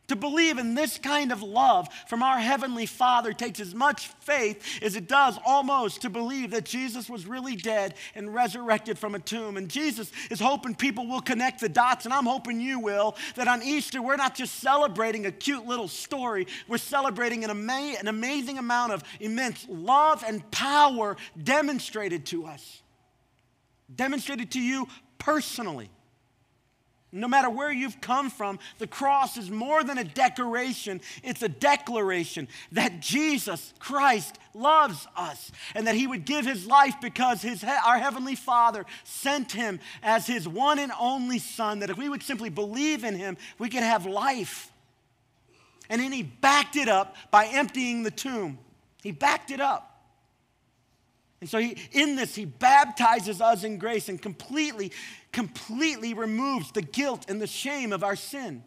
To 0.10 0.16
believe 0.16 0.58
in 0.58 0.74
this 0.74 0.98
kind 0.98 1.32
of 1.32 1.44
love 1.44 1.88
from 2.08 2.24
our 2.24 2.40
Heavenly 2.40 2.88
Father 2.88 3.32
takes 3.32 3.60
as 3.60 3.76
much 3.76 4.08
faith 4.22 4.80
as 4.82 4.96
it 4.96 5.08
does 5.08 5.38
almost 5.46 6.02
to 6.02 6.10
believe 6.10 6.50
that 6.52 6.66
Jesus 6.66 7.08
was 7.08 7.28
really 7.28 7.56
dead 7.56 7.94
and 8.16 8.34
resurrected 8.34 8.98
from 8.98 9.14
a 9.14 9.20
tomb. 9.20 9.56
And 9.56 9.70
Jesus 9.70 10.12
is 10.32 10.40
hoping 10.40 10.74
people 10.74 11.08
will 11.08 11.22
connect 11.22 11.62
the 11.62 11.70
dots, 11.70 12.06
and 12.06 12.14
I'm 12.14 12.26
hoping 12.26 12.60
you 12.60 12.80
will, 12.80 13.16
that 13.36 13.48
on 13.48 13.62
Easter 13.62 14.02
we're 14.02 14.16
not 14.16 14.34
just 14.34 14.56
celebrating 14.56 15.28
a 15.28 15.32
cute 15.32 15.68
little 15.68 15.88
story, 15.88 16.48
we're 16.68 16.80
celebrating 16.80 17.44
an, 17.44 17.52
ama- 17.52 17.98
an 18.00 18.08
amazing 18.08 18.58
amount 18.58 18.94
of 18.94 19.04
immense 19.20 19.68
love 19.70 20.24
and 20.28 20.50
power 20.50 21.18
demonstrated 21.42 22.26
to 22.28 22.48
us, 22.48 22.82
demonstrated 23.96 24.50
to 24.52 24.60
you 24.60 24.88
personally. 25.20 25.92
No 27.12 27.28
matter 27.28 27.50
where 27.50 27.72
you've 27.72 28.02
come 28.02 28.30
from, 28.30 28.60
the 28.78 28.86
cross 28.86 29.36
is 29.36 29.50
more 29.50 29.84
than 29.84 29.98
a 29.98 30.04
decoration, 30.04 31.02
it's 31.24 31.42
a 31.42 31.50
declaration 31.50 32.48
that 32.72 33.00
Jesus 33.00 33.74
Christ 33.80 34.38
loves 34.54 35.08
us 35.16 35.52
and 35.74 35.88
that 35.88 35.96
he 35.96 36.06
would 36.06 36.26
give 36.26 36.46
his 36.46 36.68
life 36.68 36.96
because 37.02 37.42
his, 37.42 37.64
our 37.64 37.98
Heavenly 37.98 38.36
Father 38.36 38.86
sent 39.04 39.54
him 39.54 39.80
as 40.04 40.28
his 40.28 40.48
one 40.48 40.78
and 40.78 40.92
only 41.00 41.40
Son, 41.40 41.80
that 41.80 41.90
if 41.90 41.98
we 41.98 42.10
would 42.10 42.22
simply 42.22 42.50
believe 42.50 43.04
in 43.04 43.16
him, 43.16 43.38
we 43.58 43.70
could 43.70 43.84
have 43.84 44.06
life. 44.06 44.72
And 45.90 46.00
then 46.00 46.12
he 46.12 46.22
backed 46.22 46.76
it 46.76 46.88
up 46.88 47.16
by 47.32 47.48
emptying 47.48 48.04
the 48.04 48.12
tomb. 48.12 48.60
He 49.02 49.12
backed 49.12 49.50
it 49.50 49.60
up. 49.60 49.89
And 51.42 51.50
so 51.50 51.58
he, 51.58 51.78
in 51.92 52.16
this, 52.16 52.36
he 52.36 52.46
baptizes 52.46 53.40
us 53.40 53.64
in 53.64 53.78
grace 53.78 54.10
and 54.10 54.22
completely, 54.22 54.92
completely 55.32 56.14
removes 56.14 56.72
the 56.72 56.82
guilt 56.82 57.26
and 57.30 57.42
the 57.42 57.48
shame 57.48 57.94
of 57.94 58.04
our 58.04 58.16
sin. 58.16 58.64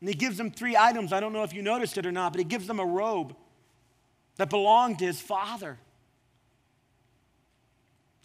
And 0.00 0.08
he 0.08 0.14
gives 0.14 0.36
them 0.36 0.50
three 0.50 0.76
items. 0.76 1.12
I 1.12 1.20
don't 1.20 1.32
know 1.32 1.44
if 1.44 1.54
you 1.54 1.62
noticed 1.62 1.96
it 1.96 2.06
or 2.06 2.12
not, 2.12 2.32
but 2.32 2.40
he 2.40 2.44
gives 2.44 2.66
them 2.66 2.80
a 2.80 2.84
robe 2.84 3.36
that 4.36 4.50
belonged 4.50 4.98
to 4.98 5.04
his 5.04 5.20
father. 5.20 5.78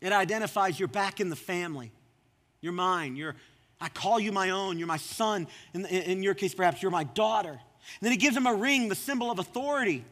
It 0.01 0.11
identifies 0.11 0.79
you're 0.79 0.87
back 0.87 1.19
in 1.19 1.29
the 1.29 1.35
family. 1.35 1.91
You're 2.61 2.73
mine. 2.73 3.15
You're, 3.15 3.35
I 3.79 3.89
call 3.89 4.19
you 4.19 4.31
my 4.31 4.49
own. 4.49 4.79
You're 4.79 4.87
my 4.87 4.97
son. 4.97 5.47
In, 5.73 5.85
in 5.85 6.23
your 6.23 6.33
case, 6.33 6.55
perhaps 6.55 6.81
you're 6.81 6.91
my 6.91 7.03
daughter. 7.03 7.51
And 7.51 7.59
then 8.01 8.11
he 8.11 8.17
gives 8.17 8.35
him 8.35 8.47
a 8.47 8.53
ring, 8.53 8.89
the 8.89 8.95
symbol 8.95 9.29
of 9.29 9.39
authority. 9.39 10.03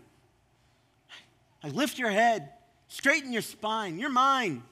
I 1.63 1.69
lift 1.69 1.97
your 1.97 2.11
head. 2.11 2.49
Straighten 2.87 3.33
your 3.33 3.41
spine. 3.41 3.99
You're 3.99 4.09
mine. 4.09 4.63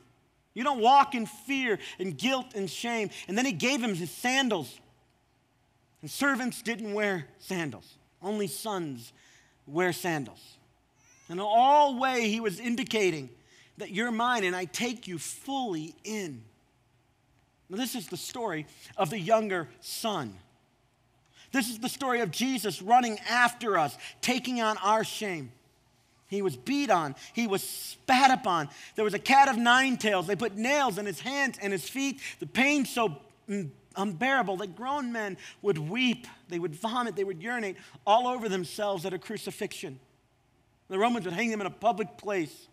You 0.53 0.63
don't 0.63 0.79
walk 0.79 1.15
in 1.15 1.25
fear 1.25 1.79
and 1.99 2.17
guilt 2.17 2.53
and 2.55 2.69
shame. 2.69 3.09
And 3.27 3.37
then 3.37 3.45
he 3.45 3.51
gave 3.51 3.81
him 3.81 3.93
his 3.93 4.09
sandals. 4.09 4.79
And 6.01 6.09
servants 6.09 6.61
didn't 6.61 6.93
wear 6.93 7.27
sandals, 7.39 7.97
only 8.21 8.47
sons 8.47 9.11
wear 9.67 9.91
sandals. 9.91 10.41
In 11.29 11.39
all 11.39 11.99
way, 11.99 12.29
he 12.29 12.39
was 12.39 12.59
indicating 12.59 13.29
that 13.77 13.91
you're 13.91 14.11
mine 14.11 14.43
and 14.43 14.55
I 14.55 14.65
take 14.65 15.07
you 15.07 15.17
fully 15.17 15.95
in. 16.03 16.43
Now, 17.69 17.77
this 17.77 17.95
is 17.95 18.07
the 18.07 18.17
story 18.17 18.67
of 18.95 19.09
the 19.09 19.19
younger 19.19 19.67
son. 19.81 20.35
This 21.51 21.69
is 21.69 21.79
the 21.79 21.89
story 21.89 22.21
of 22.21 22.31
Jesus 22.31 22.81
running 22.81 23.17
after 23.29 23.77
us, 23.77 23.97
taking 24.21 24.61
on 24.61 24.77
our 24.77 25.03
shame. 25.03 25.51
He 26.27 26.41
was 26.41 26.55
beat 26.55 26.89
on. 26.89 27.15
He 27.33 27.47
was 27.47 27.61
spat 27.61 28.31
upon. 28.31 28.69
There 28.95 29.05
was 29.05 29.13
a 29.13 29.19
cat 29.19 29.47
of 29.47 29.57
nine 29.57 29.97
tails. 29.97 30.27
They 30.27 30.35
put 30.35 30.55
nails 30.55 30.97
in 30.97 31.05
his 31.05 31.19
hands 31.19 31.57
and 31.61 31.71
his 31.71 31.87
feet. 31.87 32.19
The 32.39 32.47
pain 32.47 32.85
so 32.85 33.17
mm, 33.47 33.69
unbearable 33.95 34.57
that 34.57 34.75
grown 34.75 35.11
men 35.11 35.37
would 35.61 35.77
weep. 35.77 36.25
They 36.49 36.59
would 36.59 36.75
vomit. 36.75 37.15
They 37.15 37.23
would 37.23 37.41
urinate 37.41 37.77
all 38.07 38.27
over 38.27 38.49
themselves 38.49 39.05
at 39.05 39.13
a 39.13 39.19
crucifixion. 39.19 39.99
The 40.87 40.97
Romans 40.97 41.25
would 41.25 41.33
hang 41.33 41.51
him 41.51 41.61
in 41.61 41.67
a 41.67 41.71
public 41.71 42.17
place. 42.17 42.67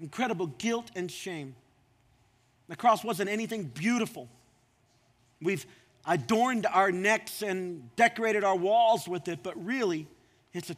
Incredible 0.00 0.46
guilt 0.46 0.90
and 0.96 1.10
shame. 1.10 1.54
The 2.68 2.76
cross 2.76 3.04
wasn't 3.04 3.28
anything 3.28 3.64
beautiful. 3.64 4.28
We've 5.40 5.66
adorned 6.06 6.66
our 6.66 6.90
necks 6.90 7.42
and 7.42 7.94
decorated 7.96 8.44
our 8.44 8.56
walls 8.56 9.06
with 9.06 9.28
it, 9.28 9.40
but 9.42 9.62
really, 9.62 10.08
it's 10.52 10.70
a 10.70 10.76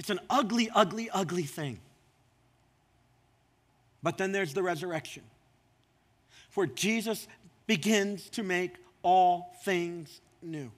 it's 0.00 0.08
an 0.08 0.20
ugly, 0.30 0.70
ugly, 0.74 1.10
ugly 1.10 1.42
thing. 1.42 1.78
But 4.02 4.16
then 4.16 4.32
there's 4.32 4.54
the 4.54 4.62
resurrection, 4.62 5.22
where 6.54 6.66
Jesus 6.66 7.28
begins 7.66 8.30
to 8.30 8.42
make 8.42 8.76
all 9.02 9.54
things 9.62 10.22
new. 10.40 10.72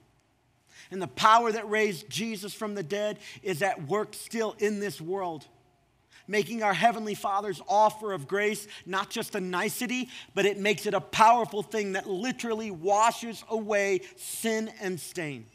And 0.91 1.01
the 1.01 1.07
power 1.07 1.53
that 1.53 1.69
raised 1.69 2.09
Jesus 2.09 2.53
from 2.53 2.75
the 2.75 2.83
dead 2.83 3.17
is 3.41 3.61
at 3.61 3.87
work 3.87 4.13
still 4.13 4.57
in 4.59 4.81
this 4.81 4.99
world, 4.99 5.47
making 6.27 6.61
our 6.61 6.73
Heavenly 6.73 7.15
Father's 7.15 7.61
offer 7.69 8.11
of 8.11 8.27
grace 8.27 8.67
not 8.85 9.09
just 9.09 9.35
a 9.35 9.39
nicety, 9.39 10.09
but 10.35 10.45
it 10.45 10.59
makes 10.59 10.85
it 10.85 10.93
a 10.93 10.99
powerful 10.99 11.63
thing 11.63 11.93
that 11.93 12.09
literally 12.09 12.71
washes 12.71 13.41
away 13.49 14.01
sin 14.17 14.69
and 14.81 14.99
stain 14.99 15.45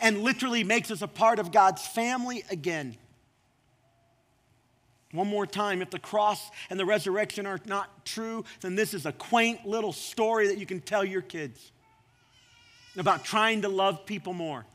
and 0.00 0.22
literally 0.22 0.64
makes 0.64 0.90
us 0.90 1.02
a 1.02 1.08
part 1.08 1.38
of 1.38 1.52
God's 1.52 1.86
family 1.86 2.44
again. 2.50 2.96
One 5.12 5.28
more 5.28 5.46
time, 5.46 5.80
if 5.80 5.90
the 5.90 6.00
cross 6.00 6.50
and 6.70 6.80
the 6.80 6.84
resurrection 6.84 7.46
are 7.46 7.60
not 7.66 8.04
true, 8.04 8.44
then 8.62 8.74
this 8.74 8.94
is 8.94 9.06
a 9.06 9.12
quaint 9.12 9.64
little 9.64 9.92
story 9.92 10.48
that 10.48 10.58
you 10.58 10.66
can 10.66 10.80
tell 10.80 11.04
your 11.04 11.22
kids 11.22 11.70
about 12.96 13.24
trying 13.24 13.62
to 13.62 13.68
love 13.68 14.06
people 14.06 14.32
more. 14.32 14.66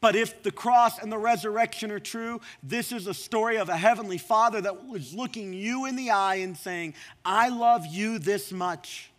But 0.00 0.16
if 0.16 0.42
the 0.42 0.50
cross 0.50 0.98
and 0.98 1.10
the 1.10 1.16
resurrection 1.16 1.90
are 1.90 2.00
true, 2.00 2.40
this 2.62 2.92
is 2.92 3.06
a 3.06 3.14
story 3.14 3.56
of 3.56 3.68
a 3.68 3.76
heavenly 3.76 4.18
father 4.18 4.60
that 4.60 4.86
was 4.86 5.14
looking 5.14 5.54
you 5.54 5.86
in 5.86 5.96
the 5.96 6.10
eye 6.10 6.36
and 6.36 6.56
saying, 6.56 6.94
I 7.24 7.48
love 7.48 7.86
you 7.86 8.18
this 8.18 8.52
much, 8.52 9.10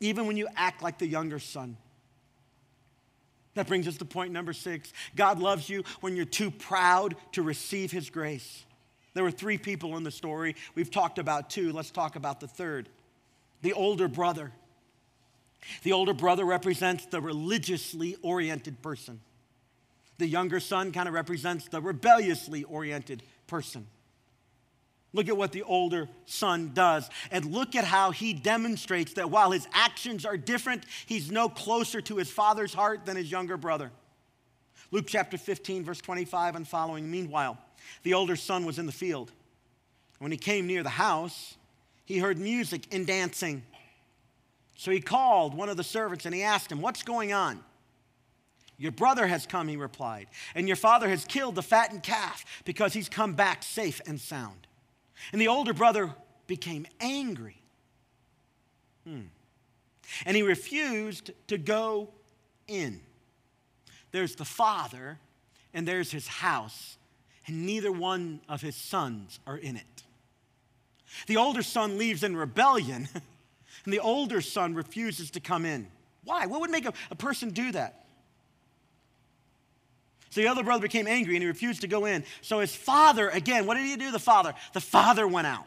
even 0.00 0.26
when 0.26 0.36
you 0.36 0.46
act 0.56 0.80
like 0.80 0.98
the 0.98 1.06
younger 1.06 1.40
son. 1.40 1.76
That 3.58 3.66
brings 3.66 3.88
us 3.88 3.96
to 3.96 4.04
point 4.04 4.32
number 4.32 4.52
six 4.52 4.92
God 5.16 5.40
loves 5.40 5.68
you 5.68 5.82
when 6.00 6.14
you're 6.14 6.24
too 6.24 6.48
proud 6.48 7.16
to 7.32 7.42
receive 7.42 7.90
His 7.90 8.08
grace. 8.08 8.64
There 9.14 9.24
were 9.24 9.32
three 9.32 9.58
people 9.58 9.96
in 9.96 10.04
the 10.04 10.12
story. 10.12 10.54
We've 10.76 10.92
talked 10.92 11.18
about 11.18 11.50
two. 11.50 11.72
Let's 11.72 11.90
talk 11.90 12.14
about 12.14 12.38
the 12.38 12.46
third 12.46 12.88
the 13.62 13.72
older 13.72 14.06
brother. 14.06 14.52
The 15.82 15.90
older 15.90 16.14
brother 16.14 16.44
represents 16.44 17.06
the 17.06 17.20
religiously 17.20 18.14
oriented 18.22 18.80
person. 18.80 19.18
The 20.18 20.28
younger 20.28 20.60
son 20.60 20.92
kind 20.92 21.08
of 21.08 21.14
represents 21.14 21.66
the 21.66 21.80
rebelliously 21.80 22.62
oriented 22.62 23.24
person. 23.48 23.88
Look 25.12 25.28
at 25.28 25.36
what 25.36 25.52
the 25.52 25.62
older 25.62 26.08
son 26.26 26.72
does. 26.74 27.08
And 27.30 27.46
look 27.46 27.74
at 27.74 27.84
how 27.84 28.10
he 28.10 28.34
demonstrates 28.34 29.14
that 29.14 29.30
while 29.30 29.50
his 29.50 29.66
actions 29.72 30.26
are 30.26 30.36
different, 30.36 30.84
he's 31.06 31.30
no 31.30 31.48
closer 31.48 32.00
to 32.02 32.16
his 32.16 32.30
father's 32.30 32.74
heart 32.74 33.06
than 33.06 33.16
his 33.16 33.30
younger 33.30 33.56
brother. 33.56 33.90
Luke 34.90 35.06
chapter 35.06 35.38
15, 35.38 35.84
verse 35.84 36.00
25 36.00 36.56
and 36.56 36.68
following. 36.68 37.10
Meanwhile, 37.10 37.58
the 38.02 38.14
older 38.14 38.36
son 38.36 38.66
was 38.66 38.78
in 38.78 38.86
the 38.86 38.92
field. 38.92 39.32
When 40.18 40.32
he 40.32 40.38
came 40.38 40.66
near 40.66 40.82
the 40.82 40.88
house, 40.88 41.56
he 42.04 42.18
heard 42.18 42.38
music 42.38 42.86
and 42.92 43.06
dancing. 43.06 43.62
So 44.76 44.90
he 44.90 45.00
called 45.00 45.54
one 45.54 45.68
of 45.68 45.76
the 45.76 45.84
servants 45.84 46.26
and 46.26 46.34
he 46.34 46.42
asked 46.42 46.70
him, 46.70 46.80
What's 46.80 47.02
going 47.02 47.32
on? 47.32 47.64
Your 48.76 48.92
brother 48.92 49.26
has 49.26 49.44
come, 49.44 49.66
he 49.66 49.76
replied, 49.76 50.28
and 50.54 50.68
your 50.68 50.76
father 50.76 51.08
has 51.08 51.24
killed 51.24 51.56
the 51.56 51.62
fattened 51.62 52.04
calf 52.04 52.44
because 52.64 52.92
he's 52.92 53.08
come 53.08 53.34
back 53.34 53.64
safe 53.64 54.00
and 54.06 54.20
sound. 54.20 54.67
And 55.32 55.40
the 55.40 55.48
older 55.48 55.72
brother 55.72 56.14
became 56.46 56.86
angry. 57.00 57.60
Hmm. 59.04 59.22
And 60.24 60.36
he 60.36 60.42
refused 60.42 61.30
to 61.48 61.58
go 61.58 62.10
in. 62.66 63.00
There's 64.10 64.36
the 64.36 64.44
father, 64.44 65.18
and 65.74 65.86
there's 65.86 66.10
his 66.10 66.26
house, 66.26 66.96
and 67.46 67.66
neither 67.66 67.92
one 67.92 68.40
of 68.48 68.62
his 68.62 68.76
sons 68.76 69.38
are 69.46 69.56
in 69.56 69.76
it. 69.76 70.02
The 71.26 71.36
older 71.36 71.62
son 71.62 71.98
leaves 71.98 72.22
in 72.22 72.36
rebellion, 72.36 73.08
and 73.84 73.92
the 73.92 74.00
older 74.00 74.40
son 74.40 74.74
refuses 74.74 75.30
to 75.32 75.40
come 75.40 75.64
in. 75.64 75.88
Why? 76.24 76.46
What 76.46 76.60
would 76.60 76.70
make 76.70 76.86
a, 76.86 76.92
a 77.10 77.14
person 77.14 77.50
do 77.50 77.72
that? 77.72 78.04
So 80.30 80.40
the 80.40 80.48
other 80.48 80.62
brother 80.62 80.82
became 80.82 81.06
angry 81.06 81.34
and 81.34 81.42
he 81.42 81.48
refused 81.48 81.80
to 81.82 81.88
go 81.88 82.04
in. 82.04 82.24
So 82.42 82.60
his 82.60 82.74
father, 82.74 83.28
again, 83.28 83.66
what 83.66 83.74
did 83.74 83.86
he 83.86 83.96
do? 83.96 84.10
The 84.10 84.18
father. 84.18 84.54
The 84.74 84.80
father 84.80 85.26
went 85.26 85.46
out. 85.46 85.66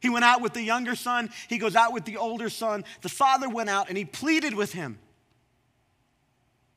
He 0.00 0.08
went 0.08 0.24
out 0.24 0.40
with 0.40 0.52
the 0.52 0.62
younger 0.62 0.96
son. 0.96 1.30
He 1.48 1.58
goes 1.58 1.76
out 1.76 1.92
with 1.92 2.04
the 2.04 2.16
older 2.16 2.50
son. 2.50 2.84
The 3.02 3.08
father 3.08 3.48
went 3.48 3.70
out 3.70 3.88
and 3.88 3.96
he 3.96 4.04
pleaded 4.04 4.54
with 4.54 4.72
him. 4.72 4.98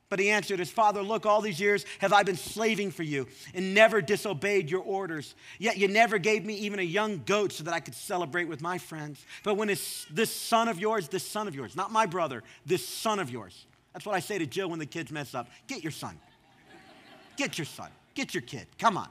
But 0.07 0.19
he 0.19 0.29
answered 0.29 0.59
his 0.59 0.69
father, 0.69 1.01
Look, 1.01 1.25
all 1.25 1.41
these 1.41 1.59
years 1.59 1.83
have 1.99 2.13
I 2.13 2.21
been 2.23 2.37
slaving 2.37 2.91
for 2.91 3.01
you 3.03 3.27
and 3.55 3.73
never 3.73 4.01
disobeyed 4.01 4.69
your 4.69 4.81
orders. 4.81 5.33
Yet 5.57 5.77
you 5.77 5.87
never 5.87 6.19
gave 6.19 6.45
me 6.45 6.53
even 6.53 6.79
a 6.79 6.83
young 6.83 7.23
goat 7.25 7.51
so 7.51 7.63
that 7.63 7.73
I 7.73 7.79
could 7.79 7.95
celebrate 7.95 8.45
with 8.45 8.61
my 8.61 8.77
friends. 8.77 9.25
But 9.43 9.55
when 9.55 9.67
this 9.67 10.31
son 10.31 10.67
of 10.67 10.79
yours, 10.79 11.07
this 11.07 11.27
son 11.27 11.47
of 11.47 11.55
yours, 11.55 11.75
not 11.75 11.91
my 11.91 12.05
brother, 12.05 12.43
this 12.65 12.87
son 12.87 13.19
of 13.19 13.31
yours, 13.31 13.65
That's 13.93 14.05
what 14.05 14.15
I 14.15 14.19
say 14.19 14.37
to 14.37 14.45
Jill 14.45 14.69
when 14.69 14.79
the 14.79 14.85
kids 14.85 15.11
mess 15.11 15.33
up. 15.33 15.49
Get 15.67 15.83
your 15.83 15.91
son. 15.91 16.19
Get 17.37 17.57
your 17.57 17.65
son. 17.65 17.89
Get 18.13 18.33
your 18.33 18.41
kid. 18.41 18.67
Come 18.77 18.97
on. 18.97 19.09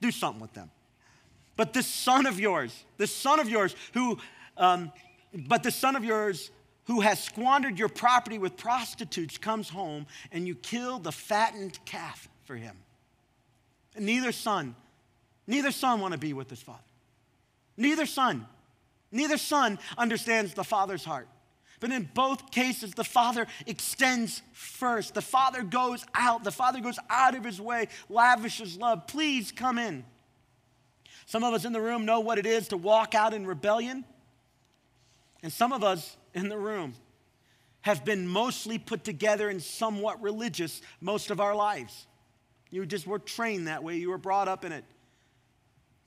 Do 0.00 0.10
something 0.10 0.40
with 0.40 0.54
them. 0.54 0.70
But 1.56 1.72
this 1.72 1.86
son 1.86 2.26
of 2.26 2.38
yours, 2.38 2.84
this 2.98 3.14
son 3.14 3.40
of 3.40 3.48
yours 3.48 3.74
who, 3.94 4.18
um, 4.56 4.92
but 5.32 5.62
the 5.62 5.70
son 5.70 5.96
of 5.96 6.04
yours 6.04 6.50
who 6.84 7.00
has 7.00 7.22
squandered 7.22 7.78
your 7.78 7.88
property 7.88 8.38
with 8.38 8.56
prostitutes 8.56 9.38
comes 9.38 9.68
home 9.68 10.06
and 10.32 10.46
you 10.46 10.54
kill 10.54 10.98
the 10.98 11.12
fattened 11.12 11.78
calf 11.84 12.28
for 12.44 12.56
him. 12.56 12.76
And 13.94 14.06
neither 14.06 14.32
son, 14.32 14.76
neither 15.46 15.72
son 15.72 16.00
want 16.00 16.12
to 16.12 16.18
be 16.18 16.32
with 16.32 16.50
his 16.50 16.60
father. 16.60 16.78
Neither 17.76 18.06
son, 18.06 18.46
neither 19.10 19.38
son 19.38 19.78
understands 19.98 20.54
the 20.54 20.64
father's 20.64 21.04
heart. 21.04 21.28
But 21.80 21.92
in 21.92 22.08
both 22.14 22.50
cases, 22.50 22.92
the 22.92 23.04
father 23.04 23.46
extends 23.66 24.42
first. 24.52 25.14
The 25.14 25.22
father 25.22 25.62
goes 25.62 26.04
out. 26.14 26.44
The 26.44 26.52
father 26.52 26.80
goes 26.80 26.98
out 27.10 27.34
of 27.34 27.44
his 27.44 27.60
way, 27.60 27.88
lavishes 28.08 28.76
love. 28.78 29.06
Please 29.06 29.52
come 29.52 29.78
in. 29.78 30.04
Some 31.26 31.44
of 31.44 31.52
us 31.52 31.64
in 31.64 31.72
the 31.72 31.80
room 31.80 32.04
know 32.04 32.20
what 32.20 32.38
it 32.38 32.46
is 32.46 32.68
to 32.68 32.76
walk 32.76 33.14
out 33.14 33.34
in 33.34 33.46
rebellion. 33.46 34.04
And 35.42 35.52
some 35.52 35.72
of 35.72 35.84
us 35.84 36.16
in 36.34 36.48
the 36.48 36.58
room 36.58 36.94
have 37.82 38.04
been 38.04 38.26
mostly 38.26 38.78
put 38.78 39.04
together 39.04 39.48
and 39.48 39.62
somewhat 39.62 40.22
religious 40.22 40.80
most 41.00 41.30
of 41.30 41.40
our 41.40 41.54
lives. 41.54 42.06
You 42.70 42.84
just 42.86 43.06
were 43.06 43.18
trained 43.18 43.68
that 43.68 43.84
way, 43.84 43.96
you 43.96 44.10
were 44.10 44.18
brought 44.18 44.48
up 44.48 44.64
in 44.64 44.72
it. 44.72 44.84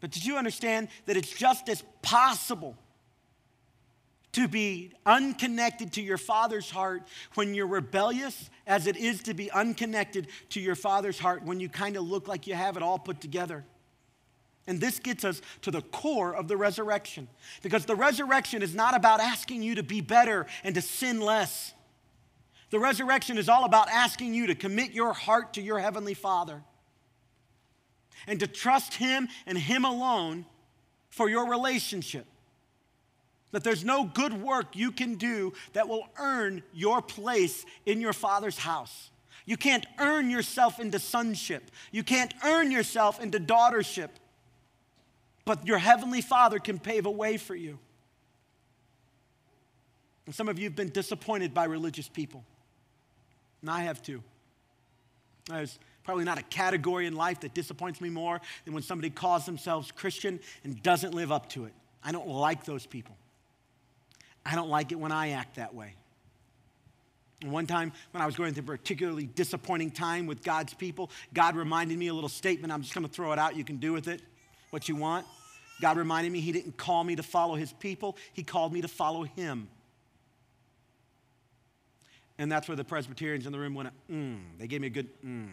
But 0.02 0.12
did 0.12 0.26
you 0.26 0.38
understand 0.38 0.88
that 1.06 1.18
it's 1.18 1.32
just 1.32 1.70
as 1.70 1.84
possible 2.02 2.78
to 4.34 4.48
be 4.48 4.92
unconnected 5.06 5.94
to 5.94 6.02
your 6.02 6.18
father's 6.18 6.70
heart 6.70 7.08
when 7.34 7.54
you're 7.54 7.68
rebellious 7.68 8.50
as 8.68 8.88
it 8.88 8.96
is 8.96 9.24
to 9.24 9.34
be 9.34 9.50
unconnected 9.52 10.28
to 10.50 10.60
your 10.60 10.76
father's 10.76 11.20
heart 11.20 11.44
when 11.44 11.60
you 11.60 11.70
kind 11.70 11.98
of 11.98 12.04
look 12.04 12.28
like 12.28 12.46
you 12.46 12.54
have 12.54 12.78
it 12.78 12.84
all 12.84 13.00
put 13.00 13.22
together? 13.22 13.66
And 14.68 14.80
this 14.80 15.00
gets 15.00 15.26
us 15.26 15.42
to 15.64 15.72
the 15.72 15.82
core 15.82 16.36
of 16.36 16.48
the 16.48 16.56
resurrection. 16.56 17.28
Because 17.64 17.86
the 17.86 17.96
resurrection 17.96 18.62
is 18.62 18.76
not 18.76 18.96
about 18.96 19.20
asking 19.20 19.64
you 19.64 19.76
to 19.76 19.84
be 19.84 20.00
better 20.00 20.46
and 20.64 20.76
to 20.76 20.82
sin 20.82 21.20
less. 21.20 21.74
The 22.70 22.80
resurrection 22.80 23.40
is 23.40 23.50
all 23.50 23.66
about 23.66 23.90
asking 23.90 24.36
you 24.36 24.46
to 24.46 24.54
commit 24.54 24.92
your 24.92 25.14
heart 25.14 25.54
to 25.54 25.62
your 25.62 25.80
Heavenly 25.80 26.14
Father 26.14 26.62
and 28.28 28.40
to 28.42 28.48
trust 28.48 28.94
Him 28.94 29.28
and 29.48 29.58
Him 29.58 29.86
alone 29.86 30.46
for 31.10 31.28
your 31.28 31.50
relationship. 31.50 32.28
That 33.52 33.64
there's 33.64 33.84
no 33.84 34.04
good 34.04 34.34
work 34.34 34.76
you 34.76 34.92
can 34.92 35.16
do 35.16 35.54
that 35.74 35.88
will 35.88 36.08
earn 36.20 36.62
your 36.74 37.02
place 37.02 37.66
in 37.86 38.00
your 38.00 38.14
Father's 38.14 38.58
house. 38.58 39.10
You 39.46 39.58
can't 39.58 39.86
earn 39.98 40.30
yourself 40.30 40.80
into 40.80 41.00
sonship. 41.00 41.72
You 41.92 42.04
can't 42.04 42.34
earn 42.46 42.70
yourself 42.70 43.20
into 43.20 43.40
daughtership 43.40 44.10
but 45.50 45.66
your 45.66 45.80
Heavenly 45.80 46.22
Father 46.22 46.60
can 46.60 46.78
pave 46.78 47.08
a 47.08 47.12
way 47.12 47.38
for 47.38 47.56
you. 47.56 47.80
And 50.28 50.36
some 50.36 50.48
of 50.48 50.60
you 50.60 50.66
have 50.66 50.76
been 50.76 50.92
disappointed 50.92 51.56
by 51.56 51.64
religious 51.64 52.08
people. 52.08 52.46
And 53.62 53.72
I 53.72 53.82
have 53.82 54.00
too. 54.04 54.22
There's 55.48 55.80
probably 56.04 56.24
not 56.24 56.38
a 56.38 56.44
category 56.44 57.08
in 57.08 57.16
life 57.16 57.40
that 57.40 57.56
disappoints 57.56 58.00
me 58.00 58.12
more 58.12 58.40
than 58.64 58.76
when 58.76 58.84
somebody 58.84 59.10
calls 59.10 59.48
themselves 59.48 59.92
Christian 59.92 60.40
and 60.64 60.84
doesn't 60.84 61.16
live 61.16 61.32
up 61.32 61.50
to 61.50 61.66
it. 61.66 61.74
I 62.04 62.12
don't 62.12 62.28
like 62.28 62.64
those 62.64 62.86
people. 62.86 63.18
I 64.50 64.56
don't 64.56 64.70
like 64.70 64.92
it 64.92 65.00
when 65.00 65.12
I 65.12 65.30
act 65.30 65.56
that 65.56 65.76
way. 65.76 65.96
One 67.46 67.68
time 67.68 67.94
when 68.12 68.22
I 68.22 68.26
was 68.26 68.36
going 68.36 68.54
through 68.54 68.64
a 68.64 68.78
particularly 68.78 69.28
disappointing 69.28 69.92
time 69.92 70.26
with 70.26 70.44
God's 70.44 70.74
people, 70.74 71.10
God 71.34 71.56
reminded 71.56 71.98
me 71.98 72.08
a 72.08 72.14
little 72.14 72.30
statement. 72.30 72.74
I'm 72.74 72.82
just 72.82 72.94
going 72.94 73.08
to 73.08 73.12
throw 73.12 73.32
it 73.32 73.40
out. 73.40 73.56
You 73.56 73.64
can 73.64 73.78
do 73.78 73.94
with 73.94 74.08
it 74.08 74.22
what 74.72 74.90
you 74.90 74.96
want. 74.96 75.26
God 75.82 75.98
reminded 75.98 76.34
me 76.34 76.42
He 76.42 76.52
didn't 76.52 76.78
call 76.78 77.04
me 77.04 77.16
to 77.16 77.24
follow 77.24 77.56
His 77.56 77.72
people, 77.74 78.18
He 78.34 78.44
called 78.44 78.74
me 78.74 78.82
to 78.82 78.88
follow 78.88 79.24
Him. 79.24 79.70
And 82.38 82.52
that's 82.52 82.68
where 82.68 82.78
the 82.78 82.86
Presbyterians 82.86 83.46
in 83.46 83.52
the 83.52 83.60
room 83.60 83.76
went, 83.76 83.90
mm. 84.10 84.40
They 84.58 84.68
gave 84.68 84.82
me 84.82 84.88
a 84.88 84.90
good 84.90 85.10
mm. 85.24 85.50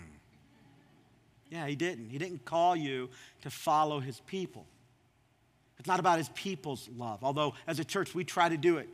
Yeah, 1.51 1.67
He 1.67 1.77
didn't. 1.77 2.11
He 2.11 2.19
didn't 2.19 2.45
call 2.45 2.75
you 2.75 3.11
to 3.43 3.51
follow 3.51 4.01
His 4.01 4.21
people. 4.27 4.67
It's 5.87 5.89
not 5.89 6.01
about 6.01 6.19
His 6.19 6.31
people's 6.31 6.89
love, 6.97 7.21
although 7.23 7.55
as 7.69 7.79
a 7.79 7.85
church 7.85 8.13
we 8.13 8.25
try 8.25 8.49
to 8.49 8.57
do 8.57 8.79
it. 8.79 8.89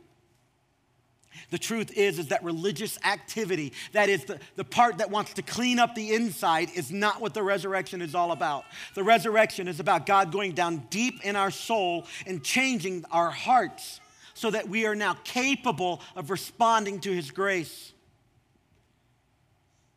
The 1.49 1.57
truth 1.57 1.91
is, 1.97 2.19
is 2.19 2.27
that 2.27 2.43
religious 2.43 2.99
activity, 3.03 3.73
that 3.93 4.09
is 4.09 4.25
the, 4.25 4.39
the 4.57 4.63
part 4.63 4.99
that 4.99 5.09
wants 5.09 5.33
to 5.33 5.41
clean 5.41 5.79
up 5.79 5.95
the 5.95 6.13
inside, 6.13 6.69
is 6.75 6.91
not 6.91 7.19
what 7.19 7.33
the 7.33 7.41
resurrection 7.41 7.99
is 8.03 8.13
all 8.13 8.31
about. 8.31 8.65
The 8.93 9.03
resurrection 9.03 9.67
is 9.67 9.79
about 9.79 10.05
God 10.05 10.31
going 10.31 10.51
down 10.51 10.85
deep 10.91 11.25
in 11.25 11.35
our 11.35 11.49
soul 11.49 12.05
and 12.27 12.43
changing 12.43 13.05
our 13.09 13.31
hearts 13.31 13.99
so 14.35 14.51
that 14.51 14.69
we 14.69 14.85
are 14.85 14.93
now 14.93 15.15
capable 15.23 15.99
of 16.15 16.29
responding 16.29 16.99
to 16.99 17.11
His 17.11 17.31
grace. 17.31 17.92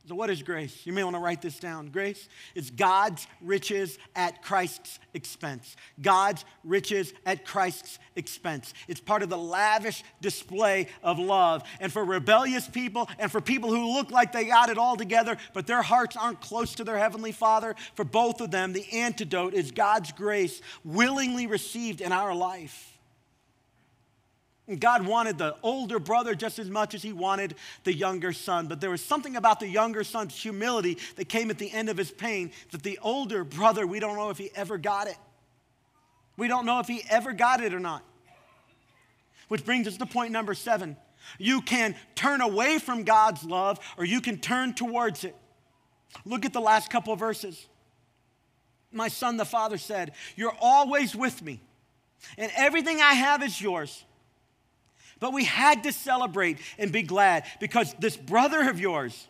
So, 0.08 0.14
what 0.14 0.30
is 0.30 0.40
grace? 0.40 0.86
You 0.86 0.92
may 0.92 1.02
want 1.02 1.16
to 1.16 1.20
write 1.20 1.42
this 1.42 1.58
down. 1.58 1.88
Grace 1.88 2.28
is 2.54 2.70
God's 2.70 3.26
riches 3.40 3.98
at 4.14 4.40
Christ's 4.40 5.00
expense. 5.14 5.74
God's 6.00 6.44
riches 6.62 7.12
at 7.24 7.44
Christ's 7.44 7.98
expense. 8.14 8.72
It's 8.86 9.00
part 9.00 9.24
of 9.24 9.30
the 9.30 9.38
lavish 9.38 10.04
display 10.20 10.86
of 11.02 11.18
love. 11.18 11.64
And 11.80 11.92
for 11.92 12.04
rebellious 12.04 12.68
people 12.68 13.08
and 13.18 13.32
for 13.32 13.40
people 13.40 13.70
who 13.70 13.94
look 13.94 14.12
like 14.12 14.30
they 14.30 14.44
got 14.44 14.70
it 14.70 14.78
all 14.78 14.96
together, 14.96 15.38
but 15.52 15.66
their 15.66 15.82
hearts 15.82 16.16
aren't 16.16 16.40
close 16.40 16.76
to 16.76 16.84
their 16.84 16.98
Heavenly 16.98 17.32
Father, 17.32 17.74
for 17.96 18.04
both 18.04 18.40
of 18.40 18.52
them, 18.52 18.72
the 18.72 18.86
antidote 18.92 19.54
is 19.54 19.72
God's 19.72 20.12
grace 20.12 20.62
willingly 20.84 21.48
received 21.48 22.00
in 22.00 22.12
our 22.12 22.32
life. 22.32 22.95
God 24.74 25.06
wanted 25.06 25.38
the 25.38 25.54
older 25.62 26.00
brother 26.00 26.34
just 26.34 26.58
as 26.58 26.68
much 26.68 26.94
as 26.94 27.02
he 27.02 27.12
wanted 27.12 27.54
the 27.84 27.94
younger 27.94 28.32
son. 28.32 28.66
But 28.66 28.80
there 28.80 28.90
was 28.90 29.00
something 29.00 29.36
about 29.36 29.60
the 29.60 29.68
younger 29.68 30.02
son's 30.02 30.34
humility 30.34 30.98
that 31.14 31.28
came 31.28 31.50
at 31.50 31.58
the 31.58 31.70
end 31.70 31.88
of 31.88 31.96
his 31.96 32.10
pain 32.10 32.50
that 32.72 32.82
the 32.82 32.98
older 33.00 33.44
brother, 33.44 33.86
we 33.86 34.00
don't 34.00 34.16
know 34.16 34.30
if 34.30 34.38
he 34.38 34.50
ever 34.56 34.76
got 34.76 35.06
it. 35.06 35.16
We 36.36 36.48
don't 36.48 36.66
know 36.66 36.80
if 36.80 36.88
he 36.88 37.02
ever 37.08 37.32
got 37.32 37.62
it 37.62 37.72
or 37.72 37.78
not. 37.78 38.02
Which 39.46 39.64
brings 39.64 39.86
us 39.86 39.96
to 39.98 40.06
point 40.06 40.32
number 40.32 40.52
seven. 40.52 40.96
You 41.38 41.62
can 41.62 41.94
turn 42.16 42.40
away 42.40 42.78
from 42.78 43.04
God's 43.04 43.44
love 43.44 43.78
or 43.96 44.04
you 44.04 44.20
can 44.20 44.38
turn 44.38 44.74
towards 44.74 45.22
it. 45.22 45.36
Look 46.24 46.44
at 46.44 46.52
the 46.52 46.60
last 46.60 46.90
couple 46.90 47.12
of 47.12 47.20
verses. 47.20 47.66
My 48.90 49.08
son, 49.08 49.36
the 49.36 49.44
father 49.44 49.78
said, 49.78 50.12
You're 50.34 50.56
always 50.60 51.14
with 51.14 51.42
me, 51.42 51.60
and 52.38 52.50
everything 52.56 53.00
I 53.00 53.12
have 53.12 53.42
is 53.42 53.60
yours. 53.60 54.04
But 55.18 55.32
we 55.32 55.44
had 55.44 55.84
to 55.84 55.92
celebrate 55.92 56.58
and 56.78 56.92
be 56.92 57.02
glad 57.02 57.44
because 57.60 57.94
this 57.98 58.16
brother 58.16 58.68
of 58.68 58.78
yours, 58.78 59.28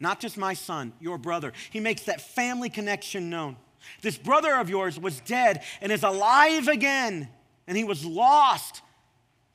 not 0.00 0.18
just 0.18 0.36
my 0.36 0.54
son, 0.54 0.92
your 1.00 1.18
brother, 1.18 1.52
he 1.70 1.80
makes 1.80 2.02
that 2.04 2.20
family 2.20 2.70
connection 2.70 3.28
known. 3.28 3.56
This 4.00 4.16
brother 4.16 4.54
of 4.54 4.70
yours 4.70 4.98
was 4.98 5.20
dead 5.20 5.62
and 5.80 5.92
is 5.92 6.02
alive 6.02 6.68
again, 6.68 7.28
and 7.66 7.76
he 7.76 7.84
was 7.84 8.04
lost, 8.04 8.80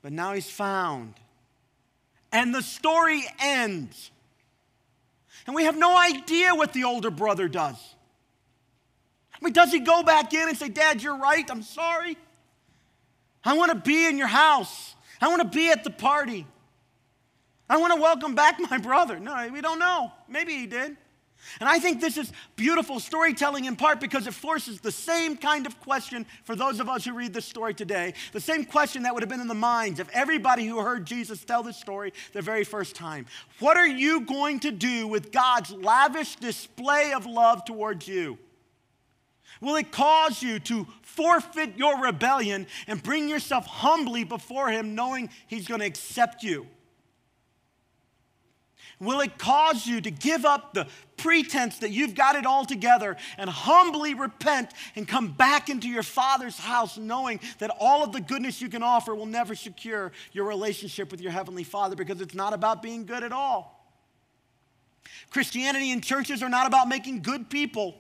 but 0.01 0.11
now 0.11 0.33
he's 0.33 0.49
found. 0.49 1.15
And 2.31 2.53
the 2.53 2.61
story 2.61 3.23
ends. 3.39 4.11
And 5.45 5.55
we 5.55 5.63
have 5.63 5.77
no 5.77 5.97
idea 5.97 6.53
what 6.53 6.73
the 6.73 6.83
older 6.83 7.09
brother 7.09 7.47
does. 7.47 7.77
I 9.33 9.43
mean, 9.43 9.53
does 9.53 9.71
he 9.71 9.79
go 9.79 10.03
back 10.03 10.33
in 10.33 10.47
and 10.49 10.57
say, 10.57 10.67
Dad, 10.67 11.01
you're 11.01 11.17
right, 11.17 11.49
I'm 11.49 11.63
sorry? 11.63 12.17
I 13.43 13.53
want 13.53 13.71
to 13.71 13.77
be 13.77 14.05
in 14.05 14.17
your 14.17 14.27
house. 14.27 14.95
I 15.21 15.27
want 15.27 15.41
to 15.41 15.57
be 15.57 15.69
at 15.69 15.83
the 15.83 15.89
party. 15.89 16.45
I 17.69 17.77
want 17.77 17.93
to 17.93 18.01
welcome 18.01 18.35
back 18.35 18.59
my 18.71 18.77
brother. 18.77 19.19
No, 19.19 19.49
we 19.51 19.61
don't 19.61 19.79
know. 19.79 20.11
Maybe 20.27 20.53
he 20.53 20.67
did. 20.67 20.97
And 21.59 21.69
I 21.69 21.79
think 21.79 22.01
this 22.01 22.17
is 22.17 22.31
beautiful 22.55 22.99
storytelling 22.99 23.65
in 23.65 23.75
part 23.75 23.99
because 23.99 24.27
it 24.27 24.33
forces 24.33 24.81
the 24.81 24.91
same 24.91 25.37
kind 25.37 25.65
of 25.65 25.79
question 25.81 26.25
for 26.43 26.55
those 26.55 26.79
of 26.79 26.89
us 26.89 27.05
who 27.05 27.13
read 27.13 27.33
this 27.33 27.45
story 27.45 27.73
today, 27.73 28.15
the 28.33 28.41
same 28.41 28.65
question 28.65 29.03
that 29.03 29.13
would 29.13 29.23
have 29.23 29.29
been 29.29 29.39
in 29.39 29.47
the 29.47 29.53
minds 29.53 29.99
of 29.99 30.09
everybody 30.13 30.65
who 30.65 30.79
heard 30.79 31.05
Jesus 31.05 31.43
tell 31.45 31.63
this 31.63 31.77
story 31.77 32.11
the 32.33 32.41
very 32.41 32.63
first 32.63 32.95
time. 32.95 33.27
What 33.59 33.77
are 33.77 33.87
you 33.87 34.21
going 34.21 34.59
to 34.61 34.71
do 34.71 35.07
with 35.07 35.31
God's 35.31 35.71
lavish 35.71 36.35
display 36.35 37.13
of 37.13 37.25
love 37.25 37.65
towards 37.65 38.07
you? 38.07 38.37
Will 39.61 39.75
it 39.75 39.91
cause 39.91 40.41
you 40.41 40.59
to 40.59 40.87
forfeit 41.01 41.77
your 41.77 41.99
rebellion 41.99 42.67
and 42.87 43.01
bring 43.01 43.27
yourself 43.27 43.65
humbly 43.65 44.23
before 44.23 44.69
Him, 44.69 44.95
knowing 44.95 45.29
He's 45.47 45.67
going 45.67 45.79
to 45.79 45.85
accept 45.85 46.43
you? 46.43 46.67
Will 48.99 49.19
it 49.19 49.37
cause 49.37 49.85
you 49.85 50.01
to 50.01 50.09
give 50.09 50.43
up 50.43 50.73
the 50.73 50.87
pretense 51.17 51.79
that 51.79 51.91
you've 51.91 52.15
got 52.15 52.35
it 52.35 52.47
all 52.47 52.65
together 52.65 53.15
and 53.37 53.47
humbly 53.49 54.15
repent 54.15 54.71
and 54.95 55.07
come 55.07 55.31
back 55.31 55.69
into 55.69 55.87
your 55.87 56.03
Father's 56.03 56.57
house, 56.57 56.97
knowing 56.97 57.39
that 57.59 57.69
all 57.79 58.03
of 58.03 58.11
the 58.11 58.21
goodness 58.21 58.59
you 58.59 58.69
can 58.69 58.81
offer 58.81 59.13
will 59.13 59.27
never 59.27 59.53
secure 59.53 60.11
your 60.31 60.45
relationship 60.45 61.11
with 61.11 61.21
your 61.21 61.31
Heavenly 61.31 61.63
Father 61.63 61.95
because 61.95 62.21
it's 62.21 62.33
not 62.33 62.53
about 62.53 62.81
being 62.81 63.05
good 63.05 63.23
at 63.23 63.31
all? 63.31 63.75
Christianity 65.29 65.91
and 65.91 66.03
churches 66.03 66.41
are 66.41 66.49
not 66.49 66.65
about 66.65 66.87
making 66.87 67.21
good 67.21 67.49
people, 67.49 67.95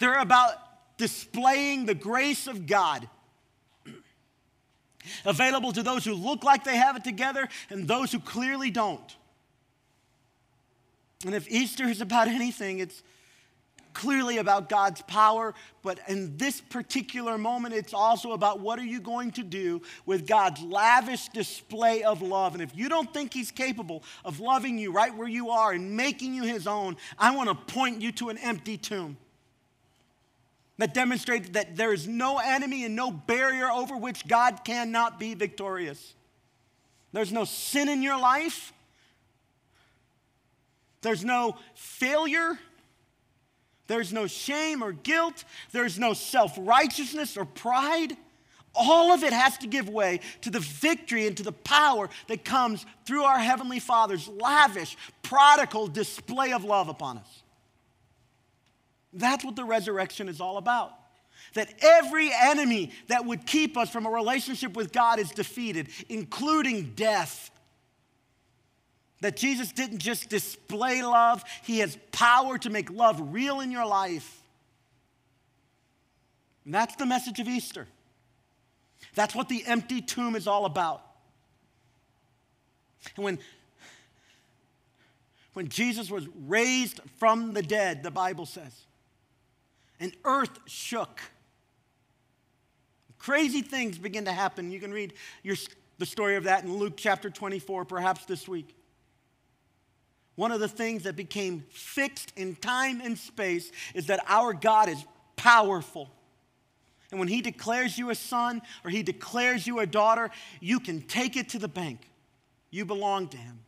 they're 0.00 0.18
about 0.18 0.54
displaying 0.96 1.86
the 1.86 1.94
grace 1.94 2.46
of 2.46 2.66
God. 2.66 3.08
Available 5.24 5.72
to 5.72 5.82
those 5.82 6.04
who 6.04 6.14
look 6.14 6.42
like 6.42 6.64
they 6.64 6.76
have 6.76 6.96
it 6.96 7.04
together 7.04 7.48
and 7.70 7.86
those 7.86 8.10
who 8.10 8.18
clearly 8.18 8.70
don't. 8.70 9.16
And 11.24 11.34
if 11.34 11.50
Easter 11.50 11.84
is 11.84 12.00
about 12.00 12.28
anything, 12.40 12.80
it's 12.80 13.02
clearly 13.92 14.38
about 14.38 14.68
God's 14.68 15.02
power, 15.02 15.52
but 15.82 15.98
in 16.08 16.36
this 16.36 16.60
particular 16.60 17.36
moment, 17.36 17.74
it's 17.74 17.92
also 17.92 18.32
about 18.32 18.60
what 18.60 18.78
are 18.78 18.84
you 18.84 19.00
going 19.00 19.32
to 19.32 19.42
do 19.42 19.82
with 20.06 20.26
God's 20.26 20.62
lavish 20.62 21.28
display 21.28 22.04
of 22.04 22.22
love. 22.22 22.54
And 22.54 22.62
if 22.62 22.74
you 22.74 22.88
don't 22.88 23.12
think 23.12 23.34
He's 23.34 23.50
capable 23.50 24.04
of 24.24 24.38
loving 24.38 24.78
you 24.78 24.92
right 24.92 25.14
where 25.14 25.28
you 25.28 25.50
are 25.50 25.72
and 25.72 25.96
making 25.96 26.34
you 26.34 26.44
His 26.44 26.66
own, 26.66 26.96
I 27.18 27.34
want 27.34 27.48
to 27.48 27.74
point 27.74 28.00
you 28.00 28.12
to 28.12 28.28
an 28.28 28.38
empty 28.38 28.78
tomb 28.78 29.16
that 30.80 30.94
demonstrates 30.94 31.50
that 31.50 31.76
there 31.76 31.92
is 31.92 32.06
no 32.08 32.38
enemy 32.38 32.84
and 32.84 32.96
no 32.96 33.10
barrier 33.10 33.70
over 33.70 33.96
which 33.96 34.26
God 34.26 34.64
cannot 34.64 35.20
be 35.20 35.34
victorious. 35.34 36.14
There's 37.12 37.32
no 37.32 37.44
sin 37.44 37.88
in 37.88 38.02
your 38.02 38.18
life. 38.18 38.72
There's 41.02 41.24
no 41.24 41.56
failure 41.74 42.58
there's 43.90 44.12
no 44.12 44.28
shame 44.28 44.84
or 44.84 44.92
guilt. 44.92 45.42
There's 45.72 45.98
no 45.98 46.12
self 46.12 46.56
righteousness 46.56 47.36
or 47.36 47.44
pride. 47.44 48.16
All 48.72 49.12
of 49.12 49.24
it 49.24 49.32
has 49.32 49.58
to 49.58 49.66
give 49.66 49.88
way 49.88 50.20
to 50.42 50.50
the 50.50 50.60
victory 50.60 51.26
and 51.26 51.36
to 51.36 51.42
the 51.42 51.50
power 51.50 52.08
that 52.28 52.44
comes 52.44 52.86
through 53.04 53.24
our 53.24 53.40
Heavenly 53.40 53.80
Father's 53.80 54.28
lavish, 54.28 54.96
prodigal 55.24 55.88
display 55.88 56.52
of 56.52 56.62
love 56.62 56.88
upon 56.88 57.18
us. 57.18 57.39
That's 59.12 59.44
what 59.44 59.56
the 59.56 59.64
resurrection 59.64 60.28
is 60.28 60.40
all 60.40 60.56
about. 60.56 60.92
That 61.54 61.72
every 61.82 62.30
enemy 62.32 62.92
that 63.08 63.24
would 63.24 63.46
keep 63.46 63.76
us 63.76 63.90
from 63.90 64.06
a 64.06 64.10
relationship 64.10 64.74
with 64.74 64.92
God 64.92 65.18
is 65.18 65.30
defeated, 65.30 65.88
including 66.08 66.92
death. 66.94 67.50
That 69.20 69.36
Jesus 69.36 69.72
didn't 69.72 69.98
just 69.98 70.28
display 70.28 71.02
love, 71.02 71.44
He 71.62 71.80
has 71.80 71.98
power 72.12 72.58
to 72.58 72.70
make 72.70 72.90
love 72.90 73.32
real 73.32 73.60
in 73.60 73.70
your 73.70 73.86
life. 73.86 74.40
And 76.64 76.74
that's 76.74 76.94
the 76.96 77.06
message 77.06 77.40
of 77.40 77.48
Easter. 77.48 77.86
That's 79.14 79.34
what 79.34 79.48
the 79.48 79.64
empty 79.66 80.00
tomb 80.00 80.36
is 80.36 80.46
all 80.46 80.66
about. 80.66 81.02
And 83.16 83.24
when, 83.24 83.38
when 85.54 85.68
Jesus 85.68 86.10
was 86.10 86.28
raised 86.46 87.00
from 87.18 87.54
the 87.54 87.62
dead, 87.62 88.02
the 88.02 88.10
Bible 88.10 88.46
says, 88.46 88.72
and 90.00 90.12
earth 90.24 90.58
shook. 90.66 91.20
Crazy 93.18 93.60
things 93.60 93.98
begin 93.98 94.24
to 94.24 94.32
happen. 94.32 94.70
You 94.70 94.80
can 94.80 94.92
read 94.92 95.12
your, 95.42 95.56
the 95.98 96.06
story 96.06 96.36
of 96.36 96.44
that 96.44 96.64
in 96.64 96.74
Luke 96.74 96.94
chapter 96.96 97.28
24, 97.28 97.84
perhaps 97.84 98.24
this 98.24 98.48
week. 98.48 98.74
One 100.36 100.52
of 100.52 100.60
the 100.60 100.68
things 100.68 101.02
that 101.02 101.16
became 101.16 101.66
fixed 101.70 102.32
in 102.34 102.56
time 102.56 103.02
and 103.02 103.18
space 103.18 103.70
is 103.94 104.06
that 104.06 104.24
our 104.26 104.54
God 104.54 104.88
is 104.88 105.04
powerful. 105.36 106.08
And 107.10 107.20
when 107.20 107.28
He 107.28 107.42
declares 107.42 107.98
you 107.98 108.08
a 108.08 108.14
son 108.14 108.62
or 108.82 108.90
He 108.90 109.02
declares 109.02 109.66
you 109.66 109.80
a 109.80 109.86
daughter, 109.86 110.30
you 110.60 110.80
can 110.80 111.02
take 111.02 111.36
it 111.36 111.50
to 111.50 111.58
the 111.58 111.68
bank. 111.68 112.08
You 112.70 112.86
belong 112.86 113.28
to 113.28 113.36
Him. 113.36 113.58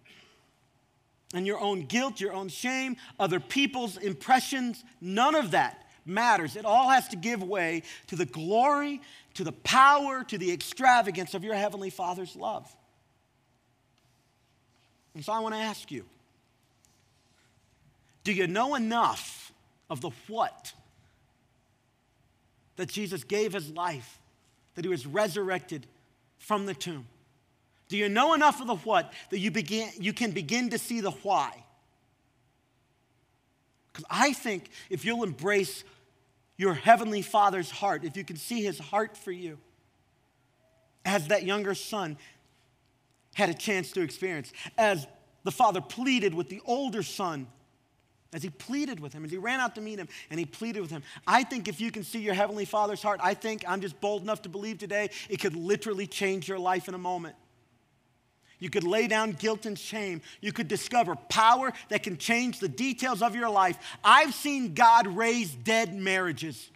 And 1.35 1.47
your 1.47 1.61
own 1.61 1.83
guilt, 1.83 2.20
your 2.20 2.33
own 2.33 2.49
shame, 2.49 2.97
other 3.18 3.41
people's 3.41 3.99
impressions, 3.99 4.83
none 5.01 5.35
of 5.35 5.51
that 5.51 5.82
matters. 6.05 6.57
It 6.57 6.64
all 6.64 6.88
has 6.88 7.09
to 7.09 7.16
give 7.16 7.42
way 7.42 7.82
to 8.09 8.16
the 8.16 8.26
glory, 8.26 9.00
to 9.34 9.44
the 9.44 9.53
power, 9.53 10.24
to 10.24 10.38
the 10.38 10.53
extravagance 10.53 11.34
of 11.34 11.44
your 11.44 11.55
Heavenly 11.55 11.90
Father's 11.90 12.36
love. 12.36 12.74
And 15.14 15.24
so 15.24 15.32
I 15.32 15.40
want 15.40 15.55
to 15.55 15.61
ask 15.61 15.90
you 15.90 16.05
do 18.24 18.32
you 18.32 18.46
know 18.46 18.74
enough 18.74 19.53
of 19.90 20.00
the 20.00 20.11
what? 20.28 20.72
That 22.76 22.88
Jesus 22.88 23.24
gave 23.24 23.53
his 23.53 23.70
life, 23.70 24.18
that 24.74 24.84
he 24.84 24.88
was 24.88 25.07
resurrected 25.07 25.86
from 26.38 26.66
the 26.66 26.74
tomb. 26.74 27.07
Do 27.88 27.96
you 27.96 28.09
know 28.09 28.32
enough 28.32 28.61
of 28.61 28.66
the 28.66 28.76
what 28.76 29.12
that 29.30 29.38
you, 29.38 29.50
begin, 29.50 29.90
you 29.98 30.12
can 30.12 30.30
begin 30.30 30.70
to 30.70 30.78
see 30.78 31.00
the 31.00 31.11
why? 31.11 31.61
Because 33.93 34.07
I 34.11 34.32
think 34.32 34.70
if 34.90 35.05
you'll 35.05 35.22
embrace 35.22 35.84
your 36.57 36.74
heavenly 36.74 37.22
father's 37.22 37.70
heart, 37.70 38.05
if 38.05 38.16
you 38.16 38.24
can 38.24 38.36
see 38.36 38.62
his 38.62 38.78
heart 38.78 39.16
for 39.16 39.32
you, 39.32 39.59
as 41.05 41.28
that 41.28 41.43
younger 41.43 41.74
son 41.74 42.16
had 43.34 43.51
a 43.51 43.55
chance 43.55 43.93
to 43.93 44.01
experience, 44.03 44.53
as 44.78 45.07
the 45.45 45.51
father 45.51 45.80
pleaded 45.80 46.34
with 46.34 46.49
the 46.49 46.61
older 46.64 47.03
son 47.03 47.47
as 48.32 48.43
he 48.43 48.49
pleaded 48.49 48.99
with 48.99 49.12
him, 49.12 49.24
as 49.24 49.30
he 49.30 49.36
ran 49.36 49.61
out 49.61 49.74
to 49.74 49.80
meet 49.80 49.99
him 49.99 50.09
and 50.30 50.40
he 50.40 50.47
pleaded 50.47 50.80
with 50.80 50.90
him. 50.90 51.03
I 51.26 51.45
think 51.45 51.68
if 51.68 51.80
you 51.80 51.90
can 51.90 52.03
see 52.03 52.20
your 52.20 52.34
Heavenly 52.34 52.64
Father's 52.64 53.03
heart, 53.03 53.20
I 53.22 53.34
think 53.34 53.64
I'm 53.68 53.80
just 53.80 54.01
bold 54.01 54.22
enough 54.22 54.43
to 54.43 54.49
believe 54.49 54.78
today 54.78 55.11
it 55.28 55.40
could 55.40 55.55
literally 55.55 56.07
change 56.07 56.49
your 56.49 56.59
life 56.59 56.88
in 56.88 56.95
a 56.95 56.99
moment. 56.99 57.36
You 58.62 58.70
could 58.70 58.84
lay 58.84 59.08
down 59.08 59.32
guilt 59.32 59.66
and 59.66 59.76
shame. 59.76 60.22
You 60.40 60.52
could 60.52 60.68
discover 60.68 61.16
power 61.16 61.72
that 61.88 62.04
can 62.04 62.16
change 62.16 62.60
the 62.60 62.68
details 62.68 63.20
of 63.20 63.34
your 63.34 63.50
life. 63.50 63.76
I've 64.04 64.34
seen 64.34 64.74
God 64.74 65.08
raise 65.08 65.52
dead 65.52 65.92
marriages. 65.92 66.70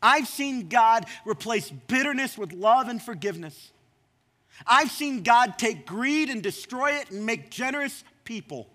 I've 0.00 0.26
seen 0.26 0.70
God 0.70 1.04
replace 1.26 1.70
bitterness 1.70 2.38
with 2.38 2.54
love 2.54 2.88
and 2.88 3.02
forgiveness. 3.02 3.72
I've 4.66 4.90
seen 4.90 5.22
God 5.22 5.58
take 5.58 5.84
greed 5.84 6.30
and 6.30 6.42
destroy 6.42 6.92
it 6.92 7.10
and 7.10 7.26
make 7.26 7.50
generous 7.50 8.02
people. 8.24 8.70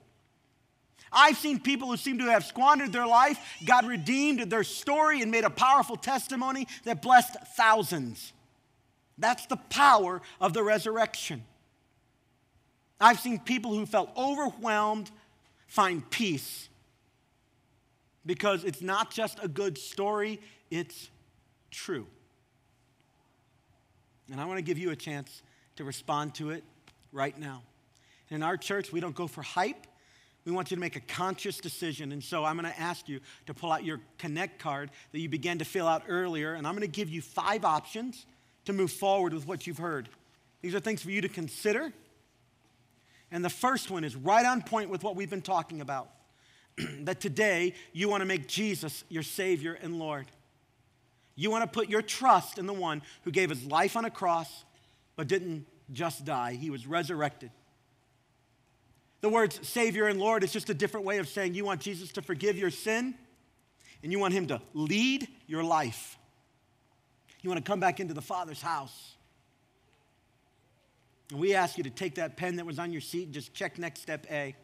I've 1.12 1.38
seen 1.38 1.60
people 1.60 1.88
who 1.88 1.98
seem 1.98 2.20
to 2.20 2.26
have 2.26 2.46
squandered 2.46 2.94
their 2.94 3.08
life, 3.08 3.40
God 3.66 3.88
redeemed 3.88 4.42
their 4.52 4.64
story 4.64 5.24
and 5.24 5.32
made 5.32 5.44
a 5.44 5.50
powerful 5.50 5.96
testimony 5.96 6.68
that 6.84 7.02
blessed 7.02 7.36
thousands. 7.56 8.32
That's 9.18 9.46
the 9.48 9.58
power 9.58 10.22
of 10.40 10.54
the 10.54 10.64
resurrection. 10.64 11.44
I've 13.00 13.20
seen 13.20 13.40
people 13.40 13.74
who 13.74 13.86
felt 13.86 14.10
overwhelmed 14.18 15.12
find 15.68 16.08
peace 16.10 16.70
because 18.26 18.64
it's 18.64 18.82
not 18.82 19.12
just 19.12 19.40
a 19.42 19.48
good 19.48 19.78
story, 19.78 20.40
it's 20.70 21.10
true. 21.72 22.06
And 24.32 24.42
I 24.42 24.46
want 24.46 24.58
to 24.58 24.64
give 24.64 24.78
you 24.78 24.92
a 24.92 24.96
chance 24.96 25.42
to 25.78 25.84
respond 25.84 26.36
to 26.36 26.50
it 26.50 26.64
right 27.12 27.38
now. 27.38 27.64
In 28.30 28.44
our 28.44 28.58
church, 28.58 28.92
we 28.92 29.00
don't 29.00 29.16
go 29.16 29.28
for 29.28 29.42
hype. 29.42 29.88
We 30.44 30.52
want 30.52 30.72
you 30.72 30.76
to 30.76 30.82
make 30.82 30.96
a 30.96 31.02
conscious 31.02 31.60
decision. 31.60 32.12
And 32.12 32.24
so 32.24 32.44
I'm 32.44 32.58
going 32.58 32.72
to 32.72 32.80
ask 32.80 33.08
you 33.08 33.22
to 33.46 33.54
pull 33.54 33.72
out 33.72 33.86
your 33.86 34.02
Connect 34.18 34.60
card 34.60 34.92
that 35.12 35.20
you 35.20 35.30
began 35.30 35.60
to 35.60 35.66
fill 35.66 35.88
out 35.88 36.04
earlier. 36.08 36.56
And 36.56 36.68
I'm 36.68 36.74
going 36.74 36.82
to 36.82 36.88
give 36.88 37.10
you 37.10 37.22
five 37.22 37.64
options 37.64 38.26
to 38.68 38.74
move 38.74 38.92
forward 38.92 39.34
with 39.34 39.48
what 39.48 39.66
you've 39.66 39.78
heard. 39.78 40.08
These 40.62 40.76
are 40.76 40.80
things 40.80 41.02
for 41.02 41.10
you 41.10 41.22
to 41.22 41.30
consider. 41.30 41.92
And 43.32 43.44
the 43.44 43.50
first 43.50 43.90
one 43.90 44.04
is 44.04 44.16
right 44.16 44.46
on 44.46 44.62
point 44.62 44.90
with 44.90 45.04
what 45.04 45.16
we've 45.16 45.30
been 45.30 45.42
talking 45.42 45.82
about 45.82 46.10
that 47.02 47.20
today 47.20 47.74
you 47.92 48.08
want 48.08 48.22
to 48.22 48.26
make 48.26 48.48
Jesus 48.48 49.04
your 49.10 49.24
Savior 49.24 49.74
and 49.82 50.00
Lord. 50.00 50.28
You 51.36 51.52
want 51.52 51.64
to 51.64 51.68
put 51.68 51.90
your 51.90 52.02
trust 52.02 52.58
in 52.58 52.66
the 52.66 52.74
one 52.74 53.02
who 53.24 53.32
gave 53.32 53.50
his 53.50 53.66
life 53.66 53.98
on 53.98 54.06
a 54.06 54.12
cross 54.12 54.64
but 55.16 55.28
didn't 55.28 55.66
just 55.92 56.26
die, 56.26 56.54
he 56.54 56.70
was 56.70 56.86
resurrected. 56.86 57.52
The 59.22 59.30
words 59.30 59.66
Savior 59.68 60.08
and 60.08 60.20
Lord 60.20 60.44
is 60.44 60.52
just 60.52 60.70
a 60.70 60.74
different 60.74 61.06
way 61.06 61.18
of 61.18 61.28
saying 61.28 61.54
you 61.54 61.66
want 61.66 61.82
Jesus 61.82 62.12
to 62.14 62.22
forgive 62.22 62.58
your 62.58 62.70
sin 62.70 63.16
and 64.04 64.12
you 64.12 64.20
want 64.20 64.34
Him 64.34 64.48
to 64.48 64.62
lead 64.74 65.28
your 65.48 65.64
life. 65.64 66.18
You 67.42 67.50
want 67.50 67.64
to 67.64 67.70
come 67.70 67.80
back 67.80 68.00
into 68.00 68.14
the 68.14 68.22
Father's 68.22 68.62
house. 68.62 69.16
And 71.32 71.40
we 71.40 71.54
ask 71.54 71.78
you 71.78 71.84
to 71.84 71.90
take 71.90 72.16
that 72.16 72.38
pen 72.38 72.56
that 72.56 72.66
was 72.66 72.80
on 72.80 72.92
your 72.92 73.02
seat 73.02 73.26
and 73.26 73.34
just 73.34 73.54
check 73.54 73.78
next 73.78 74.02
step 74.02 74.26
A. 74.32 74.56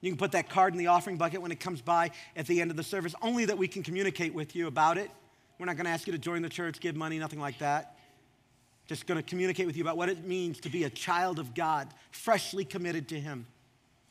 You 0.00 0.10
can 0.10 0.18
put 0.18 0.32
that 0.32 0.48
card 0.48 0.74
in 0.74 0.78
the 0.78 0.88
offering 0.88 1.16
bucket 1.16 1.42
when 1.42 1.50
it 1.50 1.58
comes 1.58 1.80
by 1.80 2.10
at 2.36 2.46
the 2.46 2.60
end 2.60 2.70
of 2.70 2.76
the 2.76 2.82
service, 2.82 3.14
only 3.20 3.46
that 3.46 3.58
we 3.58 3.66
can 3.66 3.82
communicate 3.82 4.32
with 4.32 4.54
you 4.54 4.66
about 4.68 4.96
it. 4.96 5.10
We're 5.58 5.66
not 5.66 5.76
going 5.76 5.86
to 5.86 5.90
ask 5.90 6.06
you 6.06 6.12
to 6.12 6.18
join 6.18 6.42
the 6.42 6.48
church, 6.48 6.78
give 6.78 6.94
money, 6.94 7.18
nothing 7.18 7.40
like 7.40 7.58
that. 7.58 7.96
Just 8.86 9.06
going 9.06 9.20
to 9.20 9.28
communicate 9.28 9.66
with 9.66 9.76
you 9.76 9.82
about 9.82 9.96
what 9.96 10.08
it 10.08 10.24
means 10.24 10.60
to 10.60 10.68
be 10.68 10.84
a 10.84 10.90
child 10.90 11.38
of 11.38 11.52
God, 11.52 11.88
freshly 12.12 12.64
committed 12.64 13.08
to 13.08 13.18
Him. 13.18 13.46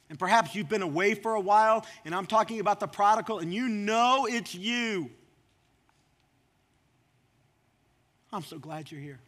And 0.10 0.20
perhaps 0.20 0.56
you've 0.56 0.70
been 0.70 0.82
away 0.82 1.16
for 1.16 1.36
a 1.36 1.40
while, 1.40 1.86
and 2.06 2.14
I'm 2.14 2.26
talking 2.26 2.60
about 2.60 2.80
the 2.80 2.88
prodigal, 2.88 3.40
and 3.40 3.54
you 3.54 3.70
know 3.70 4.28
it's 4.30 4.54
you. 4.54 5.10
I'm 8.32 8.44
so 8.44 8.58
glad 8.58 8.92
you're 8.92 9.02
here. 9.02 9.20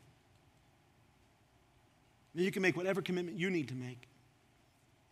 You 2.35 2.51
can 2.51 2.61
make 2.61 2.77
whatever 2.77 3.01
commitment 3.01 3.37
you 3.37 3.49
need 3.49 3.69
to 3.69 3.75
make. 3.75 4.07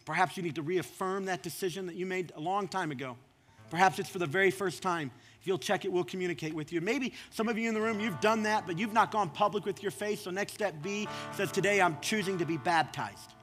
Perhaps 0.06 0.38
you 0.38 0.44
need 0.44 0.56
to 0.56 0.62
reaffirm 0.62 1.26
that 1.26 1.44
decision 1.44 1.88
that 1.88 1.96
you 1.96 2.06
made 2.06 2.32
a 2.36 2.40
long 2.40 2.68
time 2.68 2.92
ago. 2.92 3.18
Perhaps 3.70 4.00
it's 4.00 4.10
for 4.10 4.20
the 4.20 4.26
very 4.26 4.52
first 4.52 4.82
time. 4.82 5.12
If 5.42 5.48
you'll 5.48 5.58
check 5.58 5.84
it, 5.84 5.92
we'll 5.92 6.06
communicate 6.06 6.54
with 6.54 6.72
you. 6.72 6.80
Maybe 6.80 7.14
some 7.30 7.50
of 7.50 7.58
you 7.58 7.68
in 7.68 7.74
the 7.74 7.82
room, 7.82 8.00
you've 8.00 8.20
done 8.22 8.44
that, 8.44 8.66
but 8.66 8.80
you've 8.80 8.94
not 8.94 9.12
gone 9.12 9.30
public 9.30 9.66
with 9.66 9.84
your 9.84 9.92
faith. 9.92 10.22
So 10.22 10.32
next 10.32 10.54
step 10.54 10.76
B 10.82 11.08
says, 11.34 11.52
Today 11.52 11.82
I'm 11.82 12.00
choosing 12.00 12.38
to 12.38 12.46
be 12.46 12.58
baptized. 12.58 13.34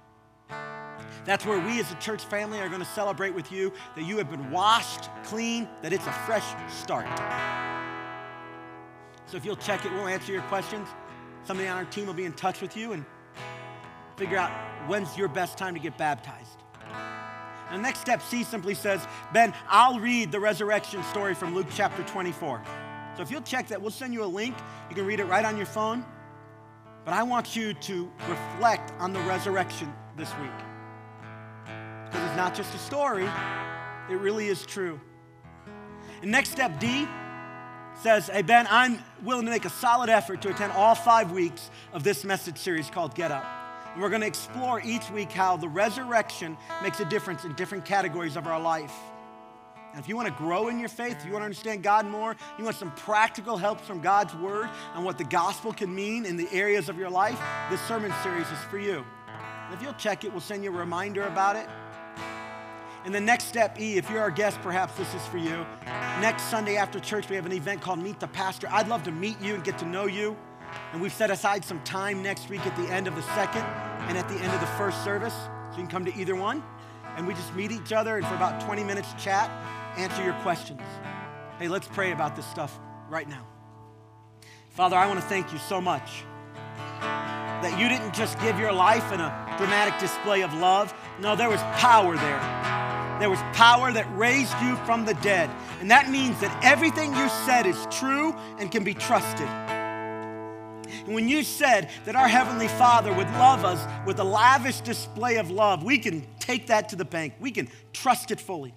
That's 1.24 1.44
where 1.44 1.58
we 1.58 1.80
as 1.80 1.90
a 1.90 1.96
church 1.96 2.24
family 2.24 2.60
are 2.60 2.68
going 2.68 2.80
to 2.80 2.86
celebrate 2.86 3.34
with 3.34 3.50
you 3.52 3.72
that 3.96 4.04
you 4.04 4.18
have 4.18 4.30
been 4.30 4.50
washed 4.50 5.10
clean, 5.24 5.68
that 5.82 5.92
it's 5.92 6.06
a 6.06 6.12
fresh 6.12 6.44
start. 6.72 7.06
So 9.26 9.36
if 9.36 9.44
you'll 9.44 9.56
check 9.56 9.84
it, 9.84 9.92
we'll 9.92 10.06
answer 10.06 10.32
your 10.32 10.42
questions. 10.42 10.88
Somebody 11.44 11.68
on 11.68 11.76
our 11.76 11.84
team 11.84 12.06
will 12.06 12.14
be 12.14 12.24
in 12.24 12.32
touch 12.32 12.60
with 12.60 12.76
you 12.76 12.92
and 12.92 13.04
figure 14.16 14.38
out 14.38 14.50
when's 14.88 15.16
your 15.16 15.28
best 15.28 15.58
time 15.58 15.74
to 15.74 15.80
get 15.80 15.96
baptized. 15.98 16.58
And 17.70 17.78
the 17.78 17.82
next 17.82 18.00
step 18.00 18.22
C 18.22 18.44
simply 18.44 18.74
says, 18.74 19.06
Ben, 19.32 19.52
I'll 19.68 19.98
read 19.98 20.30
the 20.30 20.40
resurrection 20.40 21.02
story 21.04 21.34
from 21.34 21.54
Luke 21.54 21.66
chapter 21.74 22.02
24. 22.04 22.62
So 23.16 23.22
if 23.22 23.30
you'll 23.30 23.42
check 23.42 23.68
that, 23.68 23.80
we'll 23.80 23.90
send 23.90 24.12
you 24.12 24.24
a 24.24 24.26
link. 24.26 24.56
You 24.88 24.96
can 24.96 25.06
read 25.06 25.20
it 25.20 25.24
right 25.24 25.44
on 25.44 25.56
your 25.56 25.66
phone. 25.66 26.04
But 27.04 27.14
I 27.14 27.22
want 27.22 27.54
you 27.56 27.74
to 27.74 28.10
reflect 28.28 28.92
on 28.98 29.12
the 29.12 29.20
resurrection 29.20 29.92
this 30.16 30.30
week. 30.38 30.50
Because 31.64 32.28
it's 32.28 32.36
not 32.36 32.54
just 32.54 32.74
a 32.74 32.78
story, 32.78 33.28
it 34.10 34.14
really 34.14 34.48
is 34.48 34.64
true. 34.64 35.00
And 36.22 36.30
next 36.30 36.50
step 36.50 36.78
D 36.80 37.08
says, 38.02 38.28
Hey, 38.28 38.42
Ben, 38.42 38.66
I'm 38.70 38.98
willing 39.22 39.44
to 39.46 39.50
make 39.50 39.64
a 39.64 39.70
solid 39.70 40.10
effort 40.10 40.42
to 40.42 40.50
attend 40.50 40.72
all 40.72 40.94
five 40.94 41.32
weeks 41.32 41.70
of 41.92 42.04
this 42.04 42.24
message 42.24 42.58
series 42.58 42.90
called 42.90 43.14
Get 43.14 43.30
Up. 43.30 43.44
And 43.92 44.02
we're 44.02 44.08
going 44.08 44.22
to 44.22 44.26
explore 44.26 44.80
each 44.84 45.10
week 45.10 45.30
how 45.30 45.56
the 45.56 45.68
resurrection 45.68 46.56
makes 46.82 47.00
a 47.00 47.04
difference 47.04 47.44
in 47.44 47.54
different 47.54 47.84
categories 47.84 48.36
of 48.36 48.46
our 48.46 48.60
life. 48.60 48.94
And 49.92 50.02
if 50.02 50.08
you 50.08 50.16
want 50.16 50.26
to 50.26 50.34
grow 50.34 50.66
in 50.66 50.80
your 50.80 50.88
faith, 50.88 51.18
if 51.20 51.24
you 51.24 51.30
want 51.30 51.42
to 51.42 51.46
understand 51.46 51.84
God 51.84 52.04
more, 52.04 52.34
you 52.58 52.64
want 52.64 52.76
some 52.76 52.90
practical 52.96 53.56
help 53.56 53.80
from 53.80 54.00
God's 54.00 54.34
Word 54.34 54.68
on 54.94 55.04
what 55.04 55.18
the 55.18 55.24
gospel 55.24 55.72
can 55.72 55.94
mean 55.94 56.26
in 56.26 56.36
the 56.36 56.48
areas 56.52 56.88
of 56.88 56.98
your 56.98 57.10
life, 57.10 57.40
this 57.70 57.80
sermon 57.82 58.12
series 58.24 58.50
is 58.50 58.58
for 58.68 58.78
you. 58.78 59.04
And 59.66 59.74
if 59.74 59.80
you'll 59.80 59.92
check 59.94 60.24
it, 60.24 60.32
we'll 60.32 60.40
send 60.40 60.64
you 60.64 60.74
a 60.74 60.76
reminder 60.76 61.22
about 61.22 61.54
it. 61.54 61.68
And 63.04 63.14
the 63.14 63.20
next 63.20 63.44
step, 63.44 63.78
E, 63.78 63.98
if 63.98 64.08
you're 64.08 64.22
our 64.22 64.30
guest, 64.30 64.58
perhaps 64.62 64.94
this 64.94 65.12
is 65.14 65.26
for 65.26 65.36
you. 65.36 65.66
Next 66.20 66.44
Sunday 66.44 66.76
after 66.76 66.98
church, 66.98 67.28
we 67.28 67.36
have 67.36 67.44
an 67.44 67.52
event 67.52 67.82
called 67.82 67.98
Meet 67.98 68.18
the 68.18 68.26
Pastor. 68.26 68.66
I'd 68.70 68.88
love 68.88 69.02
to 69.02 69.12
meet 69.12 69.38
you 69.42 69.54
and 69.54 69.62
get 69.62 69.78
to 69.80 69.84
know 69.84 70.06
you. 70.06 70.34
And 70.92 71.02
we've 71.02 71.12
set 71.12 71.30
aside 71.30 71.66
some 71.66 71.80
time 71.84 72.22
next 72.22 72.48
week 72.48 72.66
at 72.66 72.74
the 72.76 72.90
end 72.90 73.06
of 73.06 73.14
the 73.14 73.22
second 73.34 73.62
and 74.08 74.16
at 74.16 74.26
the 74.28 74.36
end 74.36 74.54
of 74.54 74.60
the 74.60 74.66
first 74.78 75.04
service. 75.04 75.34
So 75.34 75.72
you 75.72 75.76
can 75.82 75.88
come 75.88 76.06
to 76.06 76.14
either 76.18 76.34
one. 76.34 76.62
And 77.16 77.26
we 77.26 77.34
just 77.34 77.54
meet 77.54 77.72
each 77.72 77.92
other 77.92 78.16
and 78.16 78.26
for 78.26 78.34
about 78.34 78.62
20 78.62 78.82
minutes 78.84 79.08
chat, 79.22 79.50
answer 79.98 80.24
your 80.24 80.34
questions. 80.40 80.80
Hey, 81.58 81.68
let's 81.68 81.86
pray 81.86 82.12
about 82.12 82.34
this 82.36 82.46
stuff 82.46 82.80
right 83.10 83.28
now. 83.28 83.46
Father, 84.70 84.96
I 84.96 85.06
want 85.06 85.20
to 85.20 85.26
thank 85.26 85.52
you 85.52 85.58
so 85.58 85.78
much 85.78 86.24
that 87.00 87.78
you 87.78 87.88
didn't 87.88 88.14
just 88.14 88.40
give 88.40 88.58
your 88.58 88.72
life 88.72 89.12
in 89.12 89.20
a 89.20 89.54
dramatic 89.58 89.98
display 90.00 90.42
of 90.42 90.54
love. 90.54 90.92
No, 91.20 91.36
there 91.36 91.50
was 91.50 91.60
power 91.76 92.16
there. 92.16 92.53
There 93.20 93.30
was 93.30 93.38
power 93.52 93.92
that 93.92 94.06
raised 94.16 94.54
you 94.60 94.76
from 94.84 95.04
the 95.04 95.14
dead. 95.14 95.48
And 95.80 95.90
that 95.90 96.10
means 96.10 96.40
that 96.40 96.64
everything 96.64 97.14
you 97.14 97.28
said 97.46 97.66
is 97.66 97.86
true 97.90 98.34
and 98.58 98.70
can 98.70 98.82
be 98.82 98.94
trusted. 98.94 99.48
And 99.48 101.14
when 101.14 101.28
you 101.28 101.44
said 101.44 101.90
that 102.06 102.16
our 102.16 102.28
Heavenly 102.28 102.68
Father 102.68 103.12
would 103.12 103.30
love 103.32 103.64
us 103.64 103.84
with 104.06 104.18
a 104.18 104.24
lavish 104.24 104.80
display 104.80 105.36
of 105.36 105.50
love, 105.50 105.84
we 105.84 105.98
can 105.98 106.26
take 106.40 106.66
that 106.68 106.88
to 106.90 106.96
the 106.96 107.04
bank. 107.04 107.34
We 107.38 107.50
can 107.50 107.68
trust 107.92 108.30
it 108.30 108.40
fully. 108.40 108.74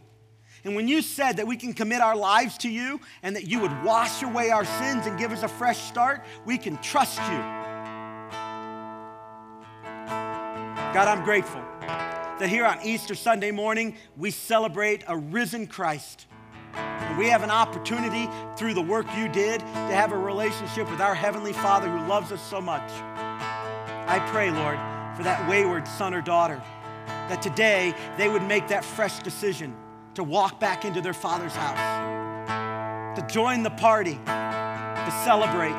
And 0.64 0.76
when 0.76 0.88
you 0.88 1.02
said 1.02 1.38
that 1.38 1.48
we 1.48 1.56
can 1.56 1.74
commit 1.74 2.02
our 2.02 2.16
lives 2.16 2.58
to 2.60 2.70
you 2.70 3.00
and 3.24 3.36
that 3.36 3.48
you 3.48 3.60
would 3.60 3.84
wash 3.84 4.22
away 4.24 4.50
our 4.52 4.66
sins 4.66 5.06
and 5.06 5.18
give 5.18 5.32
us 5.32 5.44
a 5.44 5.48
fresh 5.48 5.80
start, 5.80 6.26
we 6.46 6.58
can 6.58 6.78
trust 6.78 7.20
you. 7.20 7.38
God, 10.94 11.08
I'm 11.08 11.24
grateful 11.24 11.67
that 12.40 12.50
here 12.50 12.66
on 12.66 12.80
Easter 12.84 13.16
Sunday 13.16 13.52
morning, 13.52 13.96
we 14.16 14.32
celebrate 14.32 15.04
a 15.08 15.18
risen 15.18 15.68
Christ. 15.68 16.28
We 17.18 17.28
have 17.30 17.42
an 17.42 17.50
opportunity 17.50 18.30
through 18.56 18.76
the 18.76 18.82
work 18.82 19.08
you 19.18 19.28
did 19.28 19.62
to 19.62 19.66
have 19.66 20.12
a 20.12 20.18
relationship 20.18 20.90
with 20.92 21.02
our 21.02 21.16
Heavenly 21.16 21.54
Father 21.54 21.90
who 21.90 22.08
loves 22.08 22.32
us 22.32 22.42
so 22.42 22.62
much. 22.62 22.90
I 22.92 24.26
pray, 24.32 24.52
Lord, 24.52 24.78
for 25.18 25.24
that 25.24 25.50
wayward 25.50 25.88
son 25.88 26.14
or 26.14 26.22
daughter, 26.22 26.62
that 27.08 27.42
today 27.42 27.96
they 28.18 28.30
would 28.30 28.44
make 28.44 28.68
that 28.68 28.86
fresh 28.86 29.20
decision 29.20 29.76
to 30.14 30.24
walk 30.24 30.60
back 30.60 30.86
into 30.86 31.02
their 31.02 31.14
Father's 31.14 31.56
house, 31.56 33.20
to 33.20 33.26
join 33.28 33.64
the 33.64 33.72
party, 33.72 34.14
to 34.14 35.22
celebrate. 35.26 35.74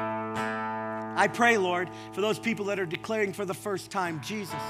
I 1.16 1.28
pray, 1.32 1.56
Lord, 1.56 1.88
for 2.12 2.20
those 2.20 2.38
people 2.38 2.66
that 2.66 2.78
are 2.80 2.86
declaring 2.86 3.32
for 3.32 3.44
the 3.44 3.54
first 3.54 3.90
time, 3.90 4.20
Jesus, 4.22 4.60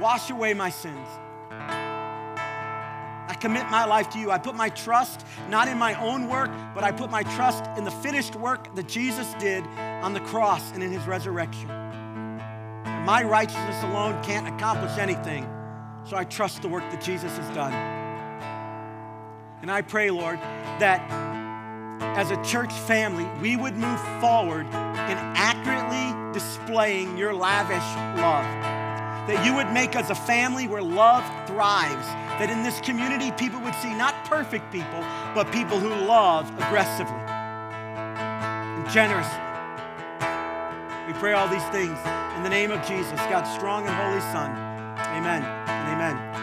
wash 0.00 0.30
away 0.30 0.54
my 0.54 0.70
sins. 0.70 1.08
I 3.26 3.34
commit 3.40 3.68
my 3.70 3.84
life 3.84 4.10
to 4.10 4.18
you. 4.18 4.30
I 4.30 4.38
put 4.38 4.54
my 4.54 4.68
trust 4.68 5.26
not 5.48 5.66
in 5.66 5.78
my 5.78 5.94
own 6.00 6.28
work, 6.28 6.50
but 6.74 6.84
I 6.84 6.92
put 6.92 7.10
my 7.10 7.22
trust 7.22 7.64
in 7.76 7.84
the 7.84 7.90
finished 7.90 8.36
work 8.36 8.74
that 8.74 8.86
Jesus 8.86 9.32
did 9.34 9.64
on 9.78 10.12
the 10.12 10.20
cross 10.20 10.72
and 10.72 10.82
in 10.82 10.92
his 10.92 11.06
resurrection. 11.06 11.70
And 11.70 13.06
my 13.06 13.22
righteousness 13.22 13.82
alone 13.82 14.22
can't 14.22 14.46
accomplish 14.46 14.98
anything, 14.98 15.48
so 16.04 16.16
I 16.16 16.24
trust 16.24 16.62
the 16.62 16.68
work 16.68 16.88
that 16.90 17.02
Jesus 17.02 17.36
has 17.36 17.54
done. 17.54 17.72
And 19.62 19.70
I 19.70 19.80
pray, 19.80 20.10
Lord, 20.10 20.38
that 20.78 21.00
as 22.16 22.30
a 22.30 22.42
church 22.44 22.72
family, 22.72 23.26
we 23.40 23.56
would 23.56 23.76
move 23.76 24.00
forward 24.20 24.66
in 24.66 25.18
accurately 25.36 26.32
displaying 26.32 27.16
your 27.16 27.32
lavish 27.32 28.20
love. 28.20 28.73
That 29.26 29.44
you 29.46 29.54
would 29.54 29.72
make 29.72 29.96
us 29.96 30.10
a 30.10 30.14
family 30.14 30.68
where 30.68 30.82
love 30.82 31.24
thrives 31.46 32.06
that 32.38 32.50
in 32.50 32.62
this 32.62 32.80
community 32.80 33.30
people 33.32 33.60
would 33.60 33.74
see 33.76 33.94
not 33.94 34.14
perfect 34.24 34.70
people, 34.72 35.00
but 35.34 35.50
people 35.52 35.78
who 35.78 35.88
love 35.88 36.50
aggressively 36.58 37.14
and 37.14 38.90
generously. 38.90 39.40
We 41.06 41.12
pray 41.20 41.32
all 41.32 41.48
these 41.48 41.64
things 41.68 41.98
in 42.36 42.42
the 42.42 42.50
name 42.50 42.70
of 42.70 42.84
Jesus, 42.86 43.18
God's 43.30 43.50
strong 43.50 43.86
and 43.86 43.94
holy 43.94 44.20
Son. 44.32 44.50
Amen 45.16 45.44
and 45.44 45.88
amen. 45.94 46.33